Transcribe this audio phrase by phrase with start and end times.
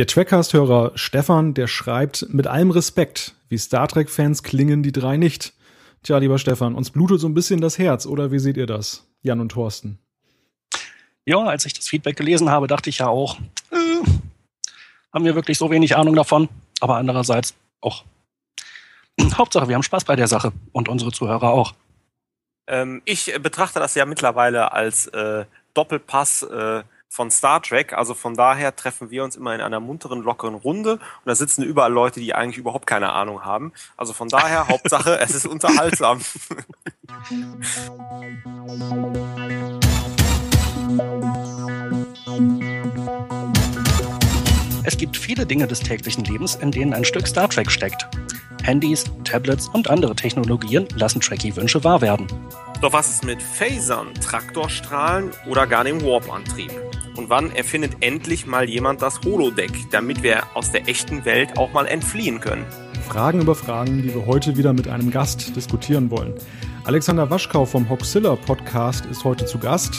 [0.00, 5.52] Der Trackcast-Hörer Stefan, der schreibt, mit allem Respekt, wie Star Trek-Fans klingen die drei nicht.
[6.02, 9.06] Tja, lieber Stefan, uns blutet so ein bisschen das Herz, oder wie seht ihr das,
[9.20, 9.98] Jan und Thorsten?
[11.26, 13.36] Ja, als ich das Feedback gelesen habe, dachte ich ja auch,
[13.72, 13.76] äh,
[15.12, 16.48] haben wir wirklich so wenig Ahnung davon?
[16.80, 18.04] Aber andererseits auch,
[19.34, 21.74] Hauptsache, wir haben Spaß bei der Sache und unsere Zuhörer auch.
[22.68, 25.44] Ähm, ich betrachte das ja mittlerweile als äh,
[25.74, 27.92] Doppelpass äh, von Star Trek.
[27.92, 31.62] Also von daher treffen wir uns immer in einer munteren, lockeren Runde und da sitzen
[31.62, 33.72] überall Leute, die eigentlich überhaupt keine Ahnung haben.
[33.96, 36.20] Also von daher, Hauptsache, es ist unterhaltsam.
[44.84, 48.08] Es gibt viele Dinge des täglichen Lebens, in denen ein Stück Star Trek steckt.
[48.70, 52.28] Handys, Tablets und andere Technologien lassen Trekkie-Wünsche wahr werden.
[52.80, 56.70] Doch was ist mit Phasern, Traktorstrahlen oder gar dem Warp-Antrieb?
[57.16, 61.72] Und wann erfindet endlich mal jemand das Holodeck, damit wir aus der echten Welt auch
[61.72, 62.64] mal entfliehen können?
[63.08, 66.34] Fragen über Fragen, die wir heute wieder mit einem Gast diskutieren wollen.
[66.84, 69.96] Alexander Waschkau vom Hoxilla Podcast ist heute zu Gast.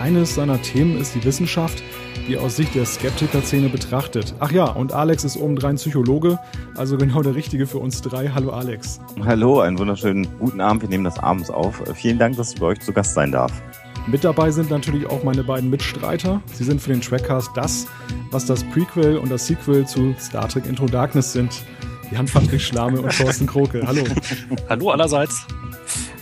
[0.00, 1.82] Eines seiner Themen ist die Wissenschaft,
[2.28, 4.34] die aus Sicht der Skeptiker-Szene betrachtet.
[4.40, 6.38] Ach ja, und Alex ist obendrein Psychologe,
[6.76, 8.28] also genau der Richtige für uns drei.
[8.28, 9.00] Hallo Alex.
[9.24, 10.82] Hallo, einen wunderschönen guten Abend.
[10.82, 11.82] Wir nehmen das abends auf.
[11.94, 13.52] Vielen Dank, dass ich bei euch zu Gast sein darf.
[14.06, 16.42] Mit dabei sind natürlich auch meine beiden Mitstreiter.
[16.52, 17.86] Sie sind für den Trackcast das,
[18.30, 21.64] was das Prequel und das Sequel zu Star Trek Into Darkness sind.
[22.10, 23.82] Jan Patrick Schlame und Thorsten Kroke.
[23.86, 24.04] Hallo.
[24.68, 25.46] Hallo allerseits.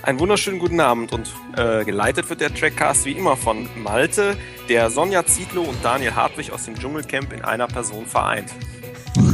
[0.03, 4.37] Einen wunderschönen guten Abend und äh, geleitet wird der Trackcast wie immer von Malte,
[4.69, 8.53] der Sonja Zietlow und Daniel Hartwig aus dem Dschungelcamp in einer Person vereint.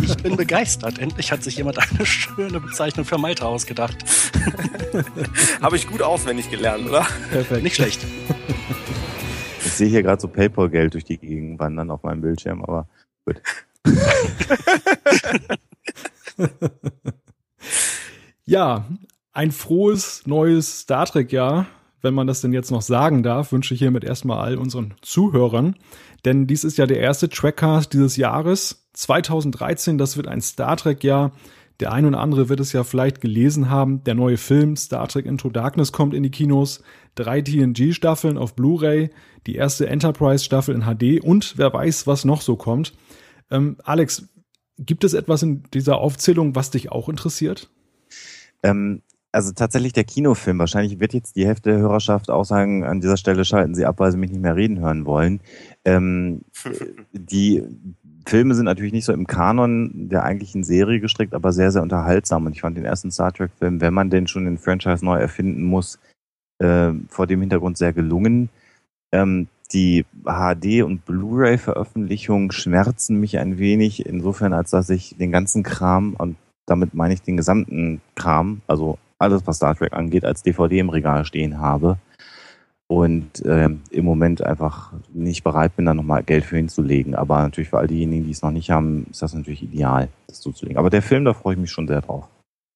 [0.02, 0.98] Ich bin begeistert.
[0.98, 3.96] Endlich hat sich jemand eine schöne Bezeichnung für Malte ausgedacht.
[5.62, 7.06] Habe ich gut auswendig gelernt, oder?
[7.30, 7.62] Perfekt.
[7.62, 8.04] Nicht schlecht.
[9.64, 12.86] Ich sehe hier gerade so PayPal-Geld durch die Gegend wandern auf meinem Bildschirm, aber
[13.24, 13.40] gut.
[18.44, 18.84] ja,
[19.38, 21.68] ein frohes neues Star Trek-Jahr,
[22.02, 25.76] wenn man das denn jetzt noch sagen darf, wünsche ich hiermit erstmal all unseren Zuhörern.
[26.24, 28.88] Denn dies ist ja der erste Trackcast dieses Jahres.
[28.94, 31.30] 2013, das wird ein Star Trek-Jahr.
[31.78, 34.02] Der ein oder andere wird es ja vielleicht gelesen haben.
[34.02, 36.82] Der neue Film Star Trek Into Darkness kommt in die Kinos.
[37.14, 39.10] Drei TNG-Staffeln auf Blu-ray,
[39.46, 42.92] die erste Enterprise-Staffel in HD und wer weiß, was noch so kommt.
[43.52, 44.28] Ähm, Alex,
[44.80, 47.70] gibt es etwas in dieser Aufzählung, was dich auch interessiert?
[48.64, 49.02] Ähm,
[49.32, 50.58] also tatsächlich der Kinofilm.
[50.58, 53.98] Wahrscheinlich wird jetzt die Hälfte der Hörerschaft auch sagen, an dieser Stelle schalten sie ab,
[53.98, 55.40] weil sie mich nicht mehr reden hören wollen.
[55.84, 56.42] Ähm,
[57.12, 57.62] die
[58.26, 62.46] Filme sind natürlich nicht so im Kanon der eigentlichen Serie gestrickt, aber sehr, sehr unterhaltsam.
[62.46, 65.62] Und ich fand den ersten Star Trek-Film, wenn man denn schon den Franchise neu erfinden
[65.62, 65.98] muss,
[66.58, 68.50] äh, vor dem Hintergrund sehr gelungen.
[69.12, 75.62] Ähm, die HD- und Blu-ray-Veröffentlichungen schmerzen mich ein wenig, insofern, als dass ich den ganzen
[75.62, 80.42] Kram, und damit meine ich den gesamten Kram, also alles, was Star Trek angeht, als
[80.42, 81.98] DVD im Regal stehen habe
[82.88, 87.14] und äh, im Moment einfach nicht bereit bin, da nochmal Geld für hinzulegen.
[87.14, 90.40] Aber natürlich für all diejenigen, die es noch nicht haben, ist das natürlich ideal, das
[90.40, 90.78] zuzulegen.
[90.78, 92.26] Aber der Film, da freue ich mich schon sehr drauf.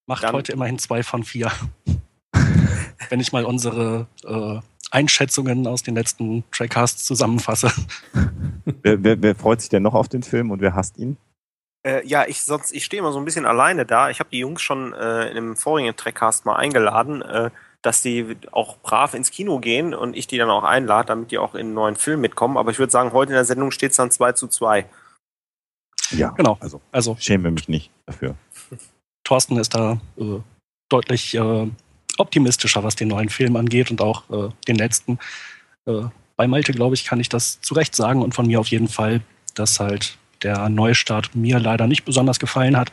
[0.07, 1.51] Macht Dann heute immerhin zwei von vier.
[3.09, 4.61] Wenn ich mal unsere äh,
[4.91, 7.73] Einschätzungen aus den letzten Trackcasts zusammenfasse.
[8.83, 11.17] wer, wer, wer freut sich denn noch auf den Film und wer hasst ihn?
[11.85, 14.11] Äh, ja, ich sonst, ich stehe immer so ein bisschen alleine da.
[14.11, 17.51] Ich habe die Jungs schon äh, in einem vorigen Trackcast mal eingeladen, äh,
[17.83, 21.39] dass die auch brav ins Kino gehen und ich die dann auch einlade, damit die
[21.39, 22.57] auch in einen neuen Film mitkommen.
[22.57, 24.87] Aber ich würde sagen, heute in der Sendung steht es dann 2 zu 2.
[26.13, 26.57] Ja, genau.
[26.61, 28.37] Also, also schäme mich nicht dafür.
[29.25, 30.39] Thorsten ist da äh,
[30.89, 31.69] deutlich äh,
[32.19, 35.19] optimistischer, was den neuen Film angeht und auch äh, den letzten.
[35.87, 36.03] Äh,
[36.37, 38.89] bei Malte, glaube ich, kann ich das zu Recht sagen und von mir auf jeden
[38.89, 39.21] Fall,
[39.55, 42.91] dass halt der Neustart mir leider nicht besonders gefallen hat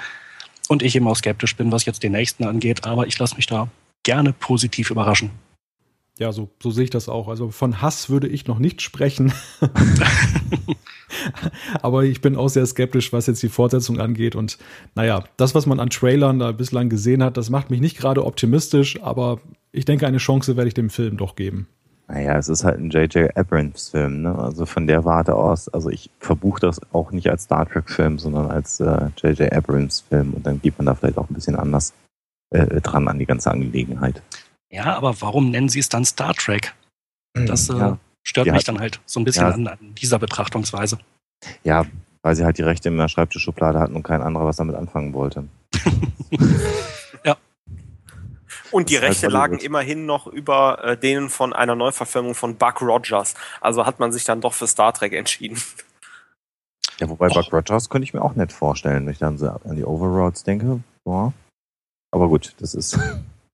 [0.67, 3.47] und ich eben auch skeptisch bin, was jetzt den nächsten angeht, aber ich lasse mich
[3.47, 3.69] da
[4.03, 5.31] gerne positiv überraschen.
[6.19, 7.29] Ja, so, so sehe ich das auch.
[7.29, 9.31] Also von Hass würde ich noch nicht sprechen.
[11.81, 14.35] aber ich bin auch sehr skeptisch, was jetzt die Fortsetzung angeht.
[14.35, 14.57] Und
[14.95, 18.25] naja, das, was man an Trailern da bislang gesehen hat, das macht mich nicht gerade
[18.25, 19.39] optimistisch, aber
[19.71, 21.69] ich denke, eine Chance werde ich dem Film doch geben.
[22.11, 23.37] Naja, es ist halt ein J.J.
[23.37, 24.35] Abrams-Film, ne?
[24.35, 28.49] Also von der Warte aus, also ich verbuche das auch nicht als Star Trek-Film, sondern
[28.49, 29.39] als J.J.
[29.39, 31.93] Äh, Abrams-Film und dann geht man da vielleicht auch ein bisschen anders
[32.49, 34.23] äh, dran an die ganze Angelegenheit.
[34.71, 36.73] Ja, aber warum nennen sie es dann Star Trek?
[37.33, 40.17] Das äh, ja, stört mich hat, dann halt so ein bisschen ja, an, an, dieser
[40.17, 40.97] Betrachtungsweise.
[41.63, 41.85] Ja,
[42.23, 45.13] weil sie halt die Rechte in der Schreibtischschublade hatten und kein anderer was damit anfangen
[45.13, 45.47] wollte.
[48.71, 52.81] Und die Rechte halt lagen immerhin noch über äh, denen von einer Neuverfilmung von Buck
[52.81, 53.35] Rogers.
[53.61, 55.61] Also hat man sich dann doch für Star Trek entschieden.
[56.99, 59.75] Ja, wobei Buck Rogers könnte ich mir auch nicht vorstellen, wenn ich dann so an
[59.75, 60.81] die Overlords denke.
[61.03, 61.33] Boah.
[62.11, 62.97] Aber gut, das ist.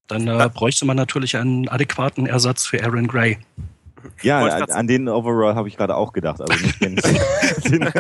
[0.07, 3.39] Dann äh, bräuchte man natürlich einen adäquaten Ersatz für Aaron Gray.
[4.21, 6.39] Ja, an, an, den Overall habe ich gerade auch gedacht.
[6.41, 6.95] Also nicht den,
[7.65, 7.91] den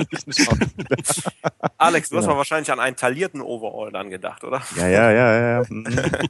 [1.77, 2.37] Alex, du hast ja.
[2.37, 4.61] wahrscheinlich an einen taillierten Overall dann gedacht, oder?
[4.77, 5.65] Ja, ja, ja, ja.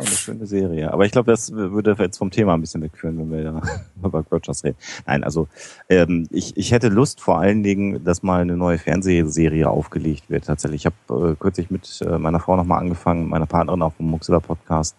[0.00, 0.90] Auch eine schöne Serie.
[0.94, 3.62] Aber ich glaube, das würde jetzt vom Thema ein bisschen wegführen, wenn wir da
[4.02, 4.78] über Rogers reden.
[5.06, 5.46] Nein, also
[5.90, 10.46] ähm, ich, ich hätte Lust vor allen Dingen, dass mal eine neue Fernsehserie aufgelegt wird.
[10.46, 10.86] Tatsächlich.
[10.86, 14.40] Ich habe äh, kürzlich mit äh, meiner Frau nochmal angefangen, meiner Partnerin auf dem Muxilla
[14.40, 14.96] Podcast,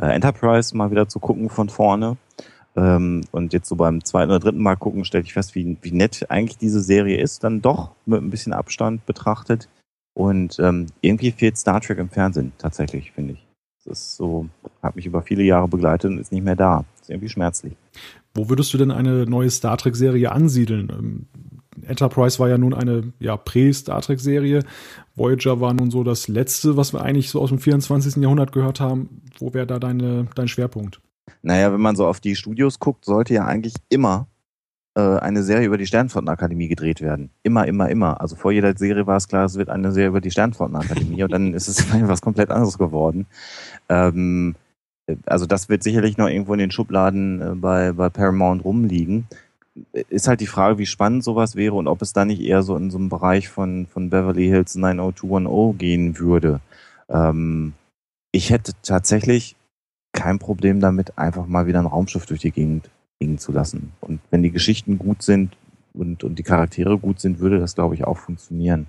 [0.00, 2.16] äh, Enterprise mal wieder zu gucken von vorne.
[2.76, 5.90] Ähm, und jetzt so beim zweiten oder dritten Mal gucken, stelle ich fest, wie, wie
[5.90, 9.68] nett eigentlich diese Serie ist, dann doch mit ein bisschen Abstand betrachtet.
[10.14, 13.45] Und ähm, irgendwie fehlt Star Trek im Fernsehen, tatsächlich, finde ich.
[13.86, 14.48] Das ist so,
[14.82, 16.84] hat mich über viele Jahre begleitet und ist nicht mehr da.
[17.00, 17.74] Ist irgendwie schmerzlich.
[18.34, 20.90] Wo würdest du denn eine neue Star Trek-Serie ansiedeln?
[20.90, 21.26] Ähm,
[21.86, 24.64] Enterprise war ja nun eine ja, Prä-Star Trek-Serie.
[25.14, 28.16] Voyager war nun so das letzte, was wir eigentlich so aus dem 24.
[28.16, 29.22] Jahrhundert gehört haben.
[29.38, 31.00] Wo wäre da deine, dein Schwerpunkt?
[31.42, 34.26] Naja, wenn man so auf die Studios guckt, sollte ja eigentlich immer
[35.00, 37.30] eine Serie über die Sternflottenakademie gedreht werden.
[37.42, 38.20] Immer, immer, immer.
[38.20, 41.32] Also vor jeder Serie war es klar, es wird eine Serie über die Sternflottenakademie und
[41.32, 43.26] dann ist es was komplett anderes geworden.
[43.88, 44.54] Ähm,
[45.26, 49.26] also das wird sicherlich noch irgendwo in den Schubladen äh, bei, bei Paramount rumliegen.
[49.92, 52.76] Ist halt die Frage, wie spannend sowas wäre und ob es da nicht eher so
[52.76, 56.60] in so einem Bereich von, von Beverly Hills 90210 gehen würde.
[57.10, 57.74] Ähm,
[58.32, 59.56] ich hätte tatsächlich
[60.12, 63.92] kein Problem damit, einfach mal wieder ein Raumschiff durch die Gegend fliegen zu lassen.
[64.00, 65.56] Und wenn die Geschichten gut sind
[65.94, 68.86] und, und die Charaktere gut sind, würde das, glaube ich, auch funktionieren.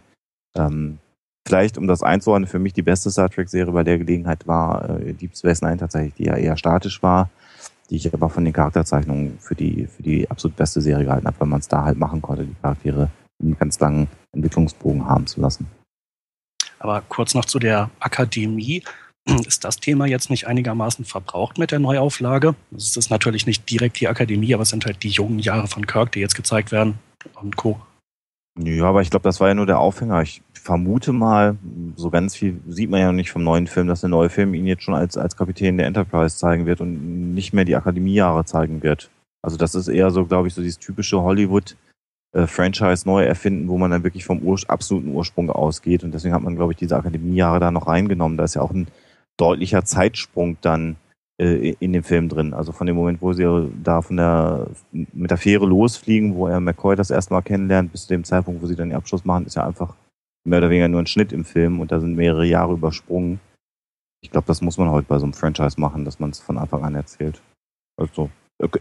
[0.55, 0.99] Ähm,
[1.47, 5.13] vielleicht, um das einzuordnen, für mich die beste Star Trek-Serie bei der Gelegenheit war äh,
[5.13, 7.29] Deep Space Nine tatsächlich, die ja eher statisch war,
[7.89, 11.39] die ich aber von den Charakterzeichnungen für die, für die absolut beste Serie gehalten habe,
[11.39, 13.09] weil man es da halt machen konnte, die Charaktere
[13.41, 15.67] einen ganz langen Entwicklungsbogen haben zu lassen.
[16.79, 18.83] Aber kurz noch zu der Akademie.
[19.47, 22.55] Ist das Thema jetzt nicht einigermaßen verbraucht mit der Neuauflage?
[22.75, 25.85] Es ist natürlich nicht direkt die Akademie, aber es sind halt die jungen Jahre von
[25.85, 26.99] Kirk, die jetzt gezeigt werden
[27.41, 27.79] und Co.
[28.59, 30.21] Ja, aber ich glaube, das war ja nur der Aufhänger.
[30.21, 31.57] Ich vermute mal,
[31.95, 34.65] so ganz viel sieht man ja nicht vom neuen Film, dass der neue Film ihn
[34.65, 38.81] jetzt schon als, als Kapitän der Enterprise zeigen wird und nicht mehr die Akademiejahre zeigen
[38.81, 39.09] wird.
[39.43, 41.75] Also das ist eher so, glaube ich, so dieses typische Hollywood-
[42.33, 46.03] äh, Franchise neu erfinden, wo man dann wirklich vom Ur absoluten Ursprung ausgeht.
[46.03, 48.37] Und deswegen hat man, glaube ich, diese Akademiejahre da noch reingenommen.
[48.37, 48.87] Da ist ja auch ein
[49.37, 50.97] deutlicher Zeitsprung dann
[51.39, 52.53] äh, in dem Film drin.
[52.53, 56.59] Also von dem Moment, wo sie da von der mit der Fähre losfliegen, wo er
[56.59, 59.45] McCoy das erste Mal kennenlernt, bis zu dem Zeitpunkt, wo sie dann den Abschluss machen,
[59.45, 59.95] ist ja einfach
[60.43, 63.39] mehr oder weniger nur ein Schnitt im Film und da sind mehrere Jahre übersprungen.
[64.23, 66.57] Ich glaube, das muss man heute bei so einem Franchise machen, dass man es von
[66.57, 67.41] Anfang an erzählt.
[67.97, 68.31] Also,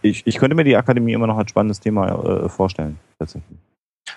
[0.01, 3.59] ich, ich könnte mir die Akademie immer noch als spannendes Thema äh, vorstellen, tatsächlich.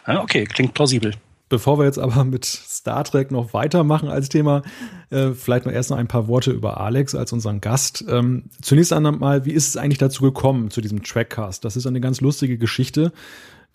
[0.06, 1.14] Okay, klingt plausibel.
[1.50, 4.62] Bevor wir jetzt aber mit Star Trek noch weitermachen als Thema,
[5.10, 8.06] äh, vielleicht noch erst noch ein paar Worte über Alex als unseren Gast.
[8.07, 11.66] Ähm, zunächst einmal, wie ist es eigentlich dazu gekommen, zu diesem Trackcast?
[11.66, 13.12] Das ist eine ganz lustige Geschichte,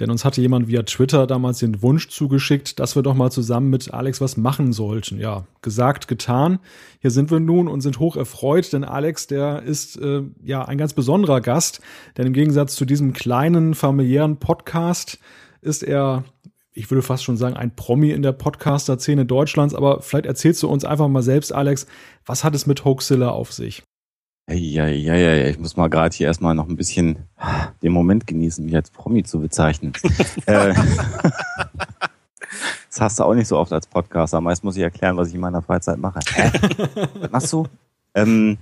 [0.01, 3.71] denn uns hatte jemand via Twitter damals den Wunsch zugeschickt, dass wir doch mal zusammen
[3.71, 5.19] mit Alex was machen sollten.
[5.19, 6.59] Ja, gesagt, getan.
[7.01, 10.79] Hier sind wir nun und sind hoch erfreut, denn Alex, der ist äh, ja ein
[10.79, 11.81] ganz besonderer Gast,
[12.17, 15.19] denn im Gegensatz zu diesem kleinen familiären Podcast
[15.61, 16.25] ist er
[16.75, 20.69] ich würde fast schon sagen, ein Promi in der Podcaster-Szene Deutschlands, aber vielleicht erzählst du
[20.69, 21.87] uns einfach mal selbst, Alex,
[22.27, 23.85] was hat es mit Hoaxilla auf sich?
[24.51, 27.19] Ja, ja, ja, ja, ich muss mal gerade hier erstmal noch ein bisschen
[27.83, 29.93] den Moment genießen, mich als Promi zu bezeichnen.
[30.47, 30.75] Äh,
[32.91, 34.41] das hast du auch nicht so oft als Podcaster.
[34.41, 36.21] Meist muss ich erklären, was ich in meiner Freizeit mache.
[36.35, 36.51] Hä?
[37.21, 37.67] Was machst du?
[38.15, 38.59] Ähm,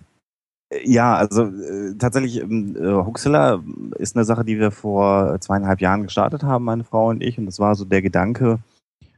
[0.85, 3.63] ja, also äh, tatsächlich, ähm, äh, Huxilla
[3.99, 7.39] ist eine Sache, die wir vor zweieinhalb Jahren gestartet haben, meine Frau und ich.
[7.39, 8.59] Und das war so der Gedanke,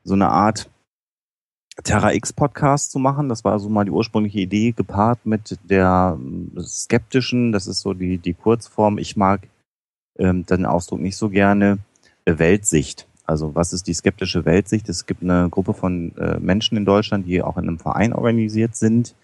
[0.05, 0.69] so eine Art
[1.83, 3.29] Terra X Podcast zu machen.
[3.29, 6.19] Das war so mal die ursprüngliche Idee, gepaart mit der
[6.57, 8.99] äh, skeptischen, das ist so die, die Kurzform.
[8.99, 9.49] Ich mag
[10.19, 11.79] ähm, den Ausdruck nicht so gerne,
[12.25, 13.09] äh, Weltsicht.
[13.27, 14.89] Also was ist die skeptische Weltsicht?
[14.89, 18.77] Es gibt eine Gruppe von äh, Menschen in Deutschland, die auch in einem Verein organisiert
[18.77, 19.15] sind,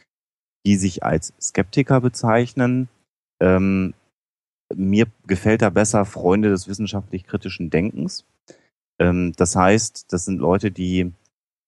[0.67, 2.89] die sich als Skeptiker bezeichnen.
[3.41, 3.95] Ähm,
[4.75, 8.25] mir gefällt da besser Freunde des wissenschaftlich-kritischen Denkens.
[8.99, 11.13] Ähm, das heißt, das sind Leute, die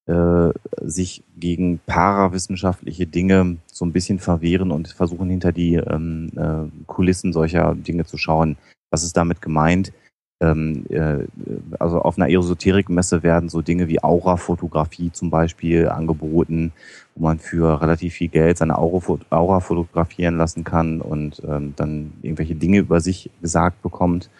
[0.06, 6.84] äh, sich gegen parawissenschaftliche Dinge so ein bisschen verwehren und versuchen hinter die ähm, äh,
[6.86, 8.56] Kulissen solcher Dinge zu schauen.
[8.90, 9.92] Was ist damit gemeint?
[10.42, 11.24] Ähm, äh,
[11.78, 16.72] also auf einer Esoterikmesse werden so Dinge wie Aura-Fotografie zum Beispiel angeboten,
[17.14, 22.56] wo man für relativ viel Geld seine Aura fotografieren lassen kann und ähm, dann irgendwelche
[22.56, 24.30] Dinge über sich gesagt bekommt.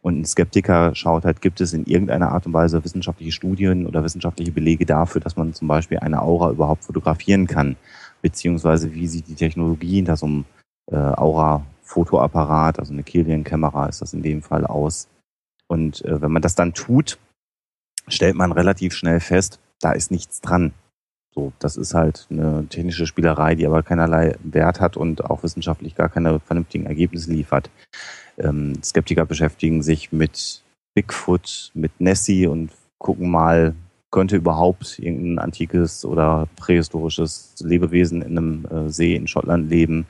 [0.00, 4.04] Und ein Skeptiker schaut halt, gibt es in irgendeiner Art und Weise wissenschaftliche Studien oder
[4.04, 7.76] wissenschaftliche Belege dafür, dass man zum Beispiel eine Aura überhaupt fotografieren kann?
[8.22, 10.44] Beziehungsweise wie sieht die Technologie hinter so einem
[10.86, 15.08] äh, Aura-Fotoapparat, also eine Killian-Kamera ist das in dem Fall aus?
[15.68, 17.18] Und äh, wenn man das dann tut,
[18.08, 20.72] stellt man relativ schnell fest, da ist nichts dran.
[21.34, 25.94] So, das ist halt eine technische Spielerei, die aber keinerlei Wert hat und auch wissenschaftlich
[25.94, 27.70] gar keine vernünftigen Ergebnisse liefert.
[28.38, 30.62] Ähm, Skeptiker beschäftigen sich mit
[30.94, 33.74] Bigfoot, mit Nessie und gucken mal,
[34.10, 40.06] könnte überhaupt irgendein antikes oder prähistorisches Lebewesen in einem äh, See in Schottland leben.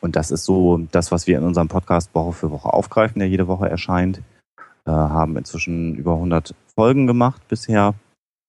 [0.00, 3.28] Und das ist so das, was wir in unserem Podcast Woche für Woche aufgreifen, der
[3.28, 4.22] jede Woche erscheint.
[4.88, 7.94] Äh, haben inzwischen über 100 Folgen gemacht bisher.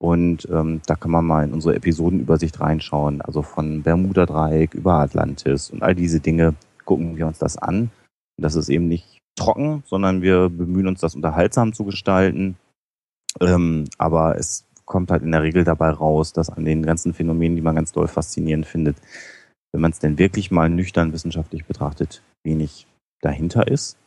[0.01, 3.22] Und ähm, da kann man mal in unsere Episodenübersicht reinschauen.
[3.22, 6.55] Also von Bermuda-Dreieck über Atlantis und all diese Dinge
[6.86, 7.91] gucken wir uns das an.
[8.38, 12.55] Und das ist eben nicht trocken, sondern wir bemühen uns, das unterhaltsam zu gestalten.
[13.41, 17.58] Ähm, aber es kommt halt in der Regel dabei raus, dass an den ganzen Phänomenen,
[17.58, 18.96] die man ganz doll faszinierend findet,
[19.74, 22.88] wenn man es denn wirklich mal nüchtern wissenschaftlich betrachtet, wenig
[23.19, 23.98] dahinter ist.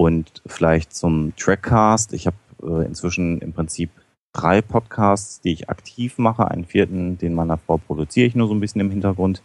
[0.00, 2.14] Und vielleicht zum Trackcast.
[2.14, 3.90] Ich habe äh, inzwischen im Prinzip
[4.32, 6.50] drei Podcasts, die ich aktiv mache.
[6.50, 9.42] Einen vierten, den meiner Frau produziere ich nur so ein bisschen im Hintergrund.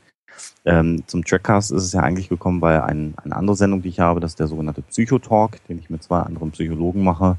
[0.64, 4.00] Ähm, zum Trackcast ist es ja eigentlich gekommen, weil ein, eine andere Sendung, die ich
[4.00, 7.38] habe, das ist der sogenannte Psychotalk, den ich mit zwei anderen Psychologen mache,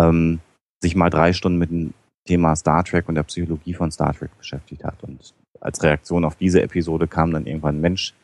[0.00, 0.40] ähm,
[0.82, 1.92] sich mal drei Stunden mit dem
[2.26, 5.04] Thema Star Trek und der Psychologie von Star Trek beschäftigt hat.
[5.04, 8.14] Und als Reaktion auf diese Episode kam dann irgendwann ein Mensch,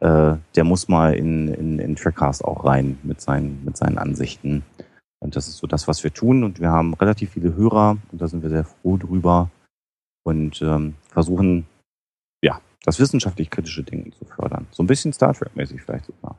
[0.00, 4.64] äh, der muss mal in, in, in Trackcast auch rein mit seinen, mit seinen Ansichten.
[5.20, 6.44] Und das ist so das, was wir tun.
[6.44, 9.50] Und wir haben relativ viele Hörer und da sind wir sehr froh drüber
[10.22, 11.66] und ähm, versuchen,
[12.42, 14.66] ja, das wissenschaftlich kritische Denken zu fördern.
[14.70, 16.36] So ein bisschen Star Trek-mäßig vielleicht sogar.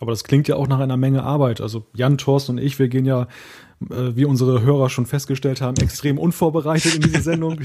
[0.00, 1.60] Aber das klingt ja auch nach einer Menge Arbeit.
[1.60, 3.26] Also Jan, Thorsten und ich, wir gehen ja
[3.90, 7.60] äh, wie unsere Hörer schon festgestellt haben, extrem unvorbereitet in diese Sendung.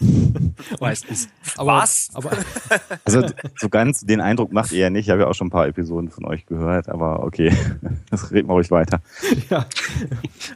[0.80, 1.28] Meistens.
[1.56, 2.08] Aber, Was?
[2.14, 2.30] Aber,
[3.04, 3.26] Also
[3.56, 5.06] so ganz den Eindruck macht ihr ja nicht.
[5.06, 7.52] Ich habe ja auch schon ein paar Episoden von euch gehört, aber okay,
[8.10, 9.00] das reden wir ruhig weiter.
[9.50, 9.66] ja,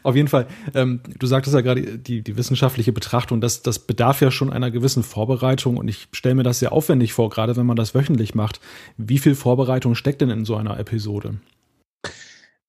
[0.02, 0.46] auf jeden Fall.
[0.74, 4.70] Ähm, du sagtest ja gerade, die, die wissenschaftliche Betrachtung, das, das bedarf ja schon einer
[4.70, 8.34] gewissen Vorbereitung und ich stelle mir das sehr aufwendig vor, gerade wenn man das wöchentlich
[8.34, 8.60] macht.
[8.96, 11.34] Wie viel Vorbereitung steckt denn in so einer Episode?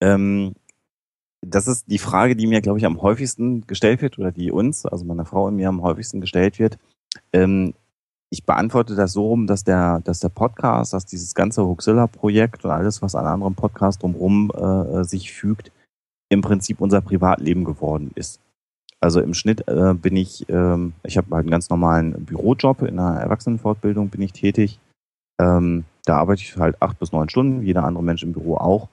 [0.02, 0.56] Ähm,
[1.50, 4.86] das ist die Frage, die mir, glaube ich, am häufigsten gestellt wird oder die uns,
[4.86, 6.78] also meiner Frau und mir am häufigsten gestellt wird.
[7.34, 7.74] Ähm,
[8.30, 12.72] ich beantworte das so rum, dass der, dass der Podcast, dass dieses ganze Huxilla-Projekt und
[12.72, 15.72] alles, was an anderen Podcasts drumherum äh, sich fügt,
[16.30, 18.42] im Prinzip unser Privatleben geworden ist.
[19.00, 23.00] Also im Schnitt äh, bin ich, ähm, ich habe halt einen ganz normalen Bürojob in
[23.00, 24.80] einer Erwachsenenfortbildung bin ich tätig.
[25.40, 28.90] Ähm, da arbeite ich halt acht bis neun Stunden, jeder andere Mensch im Büro auch.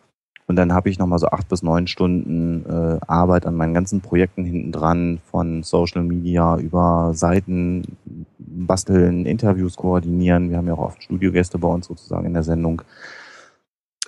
[0.52, 4.02] Und dann habe ich nochmal so acht bis neun Stunden äh, Arbeit an meinen ganzen
[4.02, 7.96] Projekten hinten dran, von Social Media über Seiten
[8.36, 10.50] basteln, Interviews koordinieren.
[10.50, 12.82] Wir haben ja auch oft Studiogäste bei uns sozusagen in der Sendung.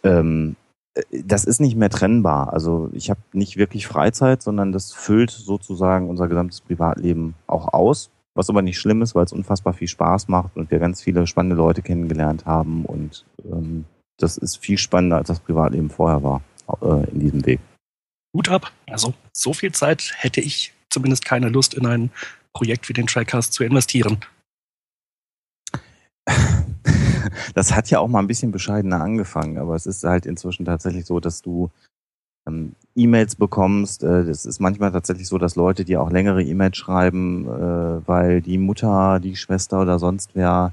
[0.03, 0.57] Ähm,
[1.11, 2.53] das ist nicht mehr trennbar.
[2.53, 8.11] Also ich habe nicht wirklich Freizeit, sondern das füllt sozusagen unser gesamtes Privatleben auch aus.
[8.35, 11.27] Was aber nicht schlimm ist, weil es unfassbar viel Spaß macht und wir ganz viele
[11.27, 13.87] spannende Leute kennengelernt haben und ähm,
[14.19, 16.43] das ist viel spannender, als das Privatleben vorher war
[16.83, 17.61] äh, in diesem Weg.
[18.33, 18.73] Gut ab.
[18.87, 22.11] Also so viel Zeit hätte ich zumindest keine Lust, in ein
[22.53, 24.19] Projekt wie den Trackcast zu investieren.
[27.55, 31.05] das hat ja auch mal ein bisschen bescheidener angefangen, aber es ist halt inzwischen tatsächlich
[31.05, 31.71] so, dass du
[32.47, 34.03] ähm, E-Mails bekommst.
[34.03, 38.41] Äh, das ist manchmal tatsächlich so, dass Leute dir auch längere E-Mails schreiben, äh, weil
[38.41, 40.73] die Mutter, die Schwester oder sonst wer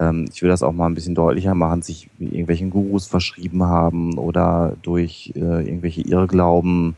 [0.00, 4.18] ähm, ich will das auch mal ein bisschen deutlicher machen, sich irgendwelchen Gurus verschrieben haben
[4.18, 6.96] oder durch äh, irgendwelche Irrglauben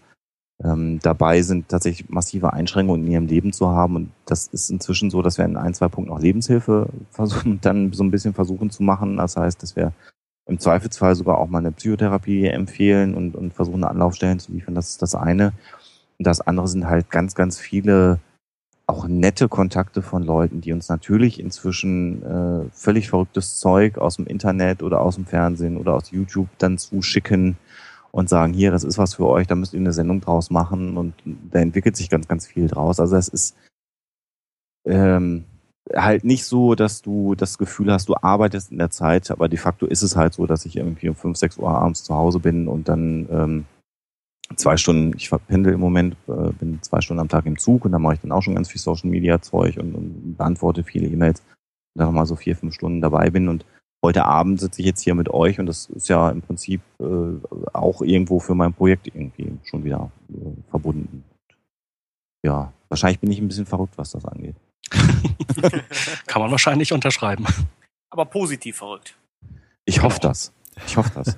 [0.64, 3.96] ähm, dabei sind, tatsächlich massive Einschränkungen in ihrem Leben zu haben.
[3.96, 7.92] Und das ist inzwischen so, dass wir in ein, zwei Punkten auch Lebenshilfe versuchen, dann
[7.92, 9.18] so ein bisschen versuchen zu machen.
[9.18, 9.92] Das heißt, dass wir
[10.46, 14.74] im Zweifelsfall sogar auch mal eine Psychotherapie empfehlen und, und versuchen, Anlaufstellen zu liefern.
[14.74, 15.52] Das ist das eine.
[16.18, 18.20] Und das andere sind halt ganz, ganz viele
[18.96, 24.26] auch nette Kontakte von Leuten, die uns natürlich inzwischen äh, völlig verrücktes Zeug aus dem
[24.26, 27.56] Internet oder aus dem Fernsehen oder aus YouTube dann zuschicken
[28.10, 30.96] und sagen, hier, das ist was für euch, da müsst ihr eine Sendung draus machen
[30.96, 32.98] und da entwickelt sich ganz, ganz viel draus.
[32.98, 33.56] Also es ist
[34.86, 35.44] ähm,
[35.94, 39.58] halt nicht so, dass du das Gefühl hast, du arbeitest in der Zeit, aber de
[39.58, 42.40] facto ist es halt so, dass ich irgendwie um 5, 6 Uhr abends zu Hause
[42.40, 43.64] bin und dann ähm,
[44.54, 47.92] zwei Stunden, ich pendel im Moment, äh, bin zwei Stunden am Tag im Zug und
[47.92, 51.08] da mache ich dann auch schon ganz viel Social Media Zeug und, und beantworte viele
[51.08, 51.40] E-Mails.
[51.40, 53.64] Und dann nochmal so vier, fünf Stunden dabei bin und
[54.04, 57.04] heute Abend sitze ich jetzt hier mit euch und das ist ja im Prinzip äh,
[57.72, 61.24] auch irgendwo für mein Projekt irgendwie schon wieder äh, verbunden.
[62.44, 64.54] Ja, wahrscheinlich bin ich ein bisschen verrückt, was das angeht.
[66.26, 67.44] Kann man wahrscheinlich unterschreiben.
[68.10, 69.16] Aber positiv verrückt.
[69.84, 70.52] Ich hoffe das.
[70.86, 71.36] Ich hoffe das.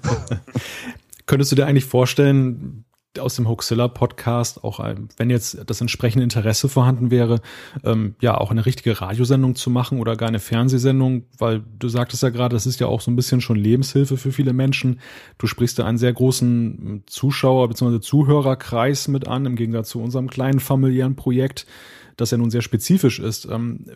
[1.26, 2.84] Könntest du dir eigentlich vorstellen,
[3.18, 4.80] aus dem Hoaxilla Podcast, auch
[5.16, 7.40] wenn jetzt das entsprechende Interesse vorhanden wäre,
[7.84, 12.22] ähm, ja, auch eine richtige Radiosendung zu machen oder gar eine Fernsehsendung, weil du sagtest
[12.22, 15.00] ja gerade, das ist ja auch so ein bisschen schon Lebenshilfe für viele Menschen.
[15.38, 18.00] Du sprichst da einen sehr großen Zuschauer- bzw.
[18.00, 21.66] Zuhörerkreis mit an, im Gegensatz zu unserem kleinen familiären Projekt,
[22.16, 23.46] das ja nun sehr spezifisch ist.
[23.46, 23.86] Ähm,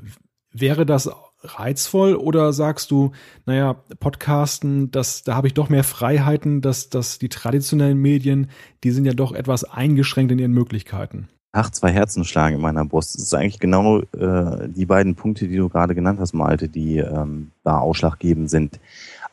[0.53, 1.11] wäre das
[1.45, 3.13] reizvoll oder sagst du,
[3.47, 8.49] naja, Podcasten, das, da habe ich doch mehr Freiheiten, dass, dass die traditionellen Medien,
[8.85, 11.29] die sind ja doch etwas eingeschränkt in ihren Möglichkeiten?
[11.55, 13.15] Ach, zwei Herzen schlagen in meiner Brust.
[13.15, 16.97] Das ist eigentlich genau äh, die beiden Punkte, die du gerade genannt hast, Malte, die
[16.99, 18.81] ähm, da ausschlaggebend sind.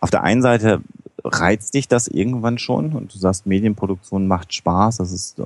[0.02, 0.82] Auf der einen Seite
[1.24, 5.44] reizt dich das irgendwann schon und du sagst, Medienproduktion macht Spaß, das ist äh,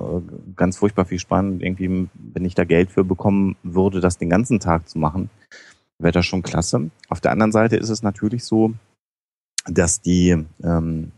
[0.56, 1.62] ganz furchtbar viel spannend.
[1.62, 5.30] Irgendwie, wenn ich da Geld für bekommen würde, das den ganzen Tag zu machen,
[5.98, 6.90] wäre das schon klasse.
[7.08, 8.74] Auf der anderen Seite ist es natürlich so,
[9.66, 11.12] dass die ähm,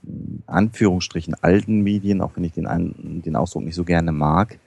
[0.46, 4.58] Anführungsstrichen alten Medien, auch wenn ich den, den Ausdruck nicht so gerne mag,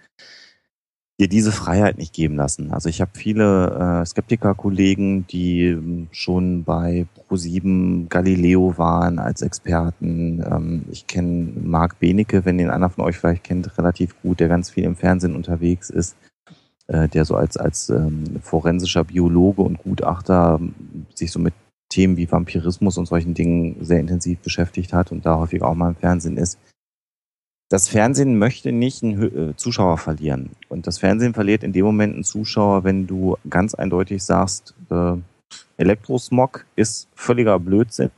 [1.20, 2.72] dir diese Freiheit nicht geben lassen.
[2.72, 10.42] Also ich habe viele äh, Skeptiker-Kollegen, die ähm, schon bei Pro7 Galileo waren als Experten.
[10.50, 14.48] Ähm, ich kenne Marc Benecke, wenn den einer von euch vielleicht kennt, relativ gut, der
[14.48, 16.16] ganz viel im Fernsehen unterwegs ist
[16.90, 20.74] äh, der so als, als ähm, forensischer Biologe und Gutachter ähm,
[21.14, 21.54] sich so mit
[21.90, 25.90] Themen wie Vampirismus und solchen Dingen sehr intensiv beschäftigt hat und da häufig auch mal
[25.90, 26.60] im Fernsehen ist.
[27.70, 30.52] Das Fernsehen möchte nicht einen äh, Zuschauer verlieren.
[30.70, 35.14] Und das Fernsehen verliert in dem Moment einen Zuschauer, wenn du ganz eindeutig sagst, äh,
[35.78, 38.12] Elektrosmog ist völliger Blödsinn.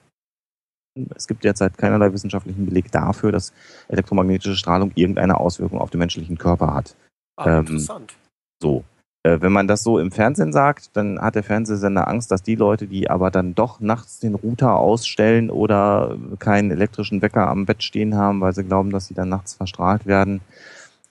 [1.16, 3.54] Es gibt derzeit keinerlei wissenschaftlichen Beleg dafür, dass
[3.88, 6.96] elektromagnetische Strahlung irgendeine Auswirkung auf den menschlichen Körper hat.
[7.38, 8.14] Ah, ähm, interessant.
[8.62, 8.84] So.
[9.24, 12.56] Äh, wenn man das so im Fernsehen sagt, dann hat der Fernsehsender Angst, dass die
[12.56, 17.84] Leute, die aber dann doch nachts den Router ausstellen oder keinen elektrischen Wecker am Bett
[17.84, 20.42] stehen haben, weil sie glauben, dass sie dann nachts verstrahlt werden,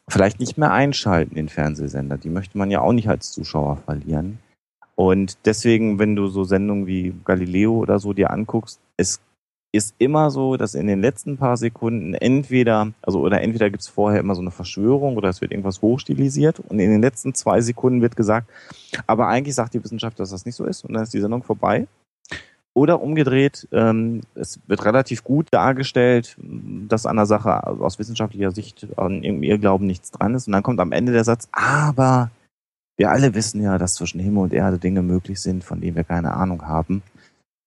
[0.08, 2.18] vielleicht nicht mehr einschalten, den Fernsehsender.
[2.18, 4.38] Die möchte man ja auch nicht als Zuschauer verlieren.
[4.96, 9.20] Und deswegen, wenn du so Sendungen wie Galileo oder so dir anguckst, es
[9.72, 13.88] ist immer so, dass in den letzten paar Sekunden entweder, also oder entweder gibt es
[13.88, 17.60] vorher immer so eine Verschwörung oder es wird irgendwas hochstilisiert und in den letzten zwei
[17.60, 18.50] Sekunden wird gesagt,
[19.06, 21.42] aber eigentlich sagt die Wissenschaft, dass das nicht so ist und dann ist die Sendung
[21.42, 21.86] vorbei.
[22.72, 28.86] Oder umgedreht, ähm, es wird relativ gut dargestellt, dass an der Sache aus wissenschaftlicher Sicht
[28.96, 30.46] an ihr Glauben nichts dran ist.
[30.46, 32.30] Und dann kommt am Ende der Satz, aber
[32.96, 36.04] wir alle wissen ja, dass zwischen Himmel und Erde Dinge möglich sind, von denen wir
[36.04, 37.02] keine Ahnung haben.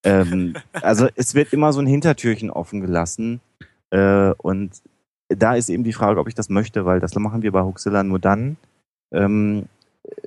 [0.04, 3.42] Ähm, also es wird immer so ein Hintertürchen offen gelassen.
[3.90, 4.82] Äh, und
[5.30, 8.04] da ist eben die Frage, ob ich das möchte, weil das machen wir bei Huxilla
[8.04, 8.58] nur dann,
[9.14, 9.66] ähm,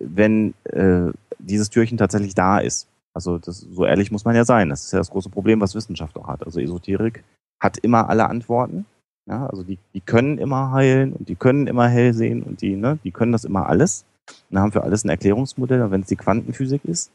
[0.01, 2.89] wenn äh, dieses Türchen tatsächlich da ist.
[3.13, 4.69] Also das, so ehrlich muss man ja sein.
[4.69, 6.45] Das ist ja das große Problem, was Wissenschaft auch hat.
[6.45, 7.25] Also Esoterik
[7.61, 8.87] hat immer alle Antworten.
[9.29, 12.77] Ja, also die, die können immer heilen und die können immer hell sehen und die,
[12.77, 14.05] ne, die können das immer alles.
[14.51, 17.11] Und haben für alles ein Erklärungsmodell, wenn es die Quantenphysik ist.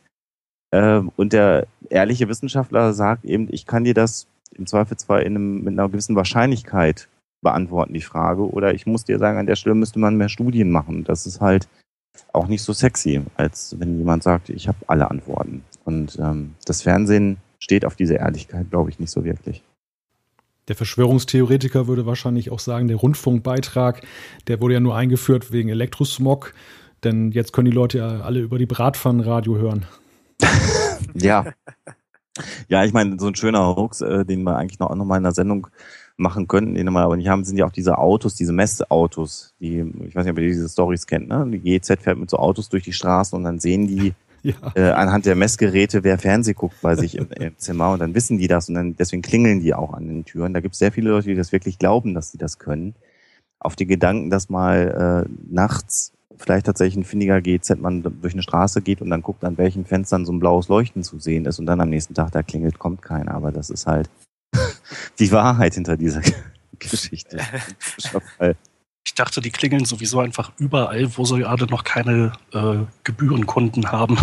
[0.72, 5.64] Ähm, und der ehrliche Wissenschaftler sagt eben, ich kann dir das im Zweifelsfall in einem,
[5.64, 7.08] mit einer gewissen Wahrscheinlichkeit
[7.42, 8.50] beantworten, die Frage.
[8.50, 11.04] Oder ich muss dir sagen, an der Stelle müsste man mehr Studien machen.
[11.04, 11.68] Das ist halt
[12.34, 15.64] auch nicht so sexy, als wenn jemand sagt, ich habe alle Antworten.
[15.86, 19.64] Und ähm, das Fernsehen steht auf diese Ehrlichkeit, glaube ich, nicht so wirklich.
[20.68, 24.06] Der Verschwörungstheoretiker würde wahrscheinlich auch sagen, der Rundfunkbeitrag,
[24.48, 26.54] der wurde ja nur eingeführt wegen Elektrosmog,
[27.04, 29.86] denn jetzt können die Leute ja alle über die Bratpfannenradio hören.
[31.14, 31.46] ja.
[32.70, 35.18] Ja, ich meine, so ein schöner Hoax, äh, den wir eigentlich noch, auch noch mal
[35.18, 35.68] in der Sendung
[36.18, 39.80] machen könnten, den wir aber nicht haben, sind ja auch diese Autos, diese Messautos, die,
[40.08, 41.46] ich weiß nicht, ob ihr diese Stories kennt, ne?
[41.52, 44.56] Die GZ fährt mit so Autos durch die Straßen und dann sehen die ja.
[44.76, 48.38] äh, anhand der Messgeräte, wer Fernseh guckt bei sich im, im, Zimmer und dann wissen
[48.38, 50.54] die das und dann deswegen klingeln die auch an den Türen.
[50.54, 52.96] Da gibt es sehr viele Leute, die das wirklich glauben, dass sie das können.
[53.60, 58.44] Auf die Gedanken, dass mal äh, nachts vielleicht tatsächlich ein findiger GZ man durch eine
[58.44, 61.60] Straße geht und dann guckt, an welchen Fenstern so ein blaues Leuchten zu sehen ist
[61.60, 63.34] und dann am nächsten Tag da klingelt, kommt keiner.
[63.34, 64.10] Aber das ist halt
[65.20, 66.22] die Wahrheit hinter dieser
[66.80, 67.40] Geschichte.
[69.04, 74.18] Ich dachte, die klingeln sowieso einfach überall, wo sie gerade noch keine äh, Gebührenkunden haben.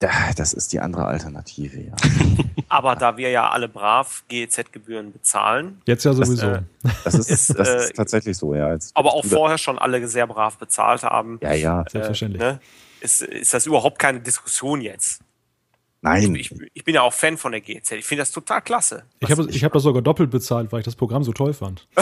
[0.00, 1.92] Das ist die andere Alternative, ja.
[2.68, 5.82] Aber da wir ja alle brav GEZ-Gebühren bezahlen.
[5.86, 6.46] Jetzt ja sowieso.
[6.46, 6.62] Das, äh,
[7.04, 8.72] das, ist, ist, das ist, äh, tatsächlich so, ja.
[8.72, 11.40] Jetzt aber auch vorher schon alle sehr brav bezahlt haben.
[11.42, 11.84] Ja, ja.
[11.90, 12.42] Selbstverständlich.
[12.42, 12.60] Äh, ne,
[13.00, 15.20] ist, ist das überhaupt keine Diskussion jetzt.
[16.00, 16.36] Nein.
[16.36, 17.90] Ich, ich, bin ja auch Fan von der GZ.
[17.92, 19.02] Ich finde das total klasse.
[19.18, 21.88] Ich habe ich hab das sogar doppelt bezahlt, weil ich das Programm so toll fand.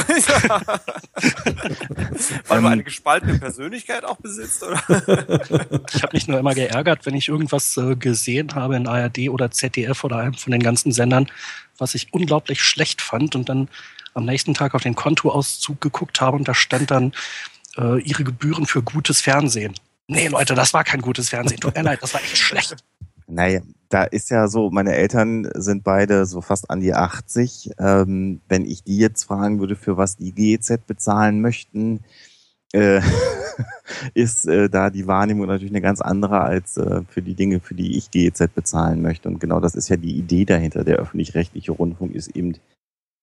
[2.47, 4.83] weil du eine gespaltene Persönlichkeit auch besitzt, oder?
[5.95, 9.51] ich habe mich nur immer geärgert, wenn ich irgendwas äh, gesehen habe in ARD oder
[9.51, 11.31] ZDF oder einem von den ganzen Sendern,
[11.79, 13.69] was ich unglaublich schlecht fand und dann
[14.13, 17.13] am nächsten Tag auf den Kontoauszug geguckt habe und da stand dann
[17.79, 19.75] äh, ihre Gebühren für gutes Fernsehen.
[20.07, 21.61] Nee, Leute, das war kein gutes Fernsehen.
[21.61, 22.77] Tut mir leid, das war echt schlecht.
[23.27, 27.71] Naja, da ist ja so, meine Eltern sind beide so fast an die 80.
[27.79, 32.01] Ähm, wenn ich die jetzt fragen würde, für was die GEZ bezahlen möchten,
[32.73, 33.01] äh,
[34.15, 37.75] ist äh, da die Wahrnehmung natürlich eine ganz andere als äh, für die Dinge, für
[37.75, 39.29] die ich GEZ bezahlen möchte.
[39.29, 40.85] Und genau das ist ja die Idee dahinter.
[40.85, 42.55] Der öffentlich-rechtliche Rundfunk ist eben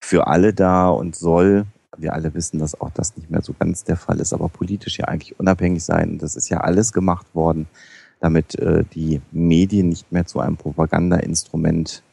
[0.04, 1.66] für alle da und soll,
[1.98, 4.98] wir alle wissen, dass auch das nicht mehr so ganz der Fall ist, aber politisch
[4.98, 6.12] ja eigentlich unabhängig sein.
[6.12, 7.68] Und das ist ja alles gemacht worden
[8.24, 12.04] damit äh, die Medien nicht mehr zu einem Propagandainstrument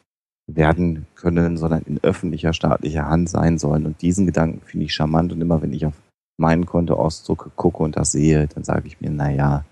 [0.49, 3.87] werden können, sondern in öffentlicher staatlicher Hand sein sollen.
[3.87, 5.33] Und diesen Gedanken finde ich charmant.
[5.33, 5.95] Und immer wenn ich auf
[6.37, 9.65] meinen Kontoauszug gucke und das sehe, dann sage ich mir, naja,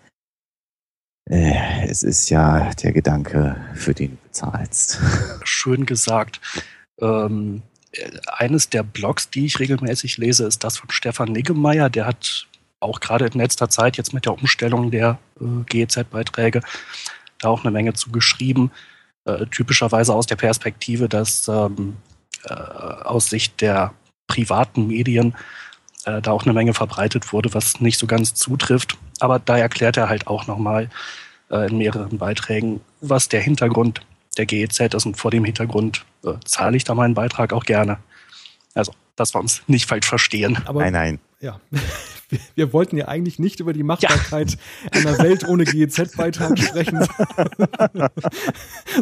[1.29, 5.01] äh, es ist ja der Gedanke, für den du bezahlst.
[5.43, 6.41] Schön gesagt.
[7.01, 7.63] Ähm,
[8.29, 11.91] eines der Blogs, die ich regelmäßig lese, ist das von Stefan Niggemeier.
[11.91, 12.47] Der hat
[12.79, 16.63] auch gerade in letzter Zeit jetzt mit der Umstellung der äh, GEZ-Beiträge
[17.39, 18.71] da auch eine Menge zu geschrieben.
[19.25, 21.97] Äh, typischerweise aus der Perspektive, dass ähm,
[22.45, 23.93] äh, aus Sicht der
[24.27, 25.35] privaten Medien
[26.05, 28.97] äh, da auch eine Menge verbreitet wurde, was nicht so ganz zutrifft.
[29.21, 30.89] Aber da erklärt er halt auch nochmal
[31.51, 34.01] äh, in mehreren Beiträgen, was der Hintergrund
[34.37, 37.99] der GEZ ist und vor dem Hintergrund äh, zahle ich da meinen Beitrag auch gerne.
[38.75, 40.59] Also, dass wir uns nicht falsch verstehen.
[40.67, 41.19] Aber, nein, nein.
[41.41, 41.61] Ja,
[42.29, 45.01] wir, wir, wollten ja eigentlich nicht über die Machbarkeit ja.
[45.01, 47.01] einer Welt ohne GEZ-Beitrag sprechen,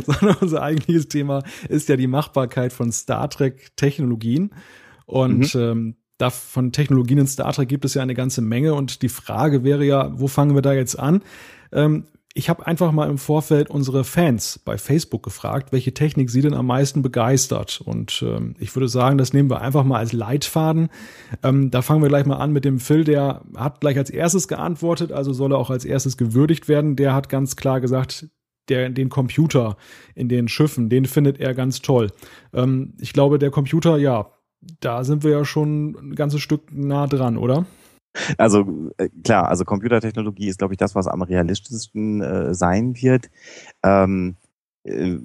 [0.06, 4.50] sondern unser eigentliches Thema ist ja die Machbarkeit von Star Trek-Technologien.
[5.06, 5.60] Und mhm.
[5.60, 8.74] ähm, da von Technologien in Star Trek gibt es ja eine ganze Menge.
[8.74, 11.22] Und die Frage wäre ja, wo fangen wir da jetzt an?
[11.72, 12.04] Ähm,
[12.36, 16.52] ich habe einfach mal im Vorfeld unsere Fans bei Facebook gefragt, welche Technik sie denn
[16.52, 17.80] am meisten begeistert.
[17.82, 20.90] Und ähm, ich würde sagen, das nehmen wir einfach mal als Leitfaden.
[21.42, 24.48] Ähm, da fangen wir gleich mal an mit dem Phil, der hat gleich als erstes
[24.48, 26.94] geantwortet, also soll er auch als erstes gewürdigt werden.
[26.94, 28.28] Der hat ganz klar gesagt,
[28.68, 29.78] der, den Computer
[30.14, 32.12] in den Schiffen, den findet er ganz toll.
[32.52, 34.26] Ähm, ich glaube, der Computer, ja,
[34.80, 37.64] da sind wir ja schon ein ganzes Stück nah dran, oder?
[38.38, 43.30] Also äh, klar, also Computertechnologie ist, glaube ich, das, was am realistischsten äh, sein wird.
[43.82, 44.36] Ähm,
[44.84, 45.18] äh,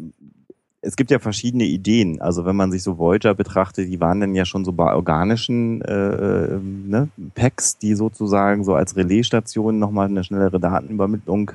[0.82, 2.22] es gibt ja verschiedene Ideen.
[2.22, 5.82] Also wenn man sich so Voyager betrachtet, die waren dann ja schon so bei organischen
[5.84, 11.52] äh, äh ne, Packs, die sozusagen so als Relaisstation nochmal eine schnellere Datenübermittlung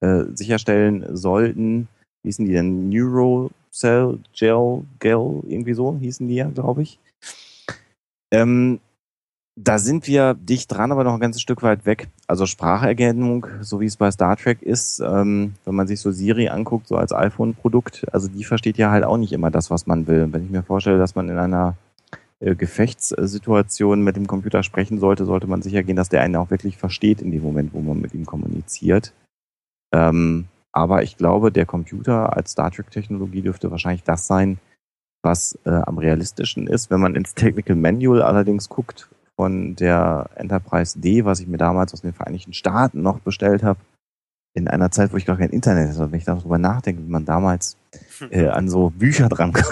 [0.00, 1.88] äh, sicherstellen sollten.
[2.22, 2.88] Wie hießen die denn?
[2.88, 6.98] Neurocell, Gel, Gel, irgendwie so hießen die ja, glaube ich.
[8.30, 8.80] Ähm,
[9.56, 12.08] da sind wir dicht dran, aber noch ein ganzes Stück weit weg.
[12.26, 16.48] Also Spracherkennung, so wie es bei Star Trek ist, ähm, wenn man sich so Siri
[16.48, 20.06] anguckt, so als iPhone-Produkt, also die versteht ja halt auch nicht immer das, was man
[20.08, 20.32] will.
[20.32, 21.76] Wenn ich mir vorstelle, dass man in einer
[22.40, 26.50] äh, Gefechtssituation mit dem Computer sprechen sollte, sollte man sicher gehen, dass der einen auch
[26.50, 29.12] wirklich versteht in dem Moment, wo man mit ihm kommuniziert.
[29.92, 34.58] Ähm, aber ich glaube, der Computer als Star Trek-Technologie dürfte wahrscheinlich das sein,
[35.22, 36.90] was äh, am realistischen ist.
[36.90, 41.92] Wenn man ins Technical Manual allerdings guckt, von der Enterprise D, was ich mir damals
[41.92, 43.80] aus den Vereinigten Staaten noch bestellt habe,
[44.54, 46.12] in einer Zeit, wo ich gar kein Internet hatte.
[46.12, 47.76] Wenn ich darüber nachdenke, wie man damals
[48.30, 49.52] äh, an so Bücher dran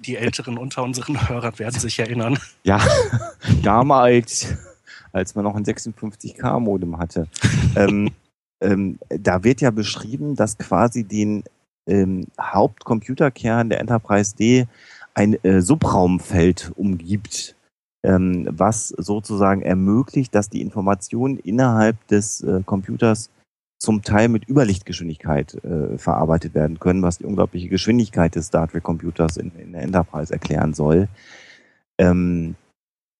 [0.00, 2.38] Die Älteren unter unseren Hörern werden sich erinnern.
[2.64, 2.80] Ja,
[3.62, 4.54] damals,
[5.12, 7.28] als man noch ein 56K-Modem hatte.
[7.76, 8.10] ähm,
[8.60, 11.44] ähm, da wird ja beschrieben, dass quasi den
[11.86, 14.66] ähm, Hauptcomputerkern der Enterprise D
[15.14, 17.54] ein äh, Subraumfeld umgibt
[18.02, 23.30] ähm, was sozusagen ermöglicht, dass die Informationen innerhalb des äh, Computers
[23.78, 28.82] zum Teil mit Überlichtgeschwindigkeit äh, verarbeitet werden können, was die unglaubliche Geschwindigkeit des Star Trek
[28.82, 31.08] Computers in, in der Enterprise erklären soll.
[31.98, 32.56] Ähm,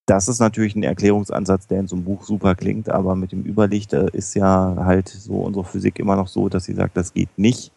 [0.06, 3.44] das ist natürlich ein Erklärungsansatz, der in so einem Buch super klingt, aber mit dem
[3.44, 7.14] Überlicht äh, ist ja halt so unsere Physik immer noch so, dass sie sagt, das
[7.14, 7.72] geht nicht.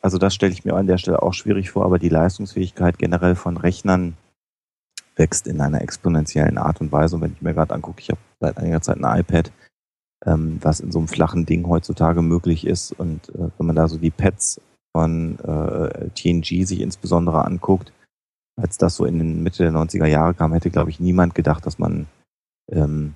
[0.00, 3.34] Also das stelle ich mir an der Stelle auch schwierig vor, aber die Leistungsfähigkeit generell
[3.34, 4.16] von Rechnern
[5.16, 7.16] wächst in einer exponentiellen Art und Weise.
[7.16, 9.50] Und wenn ich mir gerade angucke, ich habe seit einiger Zeit ein iPad,
[10.24, 12.92] ähm, was in so einem flachen Ding heutzutage möglich ist.
[12.92, 14.60] Und äh, wenn man da so die Pads
[14.94, 17.92] von äh, TNG sich insbesondere anguckt,
[18.58, 21.66] als das so in den Mitte der 90er Jahre kam, hätte, glaube ich, niemand gedacht,
[21.66, 22.06] dass man,
[22.70, 23.14] ähm,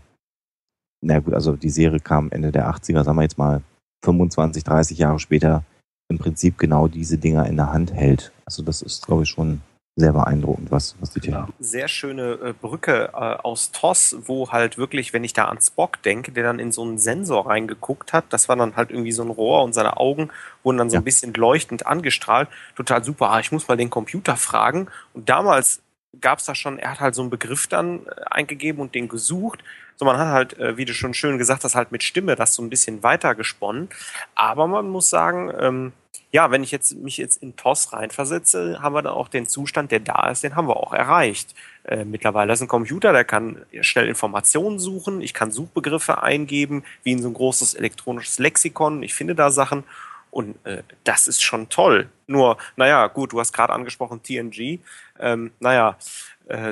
[1.03, 3.63] na gut, also die Serie kam Ende der 80er, sagen wir jetzt mal
[4.05, 5.65] 25, 30 Jahre später,
[6.11, 8.33] im Prinzip genau diese Dinger in der Hand hält.
[8.45, 9.63] Also das ist, glaube ich, schon
[9.97, 11.49] sehr beeindruckend, was, was die Technik.
[11.49, 15.61] Ja, sehr schöne äh, Brücke äh, aus TOS, wo halt wirklich, wenn ich da an
[15.61, 19.13] Spock denke, der dann in so einen Sensor reingeguckt hat, das war dann halt irgendwie
[19.13, 20.31] so ein Rohr und seine Augen
[20.63, 21.01] wurden dann so ja.
[21.01, 22.49] ein bisschen leuchtend angestrahlt.
[22.77, 23.31] Total super.
[23.31, 24.89] Ah, ich muss mal den Computer fragen.
[25.13, 25.83] Und damals
[26.21, 29.09] gab es da schon, er hat halt so einen Begriff dann äh, eingegeben und den
[29.09, 29.63] gesucht.
[30.01, 32.55] So, man hat halt, äh, wie du schon schön gesagt hast, halt mit Stimme das
[32.55, 33.91] so ein bisschen weiter gesponnen.
[34.35, 35.93] Aber man muss sagen, ähm,
[36.33, 39.93] ja, wenn ich jetzt mich jetzt in TOS reinversetze, haben wir dann auch den Zustand,
[39.93, 41.55] der da ist, den haben wir auch erreicht.
[41.85, 47.13] Äh, mittlerweile ist ein Computer, der kann schnell Informationen suchen, ich kann Suchbegriffe eingeben, wie
[47.13, 49.85] in so ein großes elektronisches Lexikon, ich finde da Sachen
[50.31, 52.09] und äh, das ist schon toll.
[52.27, 54.79] Nur, naja, gut, du hast gerade angesprochen TNG.
[55.19, 55.95] Ähm, naja, äh,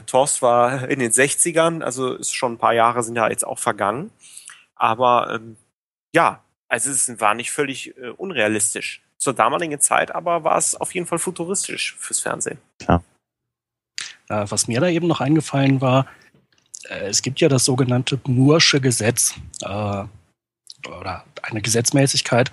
[0.07, 3.59] TOS war in den 60ern, also ist schon ein paar Jahre sind ja jetzt auch
[3.59, 4.11] vergangen.
[4.75, 5.57] Aber ähm,
[6.14, 9.03] ja, also es war nicht völlig äh, unrealistisch.
[9.17, 12.59] Zur damaligen Zeit aber war es auf jeden Fall futuristisch fürs Fernsehen.
[12.79, 13.03] Klar.
[14.29, 16.07] Äh, was mir da eben noch eingefallen war,
[16.88, 22.51] äh, es gibt ja das sogenannte Moore'sche Gesetz äh, oder eine Gesetzmäßigkeit,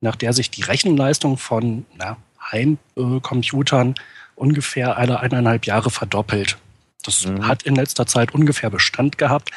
[0.00, 2.16] nach der sich die Rechenleistung von na,
[2.52, 3.94] Heimcomputern
[4.38, 6.58] ungefähr alle eineinhalb Jahre verdoppelt.
[7.04, 7.46] Das mhm.
[7.46, 9.50] hat in letzter Zeit ungefähr Bestand gehabt.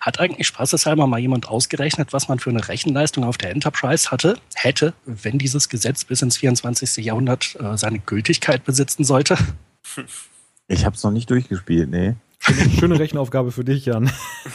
[0.00, 4.38] Hat eigentlich spaßeshalber mal jemand ausgerechnet, was man für eine Rechenleistung auf der Enterprise hatte,
[4.54, 7.04] hätte, wenn dieses Gesetz bis ins 24.
[7.04, 9.38] Jahrhundert äh, seine Gültigkeit besitzen sollte?
[10.68, 12.14] Ich habe es noch nicht durchgespielt, nee.
[12.38, 14.10] Schöne, schöne Rechenaufgabe für dich, Jan.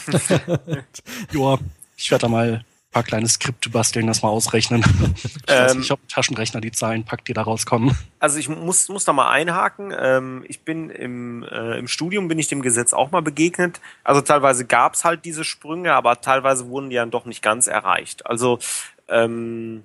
[1.32, 1.60] Joa,
[1.98, 4.84] ich werde da mal paar kleine Skripte basteln, das mal ausrechnen.
[5.16, 7.96] ich weiß nicht, ob Taschenrechner die Zahlen packt, die da rauskommen.
[8.20, 9.94] Also ich muss, muss da mal einhaken.
[9.98, 13.80] Ähm, ich bin im, äh, im Studium, bin ich dem Gesetz auch mal begegnet.
[14.04, 17.68] Also teilweise gab es halt diese Sprünge, aber teilweise wurden die dann doch nicht ganz
[17.68, 18.26] erreicht.
[18.26, 18.60] Also
[19.08, 19.84] ähm,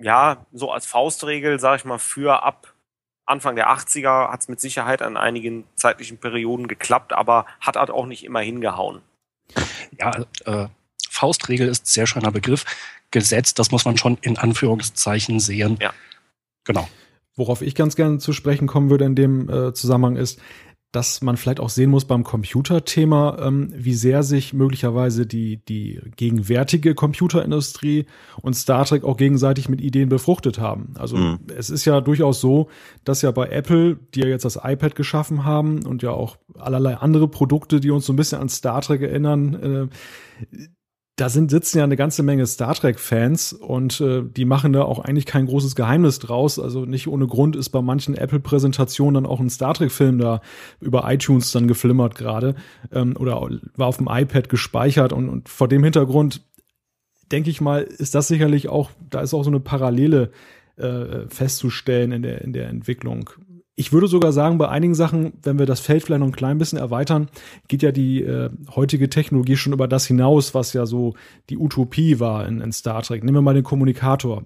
[0.00, 2.74] ja, so als Faustregel, sage ich mal, für ab
[3.26, 7.90] Anfang der 80er hat es mit Sicherheit an einigen zeitlichen Perioden geklappt, aber hat halt
[7.90, 9.02] auch nicht immer hingehauen.
[9.98, 10.68] Ja, äh,
[11.18, 12.64] Faustregel ist ein sehr schöner Begriff.
[13.10, 15.78] Gesetz, das muss man schon in Anführungszeichen sehen.
[15.80, 15.92] Ja.
[16.64, 16.88] Genau.
[17.34, 20.40] Worauf ich ganz gerne zu sprechen kommen würde in dem äh, Zusammenhang ist,
[20.92, 26.00] dass man vielleicht auch sehen muss beim Computerthema, ähm, wie sehr sich möglicherweise die, die
[26.16, 28.06] gegenwärtige Computerindustrie
[28.40, 30.94] und Star Trek auch gegenseitig mit Ideen befruchtet haben.
[30.96, 31.40] Also mhm.
[31.54, 32.68] es ist ja durchaus so,
[33.04, 36.94] dass ja bei Apple, die ja jetzt das iPad geschaffen haben und ja auch allerlei
[36.94, 39.90] andere Produkte, die uns so ein bisschen an Star Trek erinnern,
[40.50, 40.56] äh,
[41.18, 45.00] da sind sitzen ja eine ganze Menge Star Trek-Fans und äh, die machen da auch
[45.00, 46.60] eigentlich kein großes Geheimnis draus.
[46.60, 50.40] Also nicht ohne Grund ist bei manchen Apple-Präsentationen dann auch ein Star Trek-Film da
[50.80, 52.54] über iTunes dann geflimmert gerade
[52.92, 56.42] ähm, oder war auf dem iPad gespeichert und, und vor dem Hintergrund
[57.32, 60.30] denke ich mal, ist das sicherlich auch, da ist auch so eine Parallele
[60.76, 63.28] äh, festzustellen in der, in der Entwicklung.
[63.78, 66.58] Ich würde sogar sagen, bei einigen Sachen, wenn wir das Feld vielleicht noch ein klein
[66.58, 67.28] bisschen erweitern,
[67.68, 71.14] geht ja die äh, heutige Technologie schon über das hinaus, was ja so
[71.48, 73.22] die Utopie war in, in Star Trek.
[73.22, 74.42] Nehmen wir mal den Kommunikator.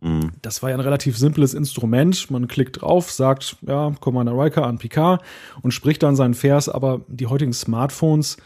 [0.00, 0.30] Mhm.
[0.42, 2.30] Das war ja ein relativ simples Instrument.
[2.30, 5.24] Man klickt drauf, sagt, ja, Commander Riker an Picard
[5.60, 8.36] und spricht dann seinen Vers, aber die heutigen Smartphones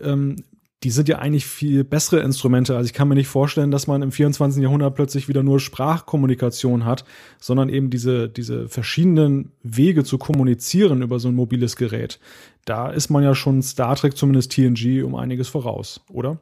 [0.00, 0.36] ähm,
[0.82, 2.74] die sind ja eigentlich viel bessere Instrumente.
[2.74, 4.62] Also ich kann mir nicht vorstellen, dass man im 24.
[4.62, 7.04] Jahrhundert plötzlich wieder nur Sprachkommunikation hat,
[7.38, 12.18] sondern eben diese, diese verschiedenen Wege zu kommunizieren über so ein mobiles Gerät.
[12.64, 16.38] Da ist man ja schon Star Trek, zumindest TNG, um einiges voraus, oder?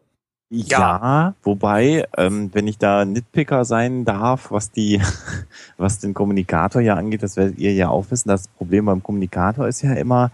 [0.51, 5.01] Ja, ja wobei, ähm, wenn ich da Nitpicker sein darf, was die,
[5.77, 9.66] was den Kommunikator ja angeht, das werdet ihr ja auch wissen, das Problem beim Kommunikator
[9.66, 10.31] ist ja immer,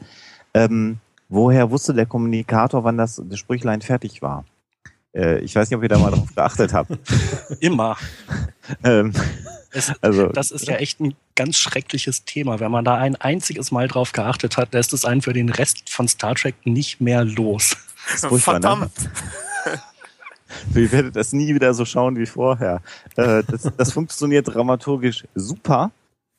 [0.53, 0.99] ähm,
[1.35, 4.45] Woher wusste der Kommunikator, wann das, das Sprüchlein fertig war?
[5.13, 6.93] Äh, ich weiß nicht, ob ihr da mal drauf geachtet habt.
[7.61, 7.97] Immer.
[8.85, 9.13] ähm,
[9.73, 12.61] es, also, das ist ja echt ein ganz schreckliches Thema.
[12.61, 15.91] Wenn man da ein einziges Mal drauf geachtet hat, lässt es einen für den Rest
[15.91, 17.77] von Star Trek nicht mehr los.
[18.23, 18.39] Ne?
[18.39, 18.93] Verdammt.
[20.75, 20.83] Ne?
[20.83, 22.81] Ihr werdet das nie wieder so schauen wie vorher.
[23.17, 25.91] Äh, das, das funktioniert dramaturgisch super,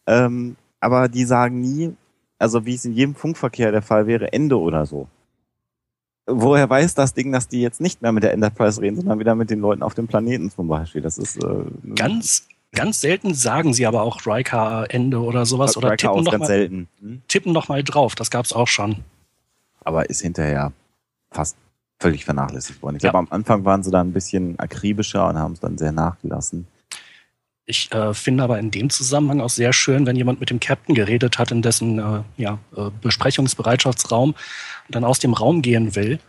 [0.07, 1.93] ähm, aber die sagen nie,
[2.37, 5.07] also wie es in jedem Funkverkehr der Fall wäre, Ende oder so.
[6.27, 9.35] Woher weiß das Ding, dass die jetzt nicht mehr mit der Enterprise reden, sondern wieder
[9.35, 11.01] mit den Leuten auf dem Planeten zum Beispiel?
[11.01, 15.95] Das ist äh, ganz ganz selten sagen sie aber auch Riker Ende oder sowas oder
[15.95, 16.87] tippen noch, mal, selten.
[16.99, 17.21] Hm?
[17.27, 18.15] tippen noch mal drauf.
[18.15, 18.97] Das gab's auch schon.
[19.83, 20.73] Aber ist hinterher
[21.31, 21.57] fast
[21.99, 22.97] völlig vernachlässigt worden.
[22.97, 23.11] Ich ja.
[23.11, 26.67] glaube, am Anfang waren sie da ein bisschen akribischer und haben es dann sehr nachgelassen.
[27.67, 30.93] Ich äh, finde aber in dem Zusammenhang auch sehr schön, wenn jemand mit dem Captain
[30.93, 36.19] geredet hat, in dessen äh, ja, äh, Besprechungsbereitschaftsraum und dann aus dem Raum gehen will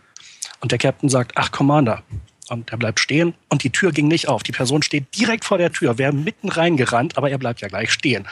[0.61, 2.01] und der Captain sagt, ach Commander,
[2.49, 4.41] und er bleibt stehen und die Tür ging nicht auf.
[4.41, 7.91] Die Person steht direkt vor der Tür, wäre mitten reingerannt, aber er bleibt ja gleich
[7.91, 8.27] stehen.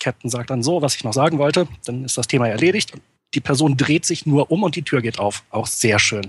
[0.00, 2.92] Captain sagt dann so, was ich noch sagen wollte, dann ist das Thema erledigt.
[3.34, 5.42] Die Person dreht sich nur um und die Tür geht auf.
[5.50, 6.28] Auch sehr schön.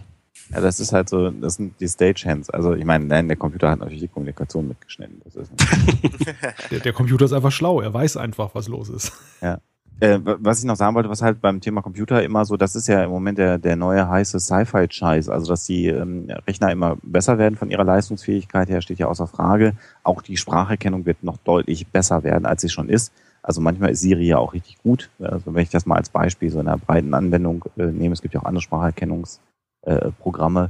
[0.51, 2.49] Ja, das ist halt so, das sind die Stagehands.
[2.49, 5.21] Also ich meine, nein, der Computer hat natürlich die Kommunikation mitgeschnitten.
[6.71, 9.13] der, der, Computer ist einfach schlau, er weiß einfach, was los ist.
[9.41, 9.59] Ja.
[10.01, 12.87] Äh, was ich noch sagen wollte, was halt beim Thema Computer immer so, das ist
[12.87, 17.37] ja im Moment der, der neue heiße Sci-Fi-Scheiß, also dass die ähm, Rechner immer besser
[17.37, 19.73] werden von ihrer Leistungsfähigkeit her, steht ja außer Frage.
[20.03, 23.11] Auch die Spracherkennung wird noch deutlich besser werden, als sie schon ist.
[23.41, 25.09] Also manchmal ist Siri ja auch richtig gut.
[25.19, 28.21] Also wenn ich das mal als Beispiel so in einer breiten Anwendung äh, nehme, es
[28.21, 29.48] gibt ja auch andere Spracherkennungsprogramme.
[29.89, 30.69] Äh,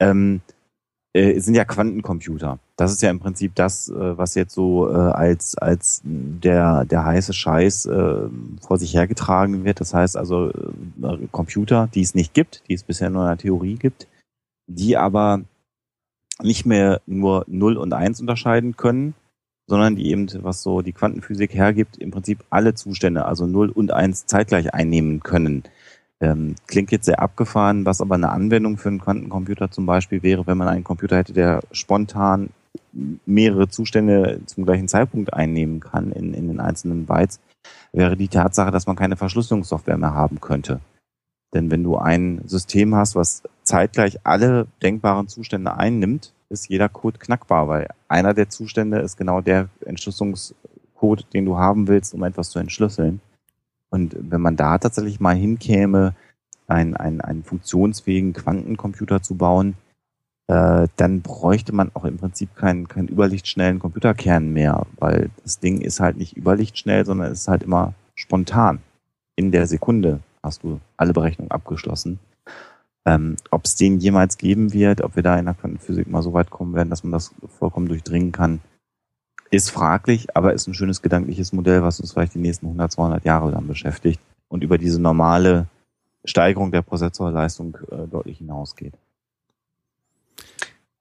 [0.00, 0.40] ähm,
[1.12, 2.58] äh, sind ja Quantencomputer.
[2.76, 7.04] Das ist ja im Prinzip das, äh, was jetzt so äh, als, als der, der
[7.04, 8.28] heiße Scheiß äh,
[8.60, 9.80] vor sich hergetragen wird.
[9.80, 13.38] Das heißt also äh, Computer, die es nicht gibt, die es bisher nur in der
[13.38, 14.08] Theorie gibt,
[14.66, 15.42] die aber
[16.42, 19.14] nicht mehr nur 0 und 1 unterscheiden können,
[19.68, 23.92] sondern die eben, was so die Quantenphysik hergibt, im Prinzip alle Zustände, also 0 und
[23.92, 25.62] 1 zeitgleich einnehmen können.
[26.24, 30.46] Ähm, klingt jetzt sehr abgefahren, was aber eine Anwendung für einen Quantencomputer zum Beispiel wäre,
[30.46, 32.48] wenn man einen Computer hätte, der spontan
[33.26, 37.40] mehrere Zustände zum gleichen Zeitpunkt einnehmen kann in, in den einzelnen Bytes,
[37.92, 40.80] wäre die Tatsache, dass man keine Verschlüsselungssoftware mehr haben könnte.
[41.52, 47.18] Denn wenn du ein System hast, was zeitgleich alle denkbaren Zustände einnimmt, ist jeder Code
[47.18, 52.48] knackbar, weil einer der Zustände ist genau der Entschlüsselungscode, den du haben willst, um etwas
[52.50, 53.20] zu entschlüsseln.
[53.94, 56.16] Und wenn man da tatsächlich mal hinkäme,
[56.66, 59.76] einen, einen, einen funktionsfähigen Quantencomputer zu bauen,
[60.48, 65.80] äh, dann bräuchte man auch im Prinzip keinen, keinen überlichtschnellen Computerkern mehr, weil das Ding
[65.80, 68.80] ist halt nicht überlichtschnell, sondern es ist halt immer spontan.
[69.36, 72.18] In der Sekunde hast du alle Berechnungen abgeschlossen.
[73.06, 76.32] Ähm, ob es den jemals geben wird, ob wir da in der Quantenphysik mal so
[76.32, 78.58] weit kommen werden, dass man das vollkommen durchdringen kann,
[79.50, 83.24] ist fraglich, aber ist ein schönes gedankliches Modell, was uns vielleicht die nächsten 100, 200
[83.24, 85.66] Jahre dann beschäftigt und über diese normale
[86.24, 88.94] Steigerung der Prozessorleistung äh, deutlich hinausgeht.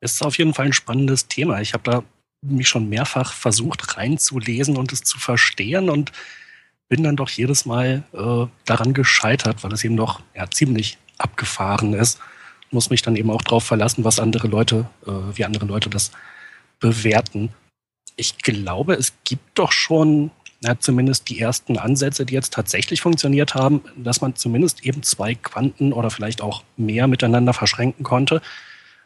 [0.01, 1.62] Ist auf jeden Fall ein spannendes Thema.
[1.62, 2.03] Ich habe da
[2.41, 6.12] mich schon mehrfach versucht reinzulesen und es zu verstehen und
[6.89, 11.93] bin dann doch jedes Mal äh, daran gescheitert, weil es eben doch ja, ziemlich abgefahren
[11.93, 12.19] ist.
[12.69, 16.12] Muss mich dann eben auch darauf verlassen, was andere Leute, äh, wie andere Leute das
[16.79, 17.53] bewerten
[18.15, 20.32] ich glaube, es gibt doch schon
[20.63, 25.36] ja, zumindest die ersten Ansätze, die jetzt tatsächlich funktioniert haben, dass man zumindest eben zwei
[25.36, 28.41] Quanten oder vielleicht auch mehr miteinander verschränken konnte.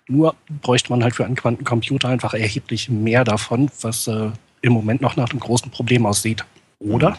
[0.07, 4.29] Nur bräuchte man halt für einen Quantencomputer einfach erheblich mehr davon, was äh,
[4.61, 6.45] im Moment noch nach einem großen Problem aussieht.
[6.79, 7.17] Oder?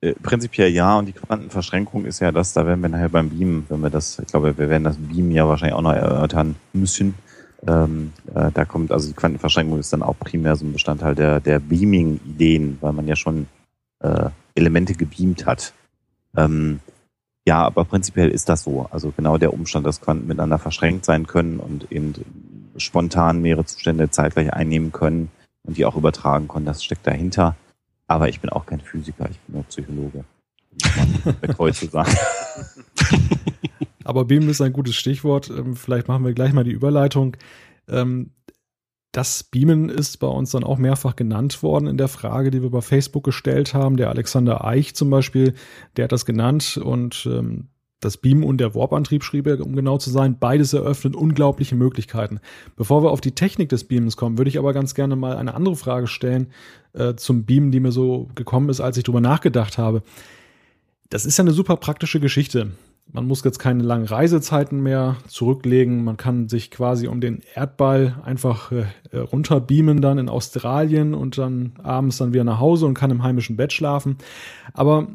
[0.00, 3.64] Äh, prinzipiell ja, und die Quantenverschränkung ist ja das, da werden wir nachher beim Beam,
[3.68, 7.14] wenn wir das, ich glaube, wir werden das Beam ja wahrscheinlich auch noch erörtern müssen.
[7.66, 11.40] Ähm, äh, da kommt also die Quantenverschränkung ist dann auch primär so ein Bestandteil der,
[11.40, 13.46] der Beaming-Ideen, weil man ja schon
[14.00, 15.74] äh, Elemente gebeamt hat.
[16.36, 16.80] Ähm,
[17.46, 18.86] ja, aber prinzipiell ist das so.
[18.90, 22.14] Also genau der Umstand, dass Quanten miteinander verschränkt sein können und eben
[22.76, 25.30] spontan mehrere Zustände zeitgleich einnehmen können
[25.62, 27.56] und die auch übertragen können, das steckt dahinter.
[28.06, 30.24] Aber ich bin auch kein Physiker, ich bin nur Psychologe.
[31.72, 32.12] Zu sagen.
[34.10, 35.50] Aber Beam ist ein gutes Stichwort.
[35.50, 37.36] Ähm, vielleicht machen wir gleich mal die Überleitung.
[37.88, 38.32] Ähm,
[39.12, 42.70] das Beamen ist bei uns dann auch mehrfach genannt worden in der Frage, die wir
[42.70, 43.96] bei Facebook gestellt haben.
[43.96, 45.54] Der Alexander Eich zum Beispiel,
[45.96, 47.68] der hat das genannt und ähm,
[48.00, 50.40] das Beam und der Warp-Antrieb schrieb er, um genau zu sein.
[50.40, 52.40] Beides eröffnen unglaubliche Möglichkeiten.
[52.74, 55.54] Bevor wir auf die Technik des Beamens kommen, würde ich aber ganz gerne mal eine
[55.54, 56.48] andere Frage stellen
[56.94, 60.02] äh, zum Beam, die mir so gekommen ist, als ich drüber nachgedacht habe.
[61.10, 62.72] Das ist ja eine super praktische Geschichte.
[63.12, 66.04] Man muss jetzt keine langen Reisezeiten mehr zurücklegen.
[66.04, 71.72] Man kann sich quasi um den Erdball einfach äh, runterbeamen dann in Australien und dann
[71.82, 74.16] abends dann wieder nach Hause und kann im heimischen Bett schlafen.
[74.74, 75.08] Aber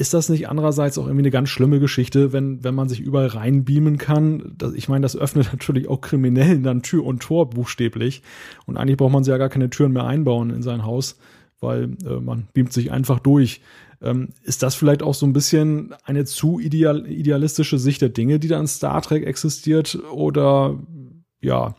[0.00, 3.26] ist das nicht andererseits auch irgendwie eine ganz schlimme Geschichte, wenn, wenn man sich überall
[3.26, 4.54] reinbeamen kann?
[4.56, 8.22] Das, ich meine, das öffnet natürlich auch Kriminellen dann Tür und Tor buchstäblich.
[8.64, 11.18] Und eigentlich braucht man sich ja gar keine Türen mehr einbauen in sein Haus,
[11.60, 13.60] weil äh, man beamt sich einfach durch.
[14.02, 18.38] Ähm, ist das vielleicht auch so ein bisschen eine zu ideal, idealistische Sicht der Dinge,
[18.38, 19.98] die da in Star Trek existiert?
[20.12, 20.78] Oder
[21.40, 21.74] ja,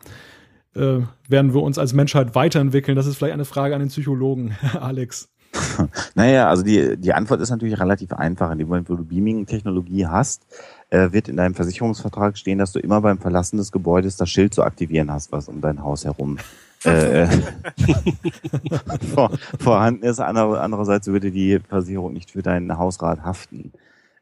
[0.74, 2.96] äh, werden wir uns als Menschheit weiterentwickeln?
[2.96, 5.28] Das ist vielleicht eine Frage an den Psychologen, Alex.
[6.14, 8.50] Naja, also die, die Antwort ist natürlich relativ einfach.
[8.50, 10.46] In dem Moment, wo du Beaming-Technologie hast,
[10.90, 14.54] äh, wird in deinem Versicherungsvertrag stehen, dass du immer beim Verlassen des Gebäudes das Schild
[14.54, 16.38] zu aktivieren hast, was um dein Haus herum
[16.84, 17.26] äh,
[19.14, 20.20] vor, vorhanden ist.
[20.20, 23.72] Andere, andererseits würde die Versicherung nicht für deinen Hausrat haften.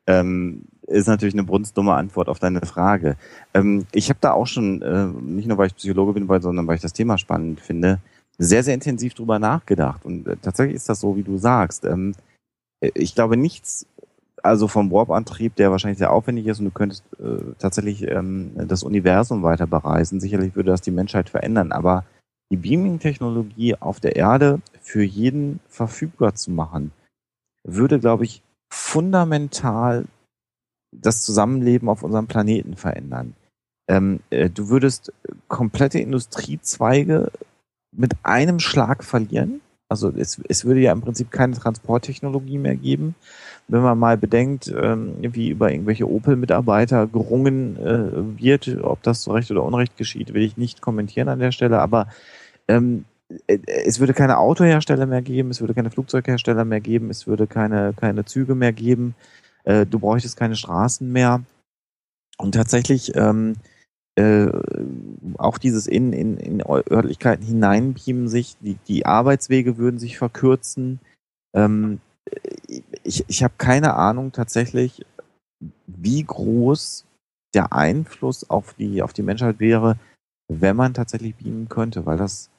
[0.07, 3.17] Ähm, ist natürlich eine brunstdumme Antwort auf deine Frage.
[3.55, 6.77] Ähm, ich habe da auch schon, äh, nicht nur weil ich Psychologe bin, sondern weil
[6.77, 8.01] ich das Thema spannend finde,
[8.39, 10.05] sehr, sehr intensiv drüber nachgedacht.
[10.05, 11.85] Und äh, tatsächlich ist das so, wie du sagst.
[11.85, 12.15] Ähm,
[12.81, 13.87] äh, ich glaube nichts,
[14.43, 18.83] also vom Warp-Antrieb, der wahrscheinlich sehr aufwendig ist und du könntest äh, tatsächlich ähm, das
[18.83, 20.21] Universum weiter bereisen.
[20.21, 22.05] Sicherlich würde das die Menschheit verändern, aber
[22.51, 26.93] die Beaming-Technologie auf der Erde für jeden verfügbar zu machen,
[27.65, 28.43] würde, glaube ich,
[28.73, 30.07] fundamental
[30.93, 33.35] das Zusammenleben auf unserem Planeten verändern.
[33.89, 35.13] Ähm, äh, du würdest
[35.49, 37.31] komplette Industriezweige
[37.93, 39.61] mit einem Schlag verlieren.
[39.89, 43.17] Also es, es würde ja im Prinzip keine Transporttechnologie mehr geben.
[43.67, 49.33] Wenn man mal bedenkt, ähm, wie über irgendwelche Opel-Mitarbeiter gerungen äh, wird, ob das zu
[49.33, 52.07] Recht oder Unrecht geschieht, will ich nicht kommentieren an der Stelle, aber
[52.71, 53.05] ähm,
[53.47, 57.47] äh, es würde keine Autohersteller mehr geben, es würde keine Flugzeughersteller mehr geben, es würde
[57.47, 59.15] keine, keine Züge mehr geben,
[59.65, 61.43] äh, du bräuchtest keine Straßen mehr.
[62.39, 63.57] Und tatsächlich ähm,
[64.17, 64.49] äh,
[65.37, 71.01] auch dieses in, in, in Örtlichkeiten hineinbeamen sich, die, die Arbeitswege würden sich verkürzen.
[71.55, 72.01] Ähm,
[73.03, 75.05] ich ich habe keine Ahnung tatsächlich,
[75.87, 77.05] wie groß
[77.55, 79.99] der Einfluss auf die, auf die Menschheit wäre,
[80.49, 82.51] wenn man tatsächlich beamen könnte, weil das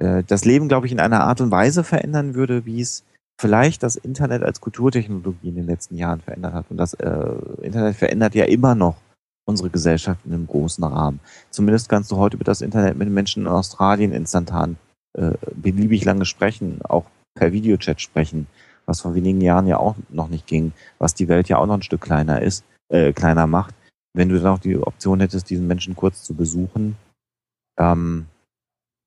[0.00, 3.04] äh, das Leben, glaube ich, in einer Art und Weise verändern würde, wie es
[3.40, 6.66] vielleicht das Internet als Kulturtechnologie in den letzten Jahren verändert hat.
[6.70, 7.32] Und das äh,
[7.62, 8.96] Internet verändert ja immer noch
[9.46, 11.20] unsere Gesellschaft in einem großen Rahmen.
[11.50, 14.76] Zumindest kannst du heute über das Internet mit Menschen in Australien instantan
[15.14, 18.46] äh, beliebig lange sprechen, auch per Videochat sprechen,
[18.86, 21.74] was vor wenigen Jahren ja auch noch nicht ging, was die Welt ja auch noch
[21.74, 23.74] ein Stück kleiner ist, äh, kleiner macht.
[24.12, 26.96] Wenn du dann auch die Option hättest, diesen Menschen kurz zu besuchen,
[27.78, 28.26] ähm,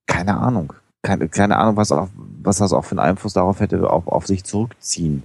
[0.08, 0.74] keine Ahnung
[1.04, 4.26] keine, keine Ahnung, was, auch, was das auch für einen Einfluss darauf hätte, auf, auf
[4.26, 5.24] sich zurückziehen.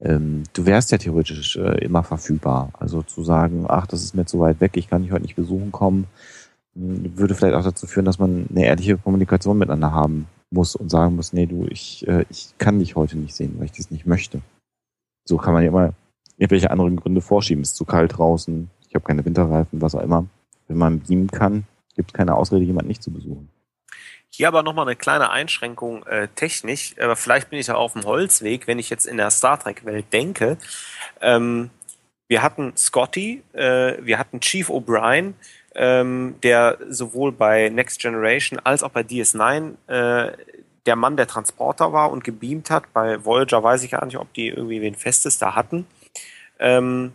[0.00, 2.70] Ähm, du wärst ja theoretisch äh, immer verfügbar.
[2.78, 5.36] Also zu sagen, ach, das ist mir zu weit weg, ich kann dich heute nicht
[5.36, 6.06] besuchen kommen,
[6.74, 10.88] hm, würde vielleicht auch dazu führen, dass man eine ehrliche Kommunikation miteinander haben muss und
[10.88, 13.90] sagen muss, nee, du, ich, äh, ich kann dich heute nicht sehen, weil ich das
[13.90, 14.40] nicht möchte.
[15.24, 15.94] So kann man ja immer
[16.38, 17.62] irgendwelche anderen Gründe vorschieben.
[17.62, 20.26] Es ist zu kalt draußen, ich habe keine Winterreifen, was auch immer.
[20.68, 21.64] Wenn man beamen kann,
[21.96, 23.50] gibt es keine Ausrede, jemanden nicht zu besuchen.
[24.34, 28.04] Hier aber nochmal eine kleine Einschränkung äh, technisch, aber vielleicht bin ich ja auf dem
[28.04, 30.58] Holzweg, wenn ich jetzt in der Star Trek-Welt denke.
[31.20, 31.70] Ähm,
[32.28, 35.32] wir hatten Scotty, äh, wir hatten Chief O'Brien,
[35.74, 40.36] ähm, der sowohl bei Next Generation als auch bei DS9 äh,
[40.84, 42.92] der Mann der Transporter war und gebeamt hat.
[42.92, 45.86] Bei Voyager weiß ich gar nicht, ob die irgendwie wen Festes da hatten.
[46.58, 47.14] Ähm,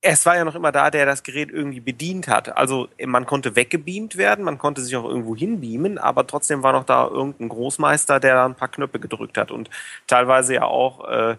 [0.00, 2.56] es war ja noch immer da, der das Gerät irgendwie bedient hat.
[2.56, 6.84] Also man konnte weggebeamt werden, man konnte sich auch irgendwo hinbeamen, aber trotzdem war noch
[6.84, 9.70] da irgendein Großmeister, der da ein paar Knöpfe gedrückt hat und
[10.06, 11.36] teilweise ja auch, äh,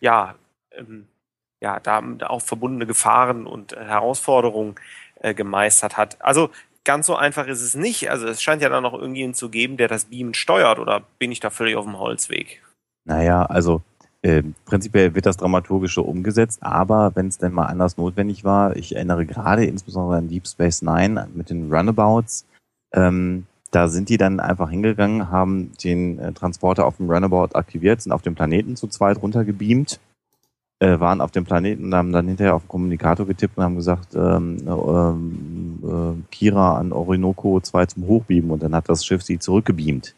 [0.00, 0.34] ja,
[0.72, 1.06] ähm,
[1.60, 4.74] ja, da auch verbundene Gefahren und äh, Herausforderungen
[5.20, 6.20] äh, gemeistert hat.
[6.20, 6.50] Also
[6.84, 8.10] ganz so einfach ist es nicht.
[8.10, 11.32] Also es scheint ja dann noch irgendjemanden zu geben, der das Beamen steuert oder bin
[11.32, 12.62] ich da völlig auf dem Holzweg?
[13.04, 13.82] Naja, also
[14.24, 18.96] äh, prinzipiell wird das Dramaturgische umgesetzt, aber wenn es denn mal anders notwendig war, ich
[18.96, 22.46] erinnere gerade insbesondere an Deep Space Nine mit den Runabouts,
[22.94, 28.00] ähm, da sind die dann einfach hingegangen, haben den äh, Transporter auf dem Runabout aktiviert,
[28.00, 30.00] sind auf dem Planeten zu zweit runtergebeamt,
[30.78, 33.76] äh, waren auf dem Planeten und haben dann hinterher auf den Kommunikator getippt und haben
[33.76, 39.22] gesagt, ähm, ähm äh, Kira an Orinoco 2 zum Hochbeamen und dann hat das Schiff
[39.22, 40.14] sie zurückgebeamt.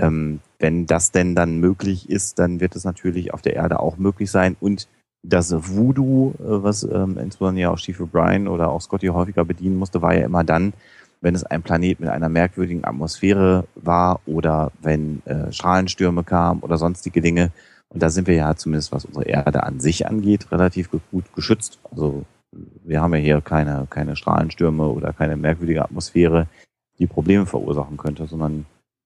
[0.00, 3.96] Ähm, wenn das denn dann möglich ist, dann wird es natürlich auf der Erde auch
[3.96, 4.56] möglich sein.
[4.60, 4.88] Und
[5.22, 9.76] das Voodoo, äh, was ähm, insbesondere ja auch Steve O'Brien oder auch Scotty häufiger bedienen
[9.76, 10.72] musste, war ja immer dann,
[11.20, 16.78] wenn es ein Planet mit einer merkwürdigen Atmosphäre war oder wenn äh, Strahlenstürme kamen oder
[16.78, 17.50] sonstige Dinge.
[17.90, 21.78] Und da sind wir ja zumindest, was unsere Erde an sich angeht, relativ gut geschützt.
[21.90, 22.24] Also
[22.84, 26.46] wir haben ja hier keine, keine Strahlenstürme oder keine merkwürdige Atmosphäre,
[26.98, 28.64] die Probleme verursachen könnte, sondern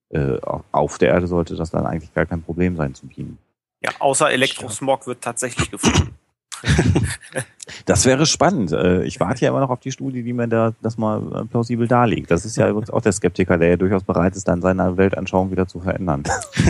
[0.09, 0.37] äh,
[0.71, 3.37] auf der Erde sollte das dann eigentlich gar kein Problem sein zu beamen.
[3.81, 6.15] Ja, außer Elektrosmog wird tatsächlich gefunden.
[7.85, 8.71] das wäre spannend.
[8.71, 11.45] Äh, ich warte ja immer noch auf die Studie, die mir da das mal äh,
[11.45, 12.31] plausibel darlegt.
[12.31, 15.51] Das ist ja übrigens auch der Skeptiker, der ja durchaus bereit ist, dann seine Weltanschauung
[15.51, 16.23] wieder zu verändern.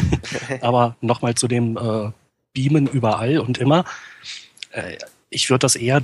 [0.61, 2.11] Aber nochmal zu dem äh,
[2.53, 3.85] Beamen überall und immer.
[4.71, 4.97] Äh,
[5.29, 6.01] ich würde das eher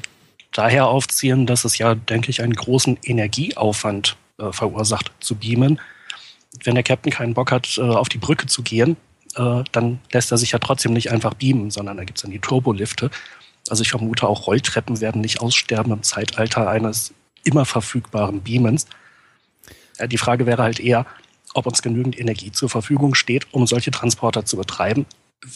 [0.53, 5.79] daher aufziehen, dass es ja, denke ich, einen großen Energieaufwand äh, verursacht zu beamen
[6.63, 8.97] wenn der Captain keinen Bock hat, äh, auf die Brücke zu gehen,
[9.35, 12.31] äh, dann lässt er sich ja trotzdem nicht einfach beamen, sondern da gibt es dann
[12.31, 13.09] die Turbolifte.
[13.69, 18.87] Also ich vermute auch Rolltreppen werden nicht aussterben im Zeitalter eines immer verfügbaren Beamens.
[19.99, 21.05] Ja, die Frage wäre halt eher,
[21.53, 25.05] ob uns genügend Energie zur Verfügung steht, um solche Transporter zu betreiben.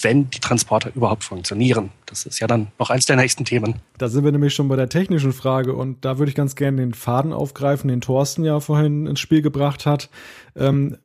[0.01, 1.91] Wenn die Transporter überhaupt funktionieren.
[2.07, 3.75] Das ist ja dann noch eins der nächsten Themen.
[3.97, 6.81] Da sind wir nämlich schon bei der technischen Frage und da würde ich ganz gerne
[6.81, 10.09] den Faden aufgreifen, den Thorsten ja vorhin ins Spiel gebracht hat.
[10.55, 10.97] Ähm,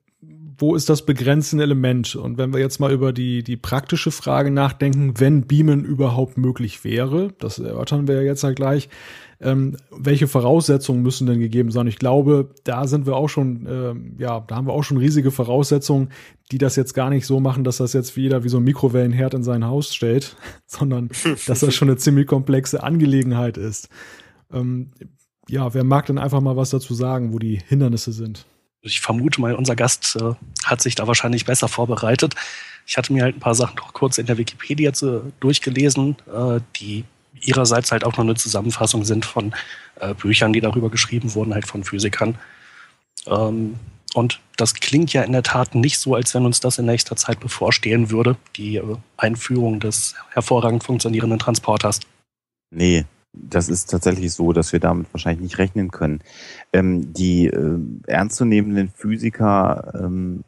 [0.60, 2.14] wo ist das begrenzende Element?
[2.16, 6.84] Und wenn wir jetzt mal über die, die praktische Frage nachdenken, wenn Beamen überhaupt möglich
[6.84, 8.90] wäre, das erörtern wir ja jetzt ja gleich,
[9.40, 11.86] ähm, welche Voraussetzungen müssen denn gegeben sein?
[11.86, 15.30] Ich glaube, da sind wir auch schon, ähm, ja, da haben wir auch schon riesige
[15.30, 16.10] Voraussetzungen,
[16.52, 19.34] die das jetzt gar nicht so machen, dass das jetzt wieder wie so ein Mikrowellenherd
[19.34, 20.36] in sein Haus stellt,
[20.66, 21.10] sondern
[21.46, 23.88] dass das schon eine ziemlich komplexe Angelegenheit ist.
[24.52, 24.90] Ähm,
[25.48, 28.46] ja, wer mag denn einfach mal was dazu sagen, wo die Hindernisse sind?
[28.82, 30.34] ich vermute mal, unser Gast äh,
[30.64, 32.34] hat sich da wahrscheinlich besser vorbereitet.
[32.86, 36.60] Ich hatte mir halt ein paar Sachen noch kurz in der Wikipedia zu, durchgelesen, äh,
[36.76, 37.04] die
[37.34, 39.54] ihrerseits halt auch noch eine Zusammenfassung sind von
[40.00, 42.38] äh, Büchern, die darüber geschrieben wurden, halt von Physikern.
[43.26, 43.76] Ähm,
[44.14, 47.16] und das klingt ja in der Tat nicht so, als wenn uns das in nächster
[47.16, 52.00] Zeit bevorstehen würde, die äh, Einführung des hervorragend funktionierenden Transporters.
[52.70, 56.20] Nee, das ist tatsächlich so, dass wir damit wahrscheinlich nicht rechnen können.
[56.72, 60.42] Ähm, die äh, ernstzunehmenden Physiker, ähm,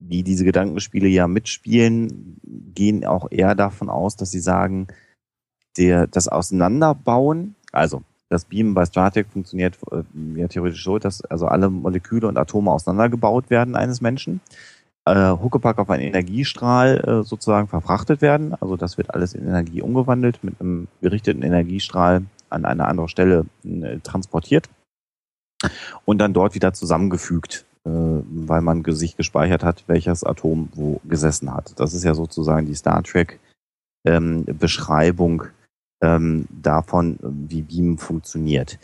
[0.00, 2.40] die diese Gedankenspiele ja mitspielen,
[2.74, 4.88] gehen auch eher davon aus, dass sie sagen,
[5.76, 10.02] der, das Auseinanderbauen, also das Beam bei Star Trek funktioniert äh,
[10.38, 14.40] ja theoretisch so, dass also alle Moleküle und Atome auseinandergebaut werden eines Menschen
[15.06, 18.54] äh, Huckepack auf einen Energiestrahl äh, sozusagen verfrachtet werden.
[18.60, 23.46] Also das wird alles in Energie umgewandelt, mit einem gerichteten Energiestrahl an eine andere Stelle
[23.64, 24.68] äh, transportiert
[26.04, 31.52] und dann dort wieder zusammengefügt, äh, weil man sich gespeichert hat, welches Atom wo gesessen
[31.52, 31.78] hat.
[31.78, 33.40] Das ist ja sozusagen die Star Trek
[34.06, 35.44] ähm, Beschreibung
[36.04, 38.78] ähm, davon, wie Beam funktioniert.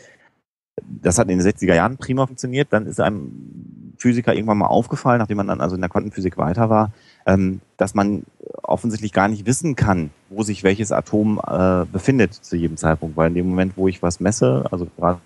[1.01, 2.69] Das hat in den 60er Jahren prima funktioniert.
[2.71, 6.69] Dann ist einem Physiker irgendwann mal aufgefallen, nachdem man dann also in der Quantenphysik weiter
[6.69, 6.91] war,
[7.27, 8.23] ähm, dass man
[8.63, 13.27] offensichtlich gar nicht wissen kann, wo sich welches Atom äh, befindet zu jedem Zeitpunkt, weil
[13.27, 15.19] in dem Moment, wo ich was messe, also gerade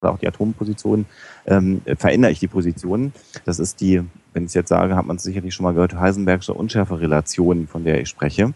[0.00, 1.06] auch die Atomposition,
[1.46, 3.12] ähm, verändere ich die Position.
[3.44, 4.02] Das ist die,
[4.32, 7.84] wenn ich es jetzt sage, hat man es sicherlich schon mal gehört, Heisenbergsche Unschärferelation, von
[7.84, 8.54] der ich spreche.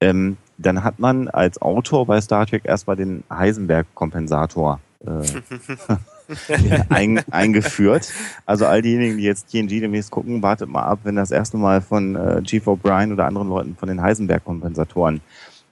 [0.00, 5.22] Ähm, dann hat man als Autor bei Star Trek erstmal den Heisenberg-Kompensator äh,
[6.88, 8.12] ein, eingeführt.
[8.46, 11.80] Also all diejenigen, die jetzt TNG demnächst gucken, wartet mal ab, wenn das erste Mal
[11.80, 15.20] von äh, Chief O'Brien oder anderen Leuten von den Heisenberg-Kompensatoren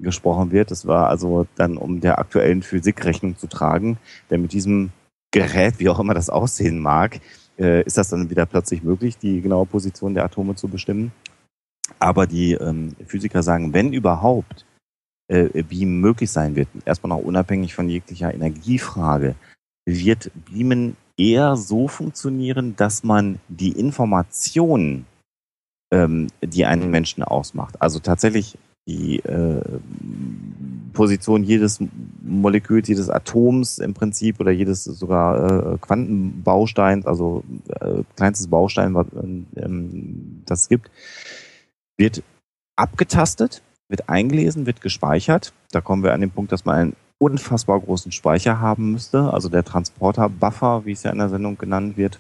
[0.01, 0.71] gesprochen wird.
[0.71, 3.99] Das war also dann, um der aktuellen Physik Rechnung zu tragen,
[4.31, 4.91] denn mit diesem
[5.31, 7.21] Gerät, wie auch immer das aussehen mag,
[7.59, 11.13] äh, ist das dann wieder plötzlich möglich, die genaue Position der Atome zu bestimmen.
[11.99, 14.67] Aber die ähm, Physiker sagen, wenn überhaupt,
[15.33, 19.35] äh, Beamen möglich sein wird, erstmal noch unabhängig von jeglicher Energiefrage,
[19.87, 25.07] wird Beamen eher so funktionieren, dass man die Informationen,
[25.91, 29.63] ähm, die einen Menschen ausmacht, also tatsächlich die äh,
[30.93, 31.79] Position jedes
[32.23, 39.07] Moleküls, jedes Atoms im Prinzip oder jedes sogar äh, Quantenbausteins, also äh, kleinstes Baustein, was
[39.15, 40.91] ähm, das gibt,
[41.97, 42.23] wird
[42.77, 43.63] abgetastet
[43.93, 45.53] wird eingelesen, wird gespeichert.
[45.71, 49.33] Da kommen wir an den Punkt, dass man einen unfassbar großen Speicher haben müsste.
[49.33, 52.19] Also der Transporter-Buffer, wie es ja in der Sendung genannt wird,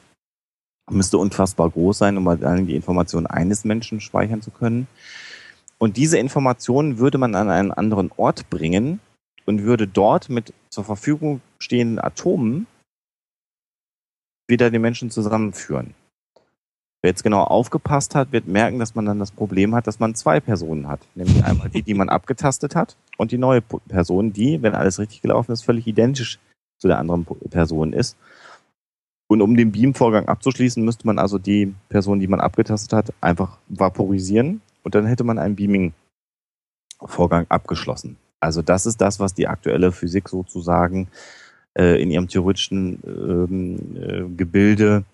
[0.91, 4.87] müsste unfassbar groß sein, um halt die Informationen eines Menschen speichern zu können.
[5.79, 9.01] Und diese Informationen würde man an einen anderen Ort bringen
[9.47, 12.66] und würde dort mit zur Verfügung stehenden Atomen
[14.47, 15.95] wieder die Menschen zusammenführen.
[17.03, 20.14] Wer jetzt genau aufgepasst hat, wird merken, dass man dann das Problem hat, dass man
[20.14, 21.00] zwei Personen hat.
[21.16, 25.20] Nämlich einmal die, die man abgetastet hat und die neue Person, die, wenn alles richtig
[25.20, 26.38] gelaufen ist, völlig identisch
[26.78, 28.16] zu der anderen Person ist.
[29.26, 33.59] Und um den Beam-Vorgang abzuschließen, müsste man also die Person, die man abgetastet hat, einfach
[33.68, 38.16] vaporisieren und dann hätte man einen Beaming-Vorgang abgeschlossen.
[38.38, 41.09] Also das ist das, was die aktuelle Physik sozusagen
[41.74, 45.05] äh, in ihrem theoretischen ähm, äh, Gebilde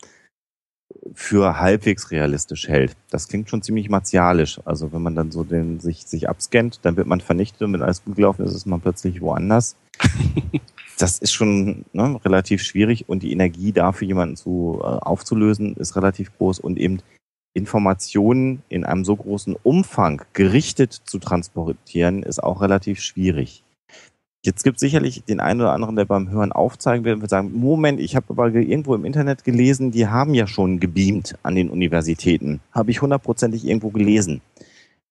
[1.14, 2.96] für halbwegs realistisch hält.
[3.10, 4.60] Das klingt schon ziemlich martialisch.
[4.64, 7.82] Also wenn man dann so den sich, sich abscannt, dann wird man vernichtet und wenn
[7.82, 9.76] alles gut gelaufen ist, ist man plötzlich woanders.
[10.98, 15.96] das ist schon ne, relativ schwierig und die Energie dafür, jemanden zu äh, aufzulösen, ist
[15.96, 17.00] relativ groß und eben
[17.54, 23.64] Informationen in einem so großen Umfang gerichtet zu transportieren, ist auch relativ schwierig.
[24.44, 27.30] Jetzt gibt es sicherlich den einen oder anderen, der beim Hören aufzeigen wird und wird
[27.30, 31.56] sagen, Moment, ich habe aber irgendwo im Internet gelesen, die haben ja schon gebeamt an
[31.56, 32.60] den Universitäten.
[32.72, 34.40] Habe ich hundertprozentig irgendwo gelesen.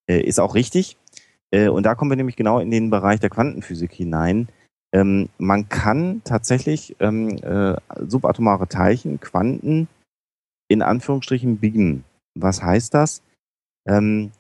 [0.10, 0.96] Äh, ist auch richtig.
[1.52, 4.48] Äh, und da kommen wir nämlich genau in den Bereich der Quantenphysik hinein.
[4.94, 7.76] Ähm, man kann tatsächlich ähm, äh,
[8.08, 9.90] subatomare Teilchen, Quanten,
[10.70, 12.06] in Anführungsstrichen beamen.
[12.36, 13.22] Was heißt das?
[13.86, 14.32] Ähm,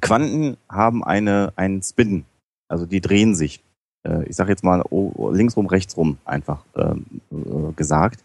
[0.00, 2.24] Quanten haben eine, einen Spin,
[2.68, 3.62] also die drehen sich.
[4.06, 4.84] Äh, ich sage jetzt mal
[5.32, 8.24] linksrum, rechtsrum einfach ähm, äh, gesagt.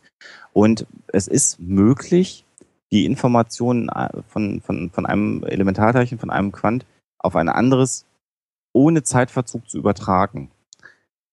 [0.54, 2.46] Und es ist möglich,
[2.92, 6.86] die Informationen äh, von, von, von einem Elementarteilchen, von einem Quant
[7.20, 8.06] auf ein anderes
[8.74, 10.52] ohne Zeitverzug zu übertragen.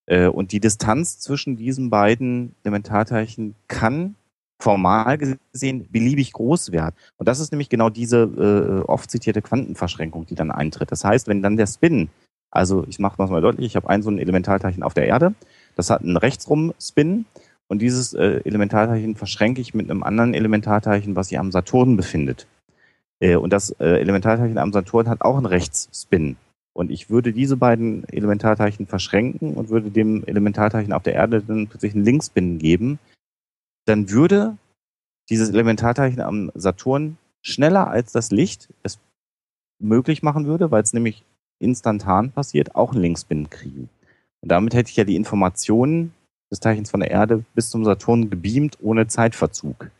[0.06, 4.16] Äh, und die Distanz zwischen diesen beiden Elementarteilchen kann
[4.60, 6.94] formal gesehen beliebig groß werden.
[7.16, 10.90] Und das ist nämlich genau diese äh, oft zitierte Quantenverschränkung, die dann eintritt.
[10.90, 12.08] Das heißt, wenn dann der Spin,
[12.54, 15.34] also ich mache das mal deutlich, ich habe ein so ein Elementarteilchen auf der Erde,
[15.76, 17.26] das hat einen Rechtsrum-Spin
[17.68, 22.46] und dieses äh, Elementarteilchen verschränke ich mit einem anderen Elementarteilchen, was sich am Saturn befindet.
[23.20, 26.36] Äh, und das äh, Elementarteilchen am Saturn hat auch einen Rechtsspin.
[26.72, 31.68] Und ich würde diese beiden Elementarteilchen verschränken und würde dem Elementarteilchen auf der Erde dann
[31.68, 32.98] plötzlich einen Linkspin geben.
[33.86, 34.56] Dann würde
[35.30, 38.98] dieses Elementarteilchen am Saturn schneller als das Licht es
[39.78, 41.24] möglich machen würde, weil es nämlich
[41.64, 43.88] instantan passiert, auch einen Linkspin kriegen.
[44.40, 46.12] Und damit hätte ich ja die Informationen
[46.50, 49.90] des Teilchens von der Erde bis zum Saturn gebeamt ohne Zeitverzug.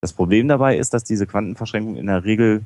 [0.00, 2.62] Das Problem dabei ist, dass diese Quantenverschränkungen in der Regel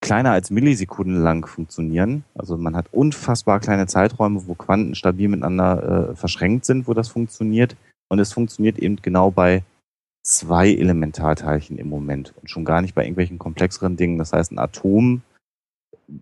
[0.00, 2.24] kleiner als Millisekunden lang funktionieren.
[2.34, 7.08] Also man hat unfassbar kleine Zeiträume, wo Quanten stabil miteinander äh, verschränkt sind, wo das
[7.08, 7.76] funktioniert.
[8.08, 9.62] Und es funktioniert eben genau bei
[10.22, 14.18] zwei Elementarteilchen im Moment und schon gar nicht bei irgendwelchen komplexeren Dingen.
[14.18, 15.22] Das heißt, ein Atom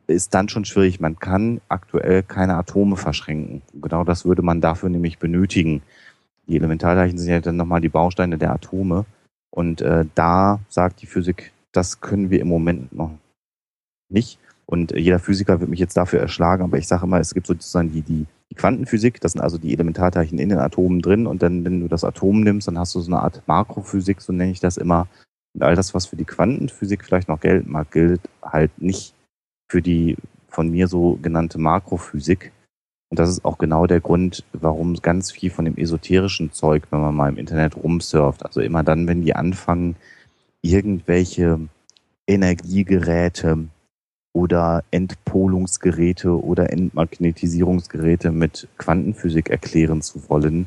[0.06, 1.00] ist dann schon schwierig.
[1.00, 3.62] Man kann aktuell keine Atome verschränken.
[3.74, 5.82] Genau das würde man dafür nämlich benötigen.
[6.46, 9.04] Die Elementarteilchen sind ja dann nochmal die Bausteine der Atome.
[9.50, 13.12] Und äh, da sagt die Physik, das können wir im Moment noch
[14.08, 14.38] nicht.
[14.66, 17.92] Und jeder Physiker wird mich jetzt dafür erschlagen, aber ich sage immer, es gibt sozusagen
[17.92, 21.64] die, die, die Quantenphysik, das sind also die Elementarteilchen in den Atomen drin und dann,
[21.64, 24.58] wenn du das Atom nimmst, dann hast du so eine Art Makrophysik, so nenne ich
[24.58, 25.06] das immer.
[25.54, 29.14] Und all das, was für die Quantenphysik vielleicht noch gelten mag, gilt halt nicht
[29.68, 30.16] für die
[30.48, 32.52] von mir so genannte Makrophysik.
[33.10, 37.00] Und das ist auch genau der Grund, warum ganz viel von dem esoterischen Zeug, wenn
[37.00, 39.96] man mal im Internet rumsurft, also immer dann, wenn die anfangen,
[40.62, 41.60] irgendwelche
[42.26, 43.68] Energiegeräte
[44.32, 50.66] oder Entpolungsgeräte oder Entmagnetisierungsgeräte mit Quantenphysik erklären zu wollen,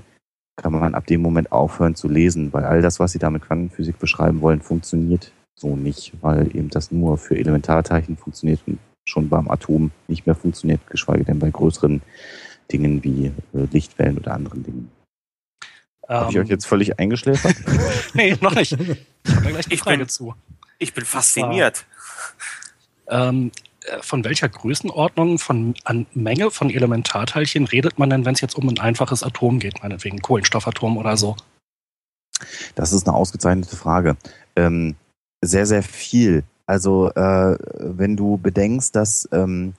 [0.56, 3.44] kann man ab dem Moment aufhören zu lesen, weil all das, was sie da mit
[3.44, 8.80] Quantenphysik beschreiben wollen, funktioniert so nicht, weil eben das nur für Elementarteilchen funktioniert und
[9.10, 12.02] schon beim Atom nicht mehr funktioniert, geschweige denn bei größeren
[12.72, 14.92] Dingen wie äh, Lichtwellen oder anderen Dingen.
[16.02, 16.42] Um, Habe ich ähm.
[16.44, 17.56] euch jetzt völlig eingeschläfert?
[18.14, 18.72] nee, noch nicht.
[18.72, 20.36] Ich habe gleich die Frage bin, zu.
[20.78, 21.86] Ich bin fasziniert.
[23.08, 23.52] Ähm,
[23.86, 28.56] äh, von welcher Größenordnung von an Menge von Elementarteilchen redet man denn, wenn es jetzt
[28.56, 31.36] um ein einfaches Atom geht, meinetwegen Kohlenstoffatom oder so?
[32.76, 34.16] Das ist eine ausgezeichnete Frage.
[34.56, 34.96] Ähm,
[35.42, 36.44] sehr, sehr viel.
[36.70, 39.74] Also äh, wenn du bedenkst, dass ähm,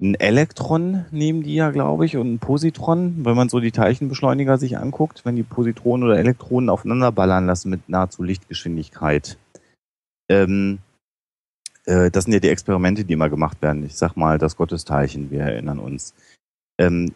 [0.00, 4.56] ein Elektron nehmen die ja, glaube ich, und ein Positron, wenn man so die Teilchenbeschleuniger
[4.56, 9.36] sich anguckt, wenn die Positronen oder Elektronen aufeinander ballern lassen mit nahezu Lichtgeschwindigkeit.
[10.28, 10.78] Ähm,
[11.86, 13.84] äh, das sind ja die Experimente, die immer gemacht werden.
[13.84, 16.14] Ich sag mal, das Gottesteilchen, wir erinnern uns.
[16.78, 17.12] Ähm,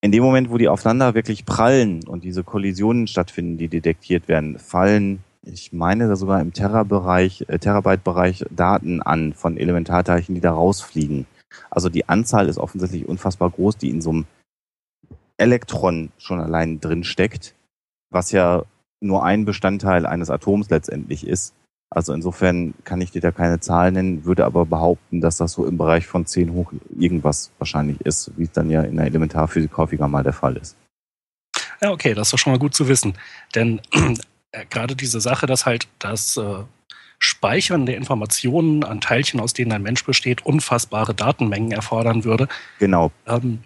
[0.00, 4.60] in dem Moment, wo die aufeinander wirklich prallen und diese Kollisionen stattfinden, die detektiert werden,
[4.60, 10.52] fallen, ich meine da sogar im Terabereich, äh, Terabyte-Bereich Daten an von Elementarteilchen, die da
[10.52, 11.26] rausfliegen.
[11.70, 14.26] Also die Anzahl ist offensichtlich unfassbar groß, die in so einem
[15.36, 17.54] Elektron schon allein drin steckt,
[18.10, 18.64] was ja
[19.00, 21.54] nur ein Bestandteil eines Atoms letztendlich ist.
[21.92, 25.66] Also insofern kann ich dir da keine Zahl nennen, würde aber behaupten, dass das so
[25.66, 29.76] im Bereich von 10 hoch irgendwas wahrscheinlich ist, wie es dann ja in der Elementarphysik
[29.76, 30.76] häufiger mal der Fall ist.
[31.80, 33.14] Ja, okay, das ist doch schon mal gut zu wissen.
[33.54, 33.80] Denn
[34.68, 36.64] gerade diese Sache, dass halt das äh,
[37.18, 42.48] Speichern der Informationen an Teilchen, aus denen ein Mensch besteht, unfassbare Datenmengen erfordern würde.
[42.78, 43.12] Genau.
[43.26, 43.60] Ähm,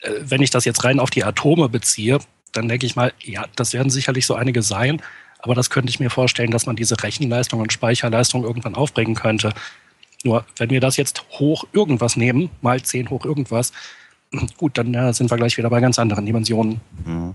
[0.00, 2.18] äh, wenn ich das jetzt rein auf die Atome beziehe,
[2.52, 5.02] dann denke ich mal, ja, das werden sicherlich so einige sein.
[5.38, 9.52] Aber das könnte ich mir vorstellen, dass man diese Rechenleistung und Speicherleistung irgendwann aufbringen könnte.
[10.22, 13.72] Nur, wenn wir das jetzt hoch irgendwas nehmen, mal 10 hoch irgendwas,
[14.56, 16.80] gut, dann äh, sind wir gleich wieder bei ganz anderen Dimensionen.
[17.04, 17.34] Mhm.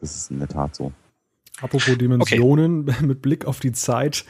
[0.00, 0.92] Das ist in der Tat so.
[1.60, 3.06] Apropos Dimensionen, okay.
[3.06, 4.24] mit Blick auf die Zeit,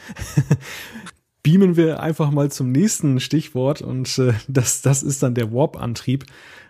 [1.42, 6.24] beamen wir einfach mal zum nächsten Stichwort und äh, das, das ist dann der Warp-Antrieb.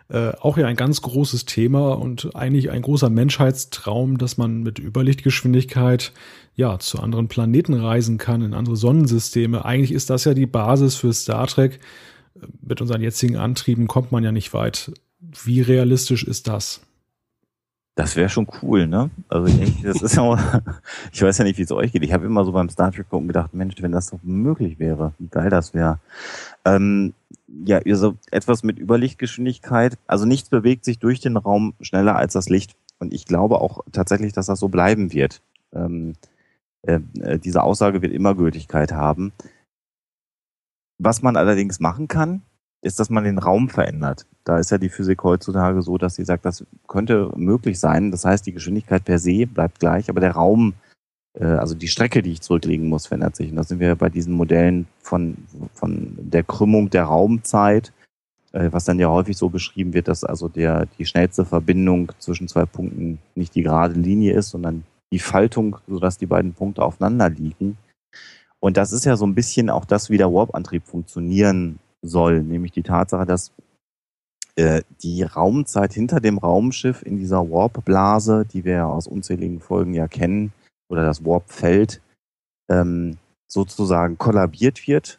[0.08, 4.78] Äh, auch ja ein ganz großes Thema und eigentlich ein großer Menschheitstraum, dass man mit
[4.78, 6.12] Überlichtgeschwindigkeit
[6.54, 9.64] ja zu anderen Planeten reisen kann, in andere Sonnensysteme.
[9.64, 11.80] Eigentlich ist das ja die Basis für Star Trek.
[12.60, 14.92] Mit unseren jetzigen Antrieben kommt man ja nicht weit.
[15.20, 16.82] Wie realistisch ist das?
[17.96, 19.10] Das wäre schon cool, ne?
[19.28, 20.22] Also ich, das ist ja
[21.12, 22.02] ich weiß ja nicht, wie es euch geht.
[22.02, 25.14] Ich habe immer so beim Star Trek gucken gedacht, Mensch, wenn das doch möglich wäre,
[25.18, 26.00] wie geil das wäre.
[26.64, 27.14] Ähm,
[27.64, 29.96] ja, so etwas mit Überlichtgeschwindigkeit.
[30.08, 32.74] Also nichts bewegt sich durch den Raum schneller als das Licht.
[32.98, 35.40] Und ich glaube auch tatsächlich, dass das so bleiben wird.
[35.72, 36.14] Ähm,
[36.82, 39.32] äh, äh diese Aussage wird immer Gültigkeit haben.
[40.98, 42.42] Was man allerdings machen kann,
[42.80, 44.26] ist, dass man den Raum verändert.
[44.44, 48.10] Da ist ja die Physik heutzutage so, dass sie sagt, das könnte möglich sein.
[48.10, 50.74] Das heißt, die Geschwindigkeit per se bleibt gleich, aber der Raum,
[51.38, 53.50] äh, also die Strecke, die ich zurücklegen muss, verändert sich.
[53.50, 55.36] Und da sind wir bei diesen Modellen von,
[55.72, 57.92] von der Krümmung der Raumzeit,
[58.52, 62.46] äh, was dann ja häufig so beschrieben wird, dass also der, die schnellste Verbindung zwischen
[62.46, 67.30] zwei Punkten nicht die gerade Linie ist, sondern die Faltung, sodass die beiden Punkte aufeinander
[67.30, 67.78] liegen.
[68.60, 72.72] Und das ist ja so ein bisschen auch das, wie der Warp-Antrieb funktionieren soll, nämlich
[72.72, 73.52] die Tatsache, dass
[74.56, 80.08] äh, die Raumzeit hinter dem Raumschiff in dieser Warp-Blase, die wir aus unzähligen Folgen ja
[80.08, 80.52] kennen,
[80.88, 82.00] oder das Warp-Feld,
[82.70, 85.18] ähm, sozusagen kollabiert wird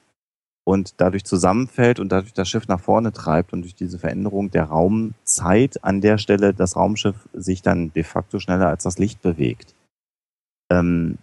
[0.65, 4.65] und dadurch zusammenfällt und dadurch das Schiff nach vorne treibt und durch diese Veränderung der
[4.65, 9.75] Raumzeit an der Stelle das Raumschiff sich dann de facto schneller als das Licht bewegt.
[10.71, 11.17] Ähm,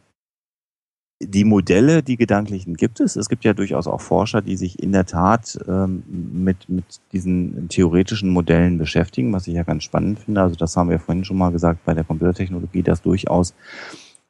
[1.23, 3.17] die Modelle, die gedanklichen gibt es.
[3.17, 7.69] Es gibt ja durchaus auch Forscher, die sich in der Tat ähm, mit, mit diesen
[7.69, 10.43] theoretischen Modellen beschäftigen, was ich ja ganz spannend finde.
[10.43, 13.55] Also das haben wir vorhin schon mal gesagt bei der Computertechnologie, dass durchaus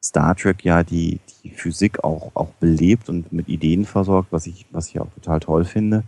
[0.03, 4.65] Star Trek ja die, die Physik auch, auch belebt und mit Ideen versorgt, was ich,
[4.71, 6.03] was ich auch total toll finde.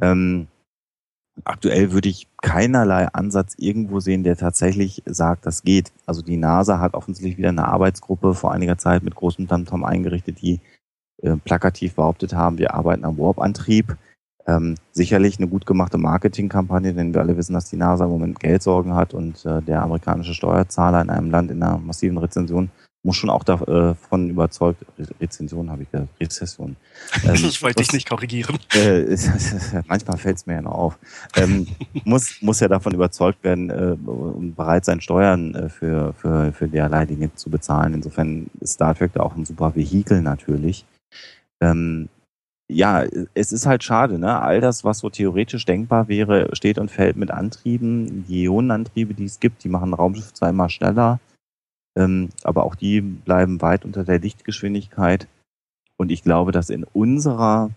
[0.00, 0.46] Ähm,
[1.44, 5.92] aktuell würde ich keinerlei Ansatz irgendwo sehen, der tatsächlich sagt, das geht.
[6.06, 10.40] Also die NASA hat offensichtlich wieder eine Arbeitsgruppe vor einiger Zeit mit großem Tamtam eingerichtet,
[10.40, 10.60] die
[11.22, 13.96] äh, plakativ behauptet haben, wir arbeiten am Warp-Antrieb.
[14.48, 18.38] Ähm, sicherlich eine gut gemachte Marketingkampagne, denn wir alle wissen, dass die NASA im Moment
[18.38, 22.70] Geldsorgen hat und äh, der amerikanische Steuerzahler in einem Land in einer massiven Rezension
[23.06, 24.84] muss schon auch davon äh, überzeugt,
[25.20, 26.76] Rezension habe ich gesagt, Rezession.
[27.24, 28.58] Ähm, ich wollte dich nicht korrigieren.
[28.74, 29.16] Äh,
[29.86, 30.98] manchmal fällt es mir ja noch auf.
[31.36, 31.66] Ähm,
[32.04, 36.68] muss, muss ja davon überzeugt werden äh, und bereit sein, Steuern äh, für, für, für
[36.68, 37.94] derlei Dinge zu bezahlen.
[37.94, 40.84] Insofern ist Star Trek da auch ein super Vehikel natürlich.
[41.60, 42.08] Ähm,
[42.68, 43.04] ja,
[43.34, 44.40] es ist halt schade, ne?
[44.40, 48.24] All das, was so theoretisch denkbar wäre, steht und fällt mit Antrieben.
[48.28, 51.20] Die Ionenantriebe, die es gibt, die machen Raumschiff zwar immer schneller,
[51.96, 55.26] ähm, aber auch die bleiben weit unter der Lichtgeschwindigkeit.
[55.96, 57.70] Und ich glaube, dass in unserer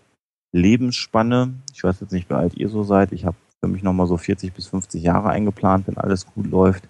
[0.52, 4.06] Lebensspanne, ich weiß jetzt nicht, wie alt ihr so seid, ich habe für mich nochmal
[4.06, 6.88] so 40 bis 50 Jahre eingeplant, wenn alles gut läuft.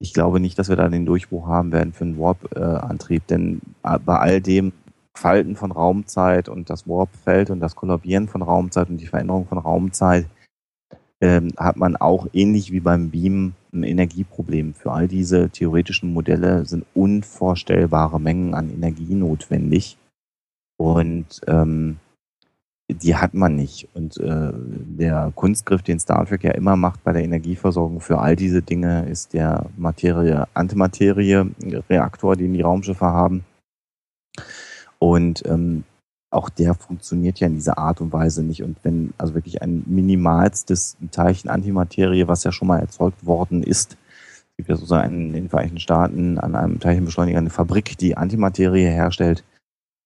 [0.00, 4.18] Ich glaube nicht, dass wir da den Durchbruch haben werden für einen Warp-Antrieb, denn bei
[4.18, 4.72] all dem
[5.16, 9.58] Falten von Raumzeit und das Warp-Feld und das Kollabieren von Raumzeit und die Veränderung von
[9.58, 10.26] Raumzeit
[11.20, 14.74] ähm, hat man auch ähnlich wie beim Beam ein Energieproblem.
[14.74, 19.98] Für all diese theoretischen Modelle sind unvorstellbare Mengen an Energie notwendig.
[20.76, 21.98] Und ähm,
[22.88, 23.88] die hat man nicht.
[23.94, 28.36] Und äh, der Kunstgriff, den Star Trek ja immer macht bei der Energieversorgung für all
[28.36, 33.44] diese Dinge, ist der Materie-Antimaterie-Reaktor, den die Raumschiffe haben.
[34.98, 35.84] Und ähm,
[36.30, 38.62] auch der funktioniert ja in dieser Art und Weise nicht.
[38.62, 43.96] Und wenn also wirklich ein minimalstes Teilchen Antimaterie, was ja schon mal erzeugt worden ist,
[44.50, 48.86] es gibt ja sozusagen in den Vereinigten Staaten an einem Teilchenbeschleuniger eine Fabrik, die Antimaterie
[48.86, 49.44] herstellt.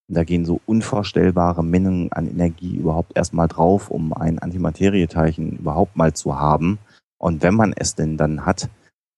[0.08, 6.12] Da gehen so unvorstellbare Mengen an Energie überhaupt erstmal drauf, um ein Antimaterieteilchen überhaupt mal
[6.12, 6.78] zu haben.
[7.18, 8.68] Und wenn man es denn dann hat,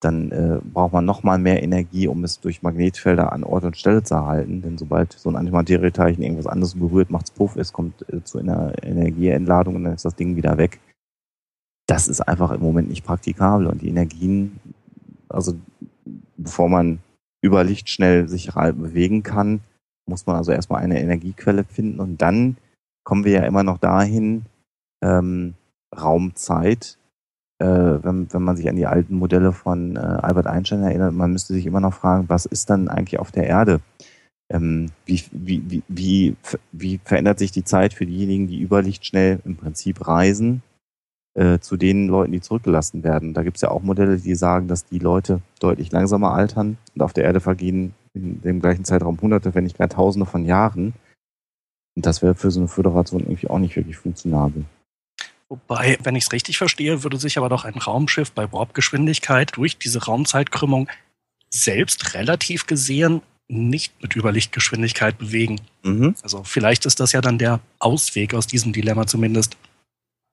[0.04, 4.02] dann äh, braucht man nochmal mehr Energie, um es durch Magnetfelder an Ort und Stelle
[4.02, 4.62] zu erhalten.
[4.62, 8.38] Denn sobald so ein Antimaterieteilchen irgendwas anderes berührt, macht es Puff, es kommt äh, zu
[8.38, 10.80] einer Energieentladung und dann ist das Ding wieder weg.
[11.86, 14.60] Das ist einfach im Moment nicht praktikabel und die Energien,
[15.28, 15.54] also
[16.36, 16.98] bevor man
[17.42, 19.60] über Licht schnell sich bewegen kann,
[20.06, 22.56] muss man also erstmal eine Energiequelle finden und dann
[23.04, 24.46] kommen wir ja immer noch dahin,
[25.02, 25.54] ähm,
[25.94, 26.98] Raumzeit
[27.58, 31.32] äh, wenn, wenn man sich an die alten Modelle von äh, Albert Einstein erinnert, man
[31.32, 33.80] müsste sich immer noch fragen, was ist dann eigentlich auf der Erde?
[34.50, 36.36] Ähm, wie, wie, wie, wie,
[36.72, 40.62] wie verändert sich die Zeit für diejenigen, die über Licht schnell im Prinzip reisen,
[41.34, 43.34] äh, zu den Leuten, die zurückgelassen werden?
[43.34, 47.02] Da gibt es ja auch Modelle, die sagen, dass die Leute deutlich langsamer altern und
[47.02, 50.92] auf der Erde vergehen in dem gleichen Zeitraum hunderte, wenn nicht gar tausende von Jahren.
[51.96, 54.64] Und das wäre für so eine Föderation irgendwie auch nicht wirklich funktionabel.
[55.48, 59.78] Wobei, wenn ich es richtig verstehe, würde sich aber doch ein Raumschiff bei Warpgeschwindigkeit durch
[59.78, 60.88] diese Raumzeitkrümmung
[61.50, 65.60] selbst relativ gesehen nicht mit Überlichtgeschwindigkeit bewegen.
[65.82, 66.14] Mhm.
[66.22, 69.56] Also vielleicht ist das ja dann der Ausweg aus diesem Dilemma zumindest.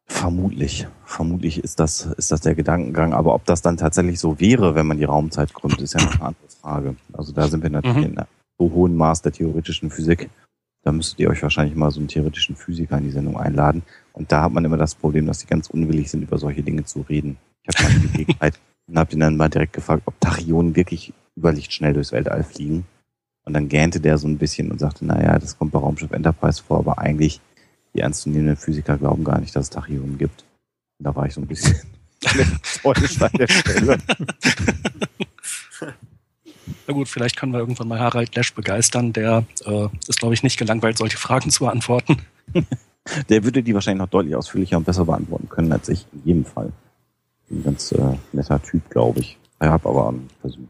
[0.07, 0.87] Vermutlich.
[1.05, 3.13] Vermutlich ist das, ist das der Gedankengang.
[3.13, 6.15] Aber ob das dann tatsächlich so wäre, wenn man die Raumzeit krümmt, ist ja noch
[6.15, 6.95] eine andere Frage.
[7.13, 8.03] Also da sind wir natürlich mhm.
[8.03, 10.29] in einem so hohen Maß der theoretischen Physik.
[10.83, 13.83] Da müsstet ihr euch wahrscheinlich mal so einen theoretischen Physiker in die Sendung einladen.
[14.13, 16.85] Und da hat man immer das Problem, dass die ganz unwillig sind, über solche Dinge
[16.85, 17.37] zu reden.
[17.63, 21.13] Ich habe mal die Gelegenheit und habe ihn dann mal direkt gefragt, ob Tachyonen wirklich
[21.35, 22.85] überlichtschnell durchs Weltall fliegen.
[23.45, 26.63] Und dann gähnte der so ein bisschen und sagte, naja, das kommt bei Raumschiff Enterprise
[26.63, 27.41] vor, aber eigentlich
[27.93, 30.45] die ernstzunehmenden Physiker glauben gar nicht, dass es Tachyonen gibt.
[30.99, 31.75] Und da war ich so ein bisschen
[32.23, 33.97] enttäuscht an der Stelle.
[36.91, 39.13] Na gut, vielleicht können wir irgendwann mal Harald Lesch begeistern.
[39.13, 42.17] Der äh, ist, glaube ich, nicht gelangweilt, solche Fragen zu beantworten.
[43.29, 46.45] Der würde die wahrscheinlich noch deutlich ausführlicher und besser beantworten können als ich, in jedem
[46.45, 46.73] Fall.
[47.49, 49.37] Ein ganz äh, netter Typ, glaube ich.
[49.61, 50.67] Ich habe aber einen Versuch.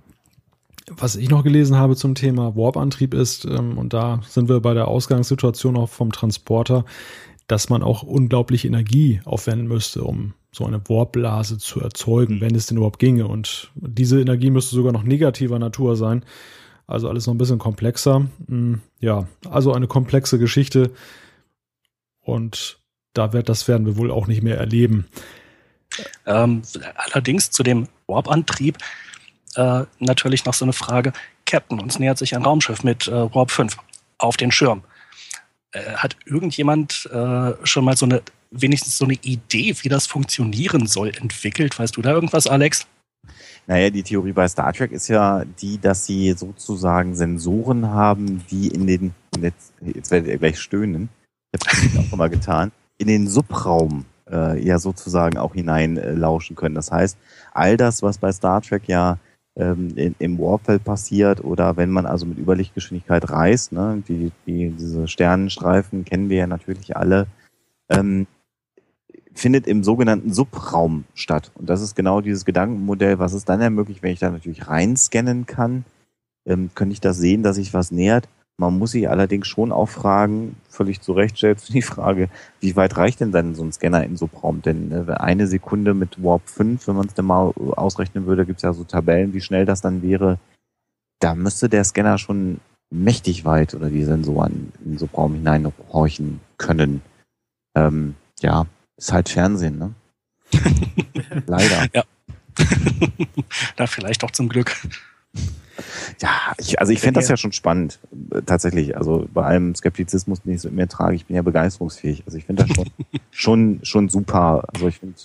[0.91, 4.75] Was ich noch gelesen habe zum Thema Warp-Antrieb ist, ähm, und da sind wir bei
[4.75, 6.85] der Ausgangssituation auch vom Transporter,
[7.51, 12.41] dass man auch unglaublich Energie aufwenden müsste, um so eine Warpblase zu erzeugen, mhm.
[12.41, 13.27] wenn es denn überhaupt ginge.
[13.27, 16.23] Und diese Energie müsste sogar noch negativer Natur sein.
[16.87, 18.25] Also alles noch ein bisschen komplexer.
[18.47, 20.91] Hm, ja, also eine komplexe Geschichte.
[22.21, 22.79] Und
[23.11, 25.07] da wird, das werden wir wohl auch nicht mehr erleben.
[26.25, 26.61] Ähm,
[26.95, 28.77] allerdings zu dem Warp-Antrieb
[29.55, 31.11] äh, natürlich noch so eine Frage.
[31.45, 33.75] Captain, uns nähert sich ein Raumschiff mit äh, Warp 5
[34.19, 34.83] auf den Schirm.
[35.73, 40.87] Äh, hat irgendjemand äh, schon mal so eine, wenigstens so eine Idee, wie das funktionieren
[40.87, 41.77] soll, entwickelt?
[41.79, 42.87] Weißt du da irgendwas, Alex?
[43.67, 48.67] Naja, die Theorie bei Star Trek ist ja die, dass sie sozusagen Sensoren haben, die
[48.67, 51.09] in den, jetzt, jetzt werdet ihr gleich stöhnen,
[51.53, 55.97] ich habe das auch schon mal getan, in den Subraum äh, ja sozusagen auch hinein
[55.97, 56.75] äh, lauschen können.
[56.75, 57.17] Das heißt,
[57.53, 59.17] all das, was bei Star Trek ja
[59.55, 64.69] ähm, in, im Warpfeld passiert oder wenn man also mit Überlichtgeschwindigkeit reist, ne, die, die,
[64.69, 67.27] diese Sternenstreifen kennen wir ja natürlich alle,
[67.89, 68.27] ähm,
[69.33, 71.51] findet im sogenannten Subraum statt.
[71.55, 75.45] Und das ist genau dieses Gedankenmodell, was es dann ermöglicht, wenn ich da natürlich reinscannen
[75.45, 75.85] kann,
[76.45, 78.27] ähm, könnte ich das sehen, dass sich was nähert.
[78.61, 82.95] Man muss sich allerdings schon auch fragen, völlig zu Recht stellt die Frage, wie weit
[82.95, 84.61] reicht denn dann so ein Scanner in Subraum?
[84.61, 88.59] Denn äh, eine Sekunde mit Warp 5, wenn man es denn mal ausrechnen würde, gibt
[88.59, 90.37] es ja so Tabellen, wie schnell das dann wäre.
[91.19, 92.59] Da müsste der Scanner schon
[92.91, 97.01] mächtig weit oder die Sensoren in Subraum hineinhorchen können.
[97.75, 99.95] Ähm, ja, ist halt Fernsehen, ne?
[101.47, 101.87] Leider.
[101.95, 102.03] Ja.
[103.75, 104.75] da vielleicht auch zum Glück.
[106.21, 107.99] Ja, ich, also ich fände das ja schon spannend,
[108.45, 108.97] tatsächlich.
[108.97, 112.23] Also bei allem Skeptizismus, den ich so in mir trage, ich bin ja begeisterungsfähig.
[112.25, 112.89] Also ich finde das schon,
[113.31, 114.63] schon, schon super.
[114.73, 115.15] Also ich finde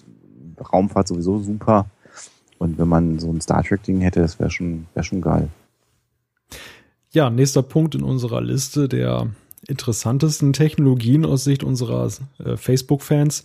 [0.73, 1.87] Raumfahrt sowieso super.
[2.59, 5.49] Und wenn man so ein Star Trek-Ding hätte, das wäre schon, wäre schon geil.
[7.13, 9.29] Ja, nächster Punkt in unserer Liste der
[9.69, 13.45] interessantesten Technologien aus Sicht unserer äh, Facebook-Fans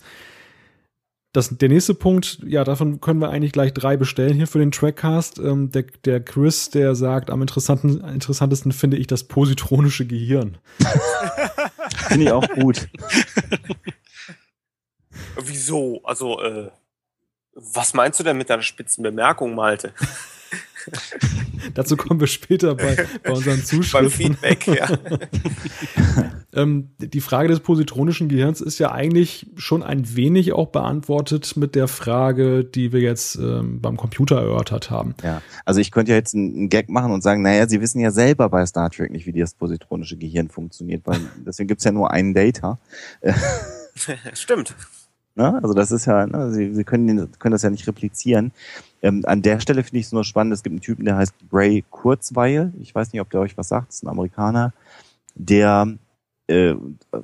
[1.32, 4.70] das, der nächste Punkt, ja, davon können wir eigentlich gleich drei bestellen hier für den
[4.70, 5.38] Trackcast.
[5.38, 10.58] Ähm, der, der Chris, der sagt, am interessanten, interessantesten finde ich das positronische Gehirn.
[12.08, 12.88] finde ich auch gut.
[15.40, 16.02] Wieso?
[16.04, 16.70] Also, äh,
[17.54, 19.94] was meinst du denn mit deiner spitzen Bemerkung, Malte?
[21.74, 24.36] Dazu kommen wir später bei, bei unseren Zuschriften.
[24.40, 24.88] Beim Feedback, ja.
[26.54, 31.74] ähm, die Frage des positronischen Gehirns ist ja eigentlich schon ein wenig auch beantwortet mit
[31.74, 35.14] der Frage, die wir jetzt ähm, beim Computer erörtert haben.
[35.22, 38.10] Ja, also ich könnte ja jetzt einen Gag machen und sagen, naja, Sie wissen ja
[38.10, 42.10] selber bei Star Trek nicht, wie das positronische Gehirn funktioniert, weil deswegen gibt's ja nur
[42.10, 42.78] einen Data.
[44.34, 44.74] Stimmt.
[45.34, 45.60] Ne?
[45.62, 46.52] Also das ist ja, ne?
[46.52, 48.52] Sie, Sie können, können das ja nicht replizieren.
[49.02, 51.34] Ähm, an der Stelle finde ich es nur spannend, es gibt einen Typen, der heißt
[51.50, 52.72] Bray Kurzweil.
[52.80, 54.72] Ich weiß nicht, ob der euch was sagt, das ist ein Amerikaner,
[55.34, 55.88] der,
[56.46, 56.74] äh,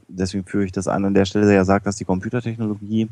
[0.08, 3.08] deswegen führe ich das an, an der Stelle, der ja sagt, dass die Computertechnologie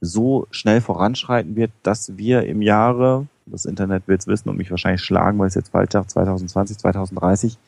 [0.00, 4.70] so schnell voranschreiten wird, dass wir im Jahre, das Internet wird es wissen und mich
[4.70, 7.58] wahrscheinlich schlagen, weil es jetzt bald 2020, 2030,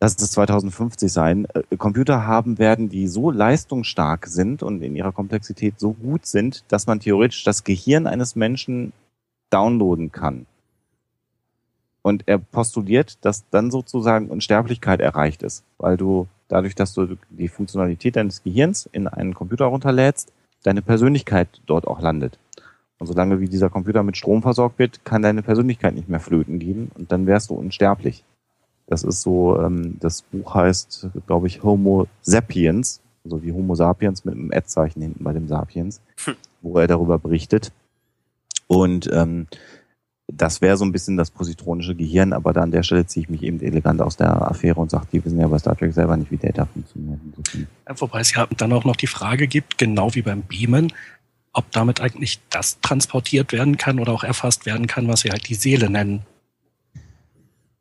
[0.00, 5.12] lass es 2050 sein, äh, Computer haben werden, die so leistungsstark sind und in ihrer
[5.12, 8.92] Komplexität so gut sind, dass man theoretisch das Gehirn eines Menschen
[9.52, 10.46] downloaden kann.
[12.02, 17.48] Und er postuliert, dass dann sozusagen Unsterblichkeit erreicht ist, weil du dadurch, dass du die
[17.48, 20.32] Funktionalität deines Gehirns in einen Computer runterlädst,
[20.64, 22.38] deine Persönlichkeit dort auch landet.
[22.98, 26.58] Und solange wie dieser Computer mit Strom versorgt wird, kann deine Persönlichkeit nicht mehr flöten
[26.58, 28.24] gehen und dann wärst du unsterblich.
[28.86, 34.24] Das ist so, ähm, das Buch heißt, glaube ich, Homo Sapiens, also wie Homo Sapiens
[34.24, 36.34] mit einem Ad-Zeichen hinten bei dem Sapiens, hm.
[36.60, 37.72] wo er darüber berichtet.
[38.72, 39.48] Und ähm,
[40.26, 43.28] das wäre so ein bisschen das positronische Gehirn, aber da an der Stelle ziehe ich
[43.28, 46.16] mich eben elegant aus der Affäre und sage, die wissen ja bei Star Trek selber
[46.16, 47.20] nicht, wie Data funktioniert.
[47.86, 50.90] Ja, wobei es ja dann auch noch die Frage gibt, genau wie beim Beamen,
[51.52, 55.48] ob damit eigentlich das transportiert werden kann oder auch erfasst werden kann, was wir halt
[55.48, 56.22] die Seele nennen.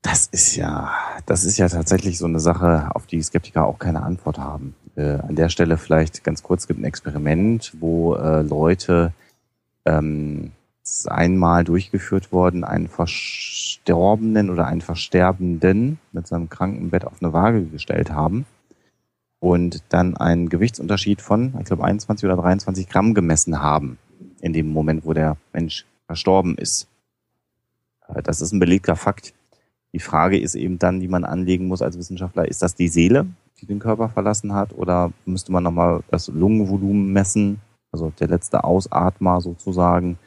[0.01, 0.91] Das ist ja,
[1.25, 4.75] das ist ja tatsächlich so eine Sache, auf die Skeptiker auch keine Antwort haben.
[4.97, 9.13] Äh, an der Stelle vielleicht ganz kurz gibt ein Experiment, wo äh, Leute
[9.85, 10.51] ähm,
[11.07, 18.11] einmal durchgeführt worden, einen Verstorbenen oder einen Versterbenden mit seinem Krankenbett auf eine Waage gestellt
[18.11, 18.45] haben
[19.39, 23.97] und dann einen Gewichtsunterschied von, ich glaube, 21 oder 23 Gramm gemessen haben
[24.41, 26.87] in dem Moment, wo der Mensch verstorben ist.
[28.07, 29.33] Äh, das ist ein belegter Fakt.
[29.93, 33.25] Die Frage ist eben dann, die man anlegen muss als Wissenschaftler, ist das die Seele,
[33.59, 37.59] die den Körper verlassen hat, oder müsste man nochmal das Lungenvolumen messen,
[37.91, 40.17] also der letzte Ausatmer sozusagen,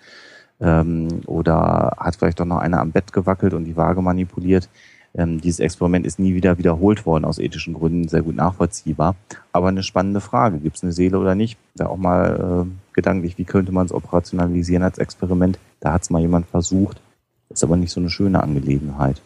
[0.60, 4.68] ähm, oder hat vielleicht doch noch einer am Bett gewackelt und die Waage manipuliert.
[5.16, 9.14] Ähm, dieses Experiment ist nie wieder wiederholt worden, aus ethischen Gründen sehr gut nachvollziehbar.
[9.52, 11.56] Aber eine spannende Frage, gibt es eine Seele oder nicht?
[11.76, 15.58] Da auch mal äh, gedanklich, wie könnte man es operationalisieren als Experiment?
[15.80, 17.00] Da hat es mal jemand versucht,
[17.48, 19.22] ist aber nicht so eine schöne Angelegenheit.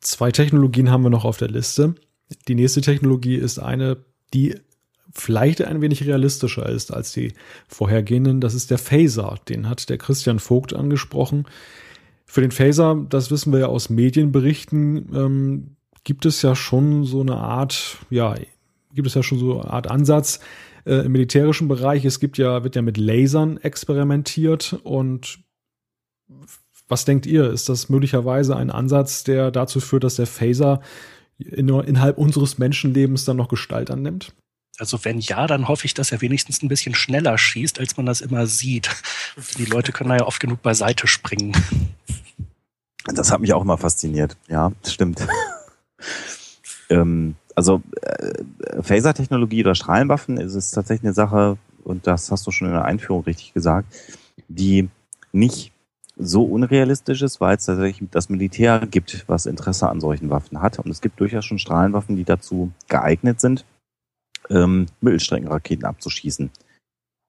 [0.00, 1.94] Zwei Technologien haben wir noch auf der Liste.
[2.48, 3.96] Die nächste Technologie ist eine,
[4.34, 4.56] die
[5.12, 7.32] vielleicht ein wenig realistischer ist als die
[7.68, 8.40] vorhergehenden.
[8.40, 9.36] Das ist der Phaser.
[9.48, 11.46] Den hat der Christian Vogt angesprochen.
[12.26, 17.20] Für den Phaser, das wissen wir ja aus Medienberichten, ähm, gibt es ja schon so
[17.20, 18.34] eine Art, ja,
[18.94, 20.40] gibt es ja schon so eine Art Ansatz
[20.84, 22.04] äh, im militärischen Bereich.
[22.04, 25.38] Es gibt ja, wird ja mit Lasern experimentiert und
[26.88, 27.50] was denkt ihr?
[27.50, 30.80] Ist das möglicherweise ein Ansatz, der dazu führt, dass der Phaser
[31.38, 34.32] in, innerhalb unseres Menschenlebens dann noch Gestalt annimmt?
[34.78, 38.06] Also wenn ja, dann hoffe ich, dass er wenigstens ein bisschen schneller schießt, als man
[38.06, 38.90] das immer sieht.
[39.58, 41.56] Die Leute können da ja oft genug beiseite springen.
[43.04, 44.36] Das hat mich auch immer fasziniert.
[44.48, 45.26] Ja, stimmt.
[46.90, 52.50] ähm, also äh, Phaser-Technologie oder Strahlenwaffen ist es tatsächlich eine Sache, und das hast du
[52.50, 53.94] schon in der Einführung richtig gesagt,
[54.48, 54.88] die
[55.32, 55.72] nicht
[56.16, 60.78] so unrealistisch ist, weil es tatsächlich das Militär gibt, was Interesse an solchen Waffen hat.
[60.78, 63.64] Und es gibt durchaus schon Strahlenwaffen, die dazu geeignet sind,
[64.50, 66.50] ähm, Mittelstreckenraketen abzuschießen.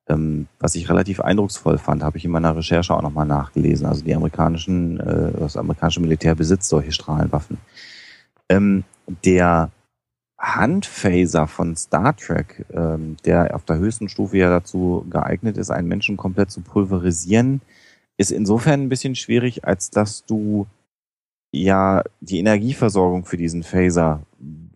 [0.09, 3.85] Ähm, was ich relativ eindrucksvoll fand, habe ich in meiner Recherche auch nochmal nachgelesen.
[3.85, 7.57] Also die amerikanischen, äh, das amerikanische Militär besitzt solche Strahlenwaffen.
[8.49, 8.83] Ähm,
[9.25, 9.71] der
[10.37, 15.87] Handphaser von Star Trek, ähm, der auf der höchsten Stufe ja dazu geeignet ist, einen
[15.87, 17.61] Menschen komplett zu pulverisieren,
[18.17, 20.67] ist insofern ein bisschen schwierig, als dass du
[21.51, 24.21] ja die Energieversorgung für diesen Phaser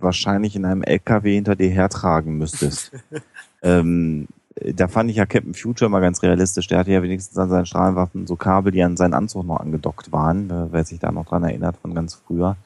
[0.01, 2.91] wahrscheinlich in einem LKW hinter dir hertragen müsstest.
[3.61, 6.67] ähm, da fand ich ja Captain Future mal ganz realistisch.
[6.67, 10.11] Der hatte ja wenigstens an seinen Strahlenwaffen so Kabel, die an seinen Anzug noch angedockt
[10.11, 12.57] waren, äh, wer sich da noch dran erinnert von ganz früher.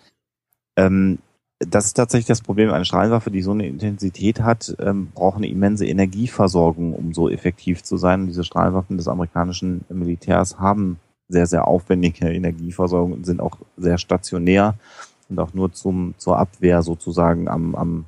[0.76, 1.20] Ähm,
[1.60, 2.72] das ist tatsächlich das Problem.
[2.72, 7.84] Eine Strahlenwaffe, die so eine Intensität hat, ähm, braucht eine immense Energieversorgung, um so effektiv
[7.84, 8.22] zu sein.
[8.22, 13.98] Und diese Strahlenwaffen des amerikanischen Militärs haben sehr, sehr aufwendige Energieversorgung und sind auch sehr
[13.98, 14.76] stationär
[15.30, 18.06] und auch nur zum, zur Abwehr sozusagen am, am,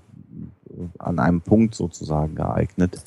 [0.99, 3.01] an einem Punkt sozusagen geeignet.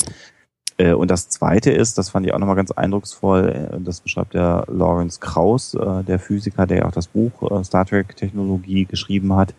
[0.78, 4.34] Äh, und das zweite ist, das fand ich auch nochmal ganz eindrucksvoll, äh, das beschreibt
[4.34, 9.54] der Lawrence Krauss, äh, der Physiker, der auch das Buch Star Trek Technologie geschrieben hat,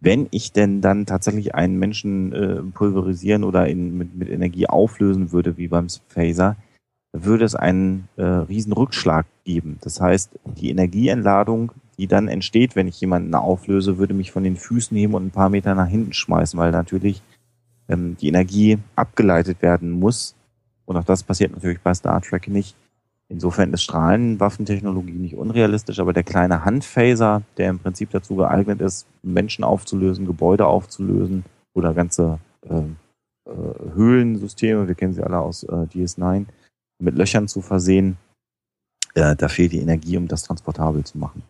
[0.00, 5.56] wenn ich denn dann tatsächlich einen Menschen pulverisieren oder in, mit, mit Energie auflösen würde,
[5.56, 6.56] wie beim Phaser,
[7.12, 9.78] würde es einen äh, riesen Rückschlag geben.
[9.80, 14.56] Das heißt, die Energieentladung, die dann entsteht, wenn ich jemanden auflöse, würde mich von den
[14.56, 17.22] Füßen heben und ein paar Meter nach hinten schmeißen, weil natürlich
[17.88, 20.36] ähm, die Energie abgeleitet werden muss.
[20.84, 22.76] Und auch das passiert natürlich bei Star Trek nicht.
[23.28, 29.06] Insofern ist Strahlenwaffentechnologie nicht unrealistisch, aber der kleine Handphaser, der im Prinzip dazu geeignet ist,
[29.22, 31.44] Menschen aufzulösen, Gebäude aufzulösen
[31.74, 36.46] oder ganze äh, äh, Höhlensysteme, wir kennen sie alle aus äh, DS9,
[37.00, 38.16] mit Löchern zu versehen,
[39.14, 41.42] äh, da fehlt die Energie, um das transportabel zu machen.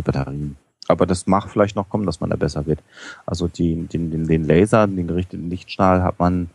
[0.00, 0.56] Die Batterien.
[0.88, 2.80] Aber das mag vielleicht noch kommen, dass man da besser wird.
[3.26, 6.48] Also die, den, den, den Laser, den gerichteten Lichtstrahl hat man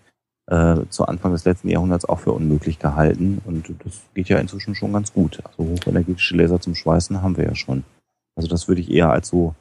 [0.47, 3.39] äh, zu Anfang des letzten Jahrhunderts auch für unmöglich gehalten.
[3.45, 5.43] Und das geht ja inzwischen schon ganz gut.
[5.45, 7.83] Also hochenergetische Laser zum Schweißen haben wir ja schon.
[8.35, 9.53] Also das würde ich eher als so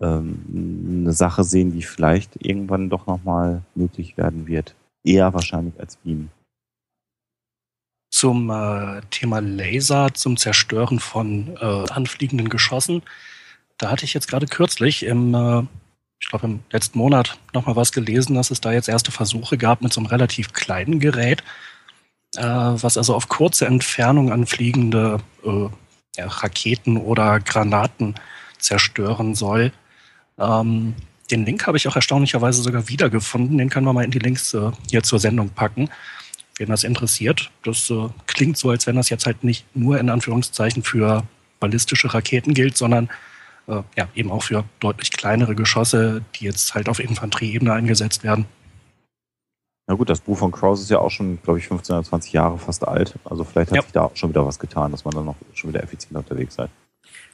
[0.00, 4.74] ähm, eine Sache sehen, die vielleicht irgendwann doch nochmal möglich werden wird.
[5.04, 6.30] Eher wahrscheinlich als Beam.
[8.20, 13.00] Zum äh, Thema Laser, zum Zerstören von äh, anfliegenden Geschossen.
[13.78, 15.62] Da hatte ich jetzt gerade kürzlich im äh,
[16.20, 19.80] ich glaube, im letzten Monat nochmal was gelesen, dass es da jetzt erste Versuche gab
[19.80, 21.42] mit so einem relativ kleinen Gerät,
[22.36, 25.68] äh, was also auf kurze Entfernung anfliegende äh,
[26.18, 28.16] ja, Raketen oder Granaten
[28.58, 29.72] zerstören soll.
[30.38, 30.94] Ähm,
[31.30, 33.56] den Link habe ich auch erstaunlicherweise sogar wiedergefunden.
[33.56, 35.88] Den können wir mal in die Links äh, hier zur Sendung packen.
[36.60, 37.50] Wen das interessiert.
[37.64, 41.24] Das äh, klingt so, als wenn das jetzt halt nicht nur in Anführungszeichen für
[41.58, 43.08] ballistische Raketen gilt, sondern
[43.66, 48.46] äh, ja, eben auch für deutlich kleinere Geschosse, die jetzt halt auf Infanterieebene eingesetzt werden.
[49.86, 52.32] Na gut, das Buch von Kraus ist ja auch schon, glaube ich, 15 oder 20
[52.32, 53.14] Jahre fast alt.
[53.24, 53.82] Also vielleicht hat ja.
[53.82, 56.54] sich da auch schon wieder was getan, dass man dann noch schon wieder effizienter unterwegs
[56.54, 56.70] seid.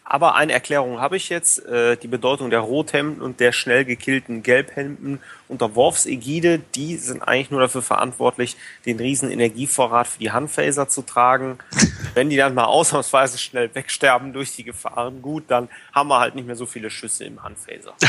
[0.08, 1.66] Aber eine Erklärung habe ich jetzt.
[1.66, 7.50] Äh, die Bedeutung der Rothemden und der schnell gekillten Gelbhemden unter Worfsägide, die sind eigentlich
[7.50, 11.58] nur dafür verantwortlich, den riesen Energievorrat für die Handphaser zu tragen.
[12.14, 16.36] Wenn die dann mal ausnahmsweise schnell wegsterben durch die Gefahren, gut, dann haben wir halt
[16.36, 17.94] nicht mehr so viele Schüsse im Handphaser.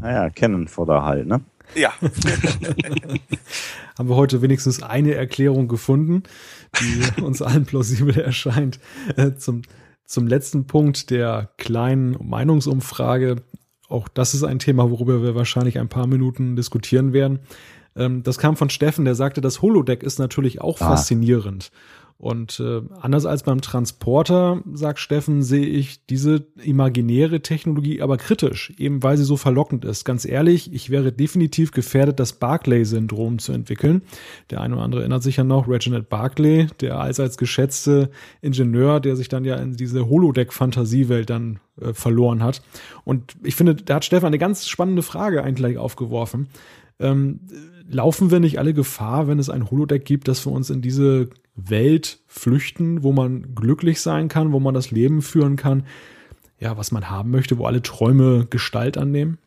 [0.00, 1.40] naja, kennen vor der Halt, ne?
[1.74, 1.94] Ja.
[3.98, 6.22] haben wir heute wenigstens eine Erklärung gefunden
[6.80, 8.78] die uns allen plausibel erscheint.
[9.16, 9.62] Äh, zum,
[10.04, 13.36] zum letzten Punkt der kleinen Meinungsumfrage.
[13.88, 17.40] Auch das ist ein Thema, worüber wir wahrscheinlich ein paar Minuten diskutieren werden.
[17.96, 20.88] Ähm, das kam von Steffen, der sagte, das Holodeck ist natürlich auch ah.
[20.90, 21.70] faszinierend.
[22.22, 28.72] Und äh, anders als beim Transporter, sagt Steffen, sehe ich diese imaginäre Technologie aber kritisch,
[28.78, 30.04] eben weil sie so verlockend ist.
[30.04, 34.02] Ganz ehrlich, ich wäre definitiv gefährdet, das Barclay-Syndrom zu entwickeln.
[34.50, 38.08] Der eine oder andere erinnert sich ja noch, Reginald Barclay, der allseits geschätzte
[38.40, 42.62] Ingenieur, der sich dann ja in diese Holodeck-Fantasiewelt dann äh, verloren hat.
[43.02, 46.46] Und ich finde, da hat Stefan eine ganz spannende Frage eigentlich aufgeworfen.
[47.00, 47.40] Ähm,
[47.90, 51.30] laufen wir nicht alle Gefahr, wenn es ein Holodeck gibt, dass wir uns in diese
[51.54, 55.86] Welt flüchten, wo man glücklich sein kann, wo man das Leben führen kann,
[56.58, 59.38] ja, was man haben möchte, wo alle Träume Gestalt annehmen?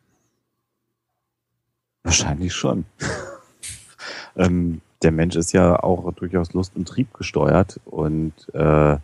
[2.02, 2.84] Wahrscheinlich schon.
[4.36, 8.98] ähm, der Mensch ist ja auch durchaus Lust und Trieb gesteuert und äh,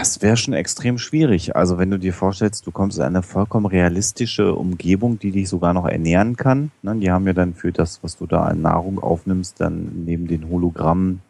[0.00, 1.56] das wäre schon extrem schwierig.
[1.56, 5.74] Also wenn du dir vorstellst, du kommst in eine vollkommen realistische Umgebung, die dich sogar
[5.74, 6.70] noch ernähren kann.
[6.80, 6.96] Ne?
[6.96, 10.48] Die haben ja dann für das, was du da an Nahrung aufnimmst, dann neben den
[10.48, 11.20] Hologrammen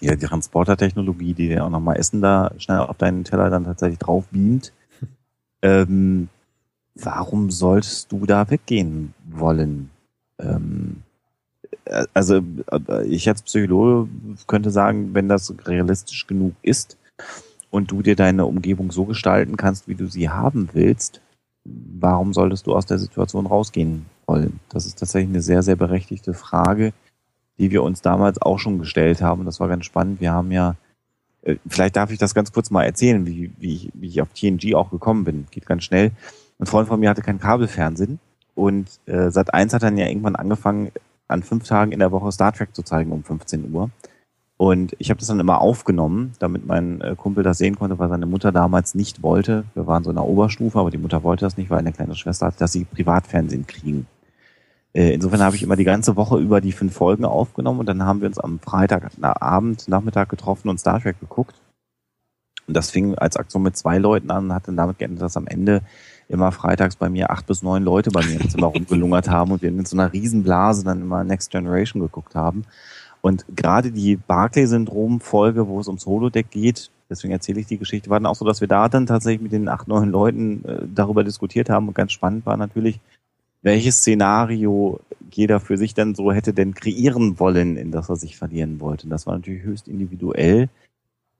[0.00, 3.98] ja die Transportertechnologie, die dir auch nochmal Essen da schnell auf deinen Teller dann tatsächlich
[3.98, 4.72] drauf beamt.
[5.60, 6.28] Ähm,
[6.94, 9.90] warum solltest du da weggehen wollen?
[10.38, 11.02] Ähm,
[11.84, 12.36] äh, also
[12.70, 14.08] äh, ich als Psychologe
[14.46, 16.96] könnte sagen, wenn das realistisch genug ist,
[17.70, 21.20] und du dir deine Umgebung so gestalten kannst, wie du sie haben willst,
[21.64, 24.60] warum solltest du aus der Situation rausgehen wollen?
[24.68, 26.92] Das ist tatsächlich eine sehr, sehr berechtigte Frage,
[27.58, 29.44] die wir uns damals auch schon gestellt haben.
[29.44, 30.20] Das war ganz spannend.
[30.20, 30.76] Wir haben ja,
[31.42, 34.32] äh, vielleicht darf ich das ganz kurz mal erzählen, wie, wie, ich, wie ich auf
[34.32, 35.46] TNG auch gekommen bin.
[35.50, 36.12] Geht ganz schnell.
[36.58, 38.18] Ein Freund von mir hatte kein Kabelfernsehen
[38.54, 40.90] und äh, seit eins hat dann ja irgendwann angefangen,
[41.28, 43.90] an fünf Tagen in der Woche Star Trek zu zeigen um 15 Uhr.
[44.58, 48.08] Und ich habe das dann immer aufgenommen, damit mein äh, Kumpel das sehen konnte, weil
[48.08, 49.64] seine Mutter damals nicht wollte.
[49.74, 52.16] Wir waren so in der Oberstufe, aber die Mutter wollte das nicht, weil eine kleine
[52.16, 54.08] Schwester hatte, dass sie Privatfernsehen kriegen.
[54.92, 58.04] Äh, insofern habe ich immer die ganze Woche über die fünf Folgen aufgenommen und dann
[58.04, 61.54] haben wir uns am Freitag Abend, Nachmittag getroffen und Star Trek geguckt.
[62.66, 65.36] Und das fing als Aktion mit zwei Leuten an und hat dann damit geendet, dass
[65.36, 65.82] am Ende
[66.28, 69.62] immer freitags bei mir acht bis neun Leute bei mir im Zimmer rumgelungert haben und
[69.62, 72.64] wir in so einer Riesenblase dann immer Next Generation geguckt haben.
[73.20, 78.18] Und gerade die Barclay-Syndrom-Folge, wo es ums Holodeck geht, deswegen erzähle ich die Geschichte, war
[78.18, 81.24] dann auch so, dass wir da dann tatsächlich mit den acht, neun Leuten äh, darüber
[81.24, 81.88] diskutiert haben.
[81.88, 83.00] Und ganz spannend war natürlich,
[83.62, 85.00] welches Szenario
[85.32, 89.04] jeder für sich dann so hätte denn kreieren wollen, in das er sich verlieren wollte.
[89.04, 90.68] Und das war natürlich höchst individuell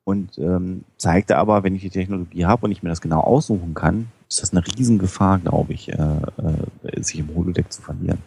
[0.09, 3.74] und ähm, zeigte aber, wenn ich die Technologie habe und ich mir das genau aussuchen
[3.74, 8.18] kann, ist das eine Riesengefahr, glaube ich, äh, äh, sich im Holodeck zu verlieren.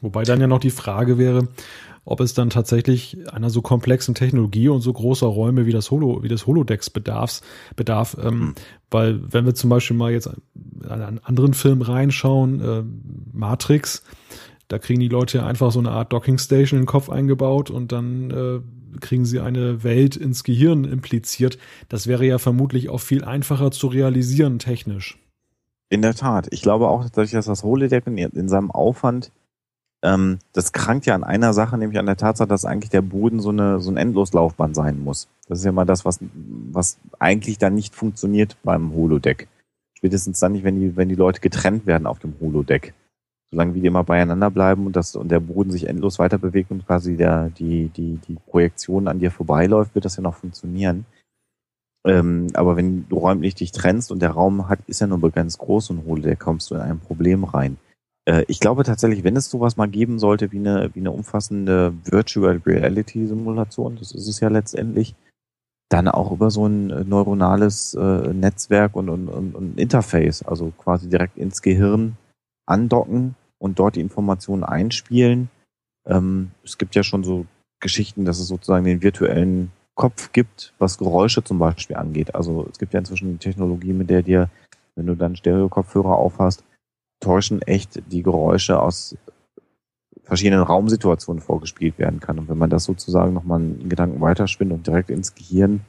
[0.00, 1.46] Wobei dann ja noch die Frage wäre,
[2.04, 6.22] ob es dann tatsächlich einer so komplexen Technologie und so großer Räume wie das Holo,
[6.22, 7.42] wie das Holodecks bedarfs,
[7.76, 8.54] bedarf, ähm, mhm.
[8.90, 12.82] weil wenn wir zum Beispiel mal jetzt an einen anderen Film reinschauen, äh,
[13.32, 14.02] Matrix,
[14.68, 17.92] da kriegen die Leute einfach so eine Art Docking Station in den Kopf eingebaut und
[17.92, 21.58] dann äh, kriegen sie eine Welt ins Gehirn impliziert.
[21.88, 25.18] Das wäre ja vermutlich auch viel einfacher zu realisieren technisch.
[25.90, 26.48] In der Tat.
[26.50, 29.30] Ich glaube auch dass das Holodeck in, in seinem Aufwand
[30.04, 33.40] ähm, das krankt ja an einer Sache, nämlich an der Tatsache, dass eigentlich der Boden
[33.40, 35.28] so eine so ein Endloslaufbahn sein muss.
[35.48, 36.20] Das ist ja mal das, was
[36.70, 39.48] was eigentlich dann nicht funktioniert beim Holodeck.
[39.94, 42.92] Spätestens dann nicht, wenn die wenn die Leute getrennt werden auf dem Holodeck.
[43.50, 46.70] Solange wie die immer beieinander bleiben und das und der Boden sich endlos weiter bewegt
[46.70, 51.06] und quasi der die die die Projektion an dir vorbeiläuft, wird das ja noch funktionieren.
[52.06, 55.58] Ähm, aber wenn du räumlich dich trennst und der Raum hat, ist ja nur begrenzt
[55.60, 57.78] groß und Holodeck, kommst du in ein Problem rein.
[58.24, 61.94] Äh, ich glaube tatsächlich, wenn es sowas mal geben sollte wie eine, wie eine umfassende
[62.04, 65.14] Virtual Reality Simulation, das ist es ja letztendlich,
[65.90, 70.72] dann auch über so ein äh, neuronales äh, Netzwerk und, und, und, und Interface, also
[70.76, 72.16] quasi direkt ins Gehirn
[72.66, 75.50] andocken und dort die Informationen einspielen.
[76.06, 77.46] Ähm, es gibt ja schon so
[77.80, 82.34] Geschichten, dass es sozusagen den virtuellen Kopf gibt, was Geräusche zum Beispiel angeht.
[82.34, 84.50] Also es gibt ja inzwischen Technologie, mit der dir,
[84.96, 86.64] wenn du dann Stereo-Kopfhörer aufhast,
[87.24, 89.16] täuschen echt die Geräusche aus
[90.24, 92.38] verschiedenen Raumsituationen vorgespielt werden kann.
[92.38, 95.80] Und wenn man das sozusagen nochmal einen Gedanken weiterspinnt und direkt ins Gehirn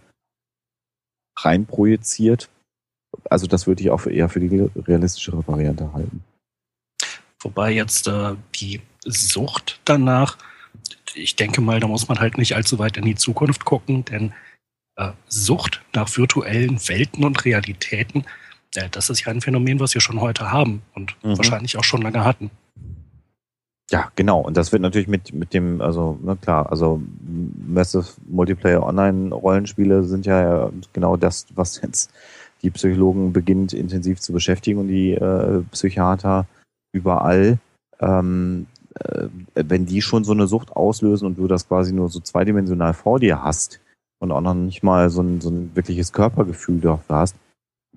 [1.40, 2.49] reinprojiziert,
[3.30, 6.24] also das würde ich auch eher für die realistischere Variante halten.
[7.40, 10.38] Wobei jetzt äh, die Sucht danach,
[11.14, 14.34] ich denke mal, da muss man halt nicht allzu weit in die Zukunft gucken, denn
[14.98, 18.26] äh, Sucht nach virtuellen Welten und Realitäten,
[18.92, 21.38] das ist ja ein Phänomen, was wir schon heute haben und mhm.
[21.38, 22.52] wahrscheinlich auch schon lange hatten.
[23.92, 24.42] Ja, genau.
[24.42, 27.02] Und das wird natürlich mit, mit dem, also, na klar, also
[27.68, 32.12] Massive Multiplayer Online Rollenspiele sind ja genau das, was jetzt
[32.64, 36.48] die Psychologen beginnt intensiv zu beschäftigen und die äh, Psychiater
[36.94, 37.60] überall.
[38.00, 38.66] Ähm,
[39.00, 42.94] äh, wenn die schon so eine Sucht auslösen und du das quasi nur so zweidimensional
[42.94, 43.82] vor dir hast
[44.20, 47.36] und auch noch nicht mal so ein, so ein wirkliches Körpergefühl dafür hast,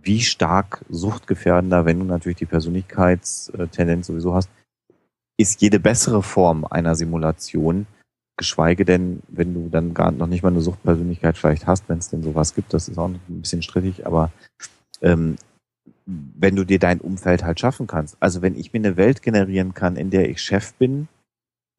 [0.02, 4.50] wie stark suchtgefährdender, wenn du natürlich die Persönlichkeitstendenz sowieso hast,
[5.36, 7.86] ist jede bessere Form einer Simulation,
[8.36, 12.10] geschweige denn, wenn du dann gar noch nicht mal eine Suchtpersönlichkeit vielleicht hast, wenn es
[12.10, 14.30] denn sowas gibt, das ist auch ein bisschen strittig, aber
[15.02, 15.36] ähm,
[16.06, 18.16] wenn du dir dein Umfeld halt schaffen kannst.
[18.20, 21.08] Also wenn ich mir eine Welt generieren kann, in der ich Chef bin,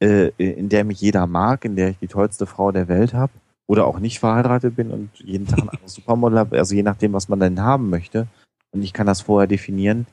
[0.02, 3.34] äh, in der mich jeder mag, in der ich die tollste Frau der Welt habe,
[3.70, 7.14] oder auch nicht verheiratet bin und jeden Tag ein anderes Supermodel habe, also je nachdem,
[7.14, 8.28] was man denn haben möchte,
[8.72, 10.08] und ich kann das vorher definieren,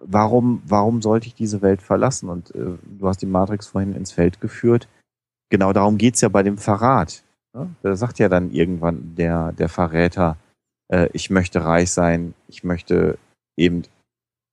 [0.00, 2.30] warum, warum sollte ich diese Welt verlassen?
[2.30, 4.88] Und äh, du hast die Matrix vorhin ins Feld geführt.
[5.50, 7.22] Genau darum geht's ja bei dem Verrat.
[7.54, 7.68] Ne?
[7.82, 10.38] Da sagt ja dann irgendwann der, der Verräter,
[10.88, 13.18] äh, ich möchte reich sein, ich möchte
[13.58, 13.82] eben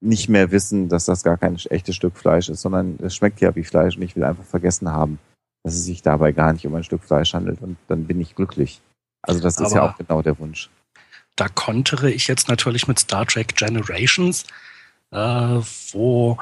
[0.01, 3.55] nicht mehr wissen, dass das gar kein echtes Stück Fleisch ist, sondern es schmeckt ja
[3.55, 5.17] wie Fleisch und ich will einfach vergessen haben,
[5.65, 8.35] dass es sich dabei gar nicht um ein Stück Fleisch handelt und dann bin ich
[8.35, 8.81] glücklich.
[9.23, 10.69] Also das ist Aber ja auch genau der Wunsch.
[11.35, 14.43] Da kontere ich jetzt natürlich mit Star Trek Generations,
[15.09, 16.37] äh, wo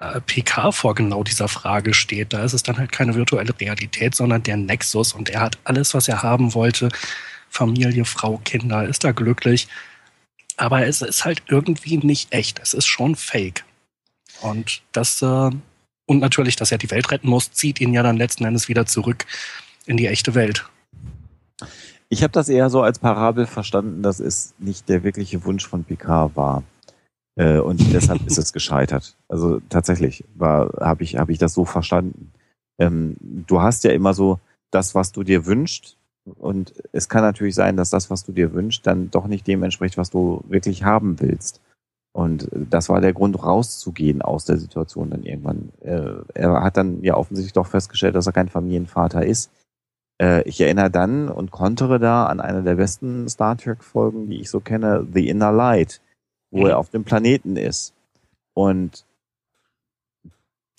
[0.00, 2.34] äh, PK vor genau dieser Frage steht.
[2.34, 5.94] Da ist es dann halt keine virtuelle Realität, sondern der Nexus und er hat alles,
[5.94, 6.90] was er haben wollte.
[7.48, 9.66] Familie, Frau, Kinder, ist da glücklich.
[10.58, 12.58] Aber es ist halt irgendwie nicht echt.
[12.58, 13.64] Es ist schon fake.
[14.42, 15.50] Und das, äh,
[16.08, 18.86] und natürlich, dass er die Welt retten muss, zieht ihn ja dann letzten Endes wieder
[18.86, 19.26] zurück
[19.84, 20.64] in die echte Welt.
[22.08, 25.84] Ich habe das eher so als Parabel verstanden, dass es nicht der wirkliche Wunsch von
[25.84, 26.62] Picard war.
[27.36, 29.16] Äh, und deshalb ist es gescheitert.
[29.28, 32.32] Also tatsächlich habe ich, hab ich das so verstanden.
[32.78, 34.40] Ähm, du hast ja immer so
[34.70, 35.98] das, was du dir wünschst.
[36.24, 39.62] Und es kann natürlich sein, dass das, was du dir wünschst, dann doch nicht dem
[39.62, 41.60] entspricht, was du wirklich haben willst.
[42.18, 45.70] Und das war der Grund, rauszugehen aus der Situation dann irgendwann.
[45.82, 49.52] Äh, er hat dann ja offensichtlich doch festgestellt, dass er kein Familienvater ist.
[50.20, 54.50] Äh, ich erinnere dann und kontere da an eine der besten Star Trek-Folgen, die ich
[54.50, 56.00] so kenne, The Inner Light
[56.50, 56.80] wo er mhm.
[56.80, 57.94] auf dem Planeten ist.
[58.52, 59.04] Und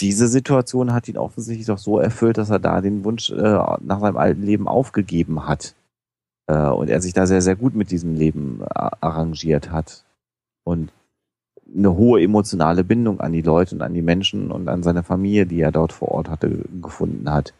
[0.01, 4.01] diese Situation hat ihn offensichtlich doch so erfüllt, dass er da den Wunsch äh, nach
[4.01, 5.75] seinem alten Leben aufgegeben hat.
[6.47, 10.03] Und er sich da sehr, sehr gut mit diesem Leben arrangiert hat.
[10.63, 10.91] Und
[11.75, 15.45] eine hohe emotionale Bindung an die Leute und an die Menschen und an seine Familie,
[15.45, 17.53] die er dort vor Ort hatte, gefunden hat.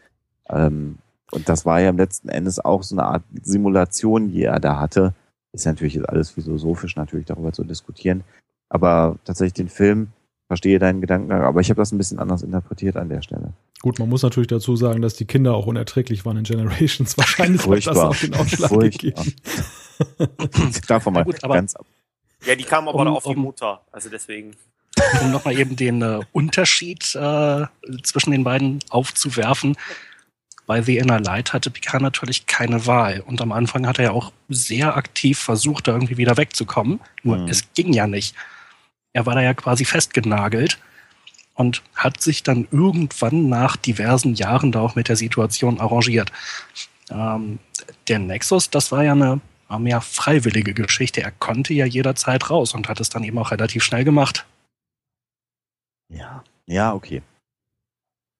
[0.48, 0.98] Ähm,
[1.30, 4.80] und das war ja im letzten Endes auch so eine Art Simulation, die er da
[4.80, 5.14] hatte,
[5.52, 8.24] ist natürlich jetzt alles philosophisch natürlich darüber zu diskutieren.
[8.68, 10.08] Aber tatsächlich den Film
[10.46, 13.52] verstehe deinen Gedanken, aber ich habe das ein bisschen anders interpretiert an der Stelle.
[13.82, 17.16] Gut, man muss natürlich dazu sagen, dass die Kinder auch unerträglich waren in Generations.
[17.16, 19.32] Wahrscheinlich hat das auch den Ausschlag gegeben.
[20.88, 21.86] Davon mal gut, ganz ab.
[22.44, 24.56] Ja, die kamen aber um, auf die Mutter, also deswegen.
[25.20, 27.66] Um nochmal eben den äh, Unterschied äh,
[28.02, 29.76] zwischen den beiden aufzuwerfen
[30.70, 33.24] bei The Inner Light hatte Picard natürlich keine Wahl.
[33.26, 37.00] Und am Anfang hat er ja auch sehr aktiv versucht, da irgendwie wieder wegzukommen.
[37.24, 37.48] Nur mhm.
[37.48, 38.36] es ging ja nicht.
[39.12, 40.78] Er war da ja quasi festgenagelt
[41.54, 46.30] und hat sich dann irgendwann nach diversen Jahren da auch mit der Situation arrangiert.
[47.10, 47.58] Ähm,
[48.06, 49.40] der Nexus, das war ja eine
[49.78, 51.22] mehr freiwillige Geschichte.
[51.22, 54.46] Er konnte ja jederzeit raus und hat es dann eben auch relativ schnell gemacht.
[56.08, 57.22] Ja, ja, okay.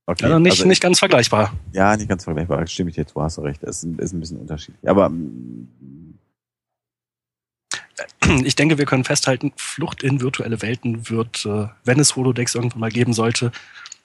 [0.07, 0.24] Okay.
[0.24, 1.52] Also nicht, also, nicht ganz vergleichbar.
[1.73, 2.66] Ja, nicht ganz vergleichbar.
[2.66, 3.62] Stimme ich dir zu, hast du recht.
[3.62, 4.89] Es ist, ist ein bisschen unterschiedlich.
[4.89, 6.19] Aber mm,
[8.44, 12.81] ich denke, wir können festhalten, Flucht in virtuelle Welten wird, äh, wenn es Holodecks irgendwann
[12.81, 13.52] mal geben sollte,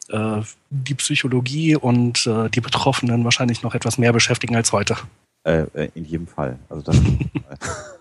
[0.10, 4.98] äh, die Psychologie und äh, die Betroffenen wahrscheinlich noch etwas mehr beschäftigen als heute.
[5.46, 6.60] In jedem Fall.
[6.70, 7.00] Also das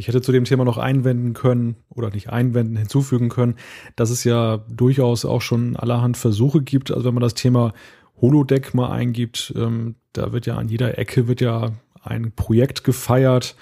[0.00, 3.56] Ich hätte zu dem Thema noch einwenden können oder nicht einwenden, hinzufügen können,
[3.96, 6.90] dass es ja durchaus auch schon allerhand Versuche gibt.
[6.90, 7.74] Also wenn man das Thema
[8.20, 11.72] Holodeck mal eingibt, ähm, da wird ja an jeder Ecke wird ja
[12.02, 13.56] ein Projekt gefeiert,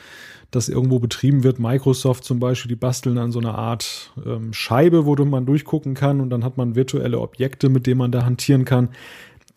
[0.51, 1.59] das irgendwo betrieben wird.
[1.59, 6.21] Microsoft zum Beispiel, die basteln an so einer Art ähm, Scheibe, wo man durchgucken kann
[6.21, 8.91] und dann hat man virtuelle Objekte, mit denen man da hantieren kann.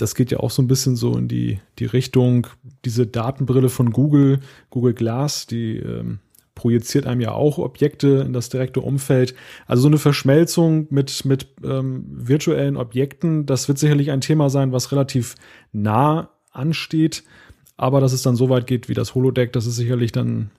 [0.02, 2.48] Das geht ja auch so ein bisschen so in die, die Richtung,
[2.86, 6.20] diese Datenbrille von Google, Google Glass, die ähm,
[6.56, 9.36] projiziert einem ja auch Objekte in das direkte Umfeld.
[9.68, 14.72] Also so eine Verschmelzung mit, mit ähm, virtuellen Objekten, das wird sicherlich ein Thema sein,
[14.72, 15.36] was relativ
[15.72, 17.24] nah ansteht.
[17.78, 20.52] Aber dass es dann so weit geht wie das Holodeck, das ist sicherlich dann,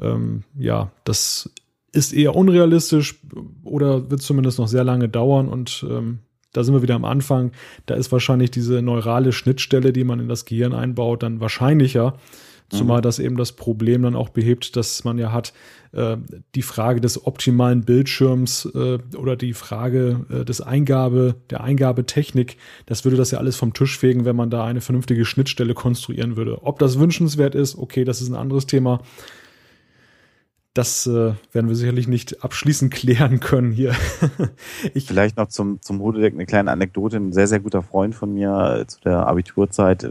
[0.00, 1.50] ähm, ja, das
[1.92, 3.20] ist eher unrealistisch
[3.62, 6.20] oder wird zumindest noch sehr lange dauern und ähm,
[6.52, 7.52] da sind wir wieder am Anfang.
[7.86, 12.14] Da ist wahrscheinlich diese neurale Schnittstelle, die man in das Gehirn einbaut, dann wahrscheinlicher.
[12.72, 13.02] Zumal mhm.
[13.02, 15.52] das eben das Problem dann auch behebt, dass man ja hat,
[15.92, 16.16] äh,
[16.54, 22.56] die Frage des optimalen Bildschirms äh, oder die Frage äh, des Eingabe, der Eingabetechnik,
[22.86, 26.36] das würde das ja alles vom Tisch fegen, wenn man da eine vernünftige Schnittstelle konstruieren
[26.36, 26.62] würde.
[26.62, 29.02] Ob das wünschenswert ist, okay, das ist ein anderes Thema.
[30.74, 33.94] Das äh, werden wir sicherlich nicht abschließend klären können hier.
[34.94, 37.18] ich Vielleicht noch zum, zum Holodeck eine kleine Anekdote.
[37.18, 40.10] Ein sehr, sehr guter Freund von mir äh, zu der Abiturzeit äh,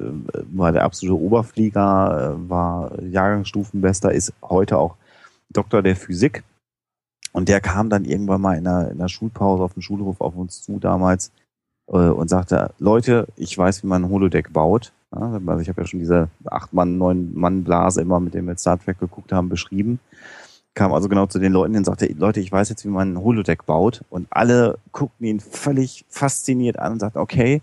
[0.53, 4.97] war der absolute Oberflieger, äh, war Jahrgangsstufenbester, ist heute auch
[5.49, 6.43] Doktor der Physik.
[7.33, 10.35] Und der kam dann irgendwann mal in einer, in einer Schulpause auf dem Schulhof auf
[10.35, 11.31] uns zu damals
[11.87, 14.93] äh, und sagte, Leute, ich weiß, wie man ein Holodeck baut.
[15.11, 18.45] Ja, also ich habe ja schon diese acht Mann, neun Mann Blase immer, mit dem
[18.45, 19.99] wir Star Trek geguckt haben, beschrieben
[20.73, 23.19] kam also genau zu den Leuten und sagte, Leute, ich weiß jetzt, wie man ein
[23.21, 24.03] Holodeck baut.
[24.09, 27.61] Und alle guckten ihn völlig fasziniert an und sagten, okay,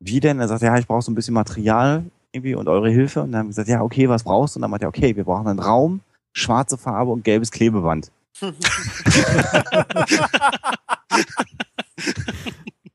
[0.00, 0.40] wie denn?
[0.40, 3.22] Er sagte, ja, ich brauche so ein bisschen Material irgendwie und eure Hilfe.
[3.22, 4.58] Und dann haben wir gesagt, ja, okay, was brauchst du?
[4.58, 6.00] Und dann meinte er, okay, wir brauchen einen Raum,
[6.32, 8.10] schwarze Farbe und gelbes Klebeband.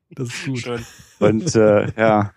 [0.10, 0.60] das ist gut.
[0.60, 0.86] Schön.
[1.20, 2.34] Und äh, ja.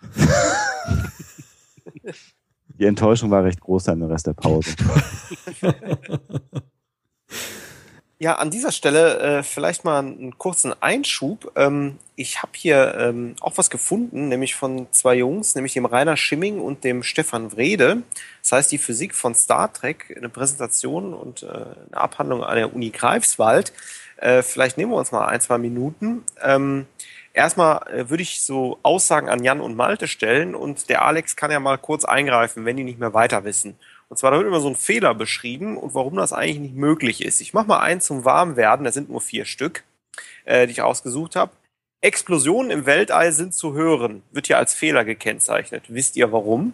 [2.79, 4.75] Die Enttäuschung war recht groß dann im Rest der Pause.
[8.23, 11.53] Ja, an dieser Stelle äh, vielleicht mal einen kurzen Einschub.
[11.57, 16.19] Ähm, ich habe hier ähm, auch was gefunden, nämlich von zwei Jungs, nämlich dem Rainer
[16.19, 18.03] Schimming und dem Stefan Wrede.
[18.43, 22.75] Das heißt, die Physik von Star Trek, eine Präsentation und äh, eine Abhandlung an der
[22.75, 23.73] Uni Greifswald.
[24.19, 26.23] Äh, vielleicht nehmen wir uns mal ein, zwei Minuten.
[26.43, 26.85] Ähm,
[27.33, 31.51] erstmal äh, würde ich so Aussagen an Jan und Malte stellen und der Alex kann
[31.51, 33.79] ja mal kurz eingreifen, wenn die nicht mehr weiter wissen.
[34.11, 37.25] Und zwar, da wird immer so ein Fehler beschrieben und warum das eigentlich nicht möglich
[37.25, 37.41] ist.
[37.41, 39.85] Ich mache mal einen zum Warmwerden, da sind nur vier Stück,
[40.45, 41.53] äh, die ich ausgesucht habe.
[42.01, 45.85] Explosionen im Weltall sind zu hören, wird hier als Fehler gekennzeichnet.
[45.89, 46.73] Wisst ihr warum?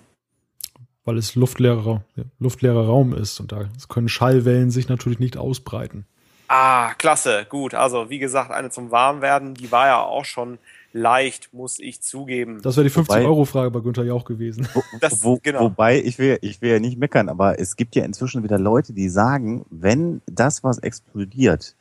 [1.04, 2.02] Weil es luftleerer,
[2.38, 6.06] luftleerer Raum ist und da können Schallwellen sich natürlich nicht ausbreiten.
[6.48, 7.74] Ah, klasse, gut.
[7.74, 10.58] Also wie gesagt, eine zum Warmwerden, die war ja auch schon
[10.96, 12.60] leicht, muss ich zugeben.
[12.62, 14.68] Das wäre die 50-Euro-Frage bei Günther Jauch gewesen.
[14.72, 15.60] Wo, das, wo, genau.
[15.60, 18.92] Wobei, ich will, ich will ja nicht meckern, aber es gibt ja inzwischen wieder Leute,
[18.92, 21.76] die sagen, wenn das, was explodiert,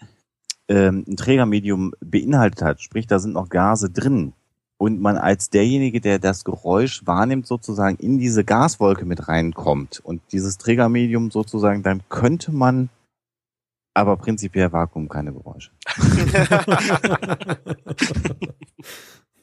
[0.67, 4.33] ähm, ein Trägermedium beinhaltet hat, sprich, da sind noch Gase drin,
[4.77, 10.21] und man als derjenige, der das Geräusch wahrnimmt, sozusagen in diese Gaswolke mit reinkommt und
[10.31, 12.89] dieses Trägermedium sozusagen, dann könnte man
[13.95, 15.71] aber prinzipiell Vakuum keine Geräusche.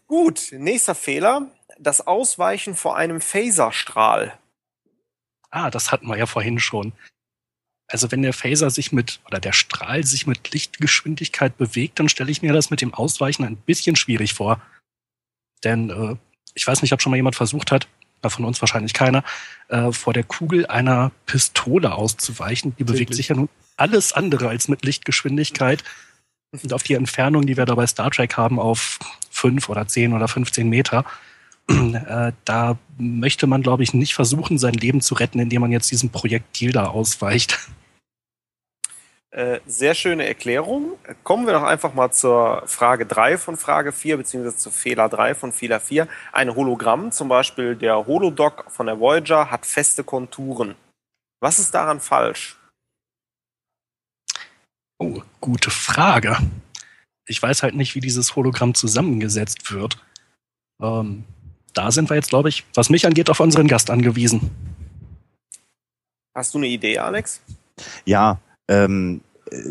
[0.07, 1.51] Gut, nächster Fehler.
[1.81, 4.39] Das Ausweichen vor einem Phaserstrahl.
[5.51, 6.93] Ah, das hatten wir ja vorhin schon.
[7.89, 12.31] Also wenn der Phaser sich mit, oder der Strahl sich mit Lichtgeschwindigkeit bewegt, dann stelle
[12.31, 14.61] ich mir das mit dem Ausweichen ein bisschen schwierig vor.
[15.65, 16.17] Denn äh,
[16.55, 17.89] ich weiß nicht, ob schon mal jemand versucht hat,
[18.31, 19.25] von uns wahrscheinlich keiner,
[19.69, 22.75] äh, vor der Kugel einer Pistole auszuweichen.
[22.79, 25.83] Die bewegt sich ja nun alles andere als mit Lichtgeschwindigkeit.
[26.51, 28.99] Und auf die Entfernung, die wir da bei Star Trek haben, auf
[29.31, 31.05] fünf oder zehn oder 15 Meter,
[31.69, 35.91] äh, da möchte man, glaube ich, nicht versuchen, sein Leben zu retten, indem man jetzt
[35.91, 37.59] diesem Projektil da ausweicht.
[39.33, 40.99] Äh, sehr schöne Erklärung.
[41.25, 45.35] Kommen wir doch einfach mal zur Frage 3 von Frage 4, beziehungsweise zu Fehler 3
[45.35, 46.07] von Fehler 4.
[46.33, 50.75] Ein Hologramm, zum Beispiel der Holodoc von der Voyager, hat feste Konturen.
[51.41, 52.59] Was ist daran falsch?
[54.99, 56.37] Oh, gute Frage.
[57.27, 59.97] Ich weiß halt nicht, wie dieses Hologramm zusammengesetzt wird.
[60.79, 61.25] Ähm,
[61.73, 64.51] da sind wir jetzt, glaube ich, was mich angeht, auf unseren Gast angewiesen.
[66.35, 67.41] Hast du eine Idee, Alex?
[68.05, 68.39] Ja,
[68.73, 69.21] ähm,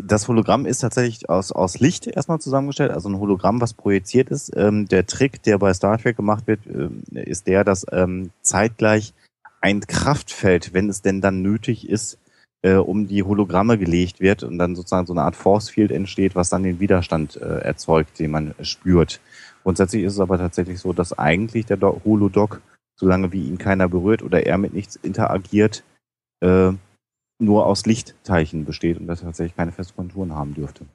[0.04, 4.52] das Hologramm ist tatsächlich aus, aus Licht erstmal zusammengestellt, also ein Hologramm, was projiziert ist.
[4.56, 9.12] Ähm, der Trick, der bei Star Trek gemacht wird, ähm, ist der, dass ähm, zeitgleich
[9.60, 12.18] ein Kraftfeld, wenn es denn dann nötig ist,
[12.62, 16.36] äh, um die Hologramme gelegt wird und dann sozusagen so eine Art Force Field entsteht,
[16.36, 19.20] was dann den Widerstand äh, erzeugt, den man spürt.
[19.64, 22.60] Grundsätzlich ist es aber tatsächlich so, dass eigentlich der Holodoc,
[22.96, 25.82] solange wie ihn keiner berührt oder er mit nichts interagiert,
[26.40, 26.72] äh,
[27.42, 30.86] nur aus Lichtteilchen besteht und dass er tatsächlich keine festen Konturen haben dürfte.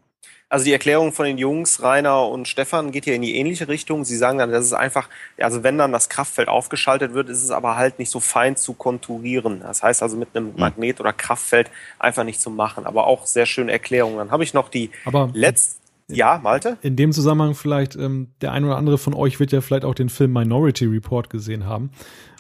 [0.50, 4.06] Also die Erklärung von den Jungs, Rainer und Stefan, geht hier in die ähnliche Richtung.
[4.06, 7.52] Sie sagen dann, das ist einfach, also wenn dann das Kraftfeld aufgeschaltet wird, ist es
[7.52, 9.60] aber halt nicht so fein zu konturieren.
[9.60, 11.70] Das heißt also mit einem Magnet- oder Kraftfeld
[12.00, 12.86] einfach nicht zu machen.
[12.86, 14.18] Aber auch sehr schöne Erklärungen.
[14.18, 14.90] Dann habe ich noch die
[15.34, 15.82] letzte.
[16.10, 16.78] Ja, Malte?
[16.82, 19.96] In dem Zusammenhang vielleicht, ähm, der ein oder andere von euch wird ja vielleicht auch
[19.96, 21.92] den Film Minority Report gesehen haben.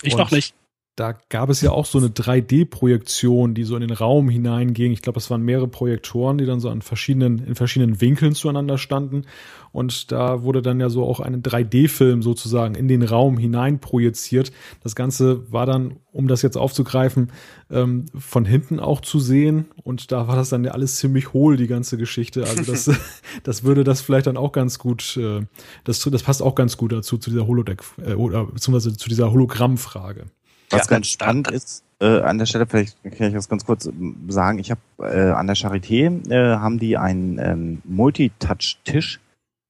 [0.01, 0.55] Ich und noch nicht
[0.97, 4.91] da gab es ja auch so eine 3D-Projektion, die so in den Raum hineinging.
[4.91, 8.79] Ich glaube, es waren mehrere Projektoren, die dann so an verschiedenen, in verschiedenen Winkeln zueinander
[8.79, 9.25] standen.
[9.71, 14.51] Und da wurde dann ja so auch ein 3D-Film sozusagen in den Raum hinein projiziert.
[14.83, 17.31] Das Ganze war dann, um das jetzt aufzugreifen,
[17.69, 19.65] ähm, von hinten auch zu sehen.
[19.83, 22.43] Und da war das dann ja alles ziemlich hohl, die ganze Geschichte.
[22.43, 22.89] Also das,
[23.43, 25.41] das würde das vielleicht dann auch ganz gut, äh,
[25.83, 29.31] das, das passt auch ganz gut dazu, zu dieser Holodeck, äh, oder beziehungsweise zu dieser
[29.31, 30.25] Hologrammfrage.
[30.69, 33.89] Was ja, ganz spannend ist, äh, an der Stelle, vielleicht kann ich das ganz kurz
[34.27, 39.19] sagen, ich habe äh, an der Charité äh, haben die einen ähm, Multitouch-Tisch,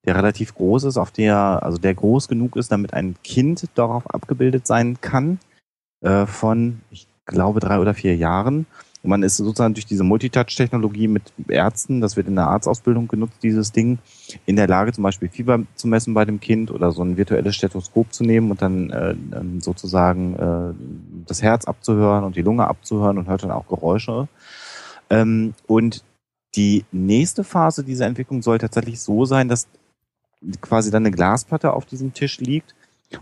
[0.06, 4.10] der relativ groß ist, auf der, also der groß genug ist, damit ein Kind darauf
[4.14, 5.40] abgebildet sein kann,
[6.02, 8.65] äh, von, ich glaube, drei oder vier Jahren.
[9.07, 13.38] Und man ist sozusagen durch diese Multitouch-Technologie mit Ärzten, das wird in der Arztausbildung genutzt,
[13.41, 13.99] dieses Ding,
[14.45, 17.55] in der Lage zum Beispiel Fieber zu messen bei dem Kind oder so ein virtuelles
[17.55, 22.67] Stethoskop zu nehmen und dann äh, ähm, sozusagen äh, das Herz abzuhören und die Lunge
[22.67, 24.27] abzuhören und hört dann auch Geräusche.
[25.09, 26.03] Ähm, und
[26.57, 29.69] die nächste Phase dieser Entwicklung soll tatsächlich so sein, dass
[30.59, 32.75] quasi dann eine Glasplatte auf diesem Tisch liegt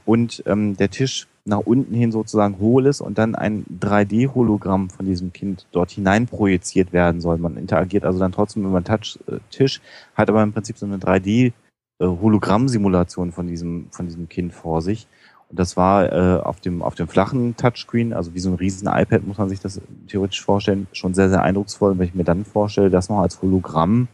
[0.04, 5.06] und ähm, der Tisch nach unten hin sozusagen hohl ist und dann ein 3D-Hologramm von
[5.06, 7.38] diesem Kind dort hinein projiziert werden soll.
[7.38, 9.80] Man interagiert also dann trotzdem über einen Touch-Tisch,
[10.16, 15.06] hat aber im Prinzip so eine 3D-Hologramm-Simulation von diesem, von diesem Kind vor sich.
[15.50, 18.88] Und das war äh, auf dem auf dem flachen Touchscreen, also wie so ein riesen
[18.88, 21.92] iPad muss man sich das theoretisch vorstellen, schon sehr sehr eindrucksvoll.
[21.92, 24.08] Und wenn ich mir dann vorstelle, das noch als Hologramm,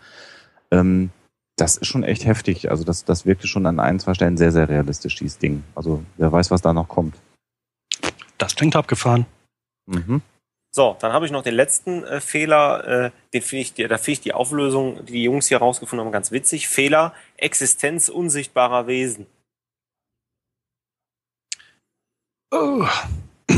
[0.72, 1.10] ähm,
[1.62, 2.72] das ist schon echt heftig.
[2.72, 5.64] Also das, das wirkte schon an ein, zwei Stellen sehr, sehr realistisch, dieses Ding.
[5.76, 7.16] Also wer weiß, was da noch kommt.
[8.40, 9.28] Das klingt abgefahren.
[9.86, 10.24] Mhm.
[10.74, 14.12] So, dann habe ich noch den letzten äh, Fehler, äh, den finde ich, da finde
[14.12, 16.68] ich die Auflösung, die die Jungs hier rausgefunden haben, ganz witzig.
[16.68, 19.28] Fehler, Existenz unsichtbarer Wesen.
[22.52, 22.88] Oh.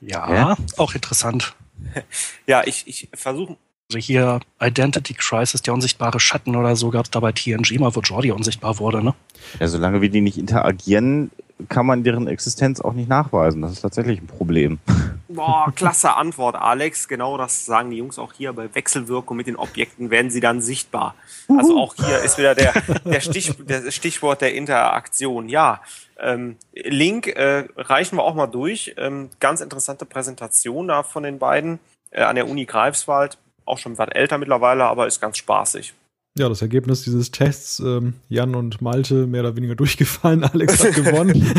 [0.00, 1.56] Ja, ja, auch interessant.
[2.46, 3.56] ja, ich, ich versuche
[3.90, 7.94] also hier Identity Crisis, der unsichtbare Schatten oder so gab es da bei TNG mal,
[7.94, 9.14] wo Jordi unsichtbar wurde, ne?
[9.60, 11.30] Ja, solange wir die nicht interagieren,
[11.70, 13.62] kann man deren Existenz auch nicht nachweisen.
[13.62, 14.78] Das ist tatsächlich ein Problem.
[15.28, 17.08] Boah, klasse Antwort, Alex.
[17.08, 18.52] Genau das sagen die Jungs auch hier.
[18.52, 21.14] Bei Wechselwirkung mit den Objekten werden sie dann sichtbar.
[21.48, 22.74] Also auch hier ist wieder der,
[23.04, 25.48] der, Stich, der Stichwort der Interaktion.
[25.48, 25.80] Ja,
[26.18, 28.94] ähm, Link äh, reichen wir auch mal durch.
[28.98, 31.78] Ähm, ganz interessante Präsentation da von den beiden
[32.10, 33.38] äh, an der Uni Greifswald
[33.68, 35.94] auch schon was älter mittlerweile, aber ist ganz spaßig.
[36.38, 40.94] Ja, das Ergebnis dieses Tests, ähm, Jan und Malte mehr oder weniger durchgefallen, Alex hat
[40.94, 41.32] gewonnen.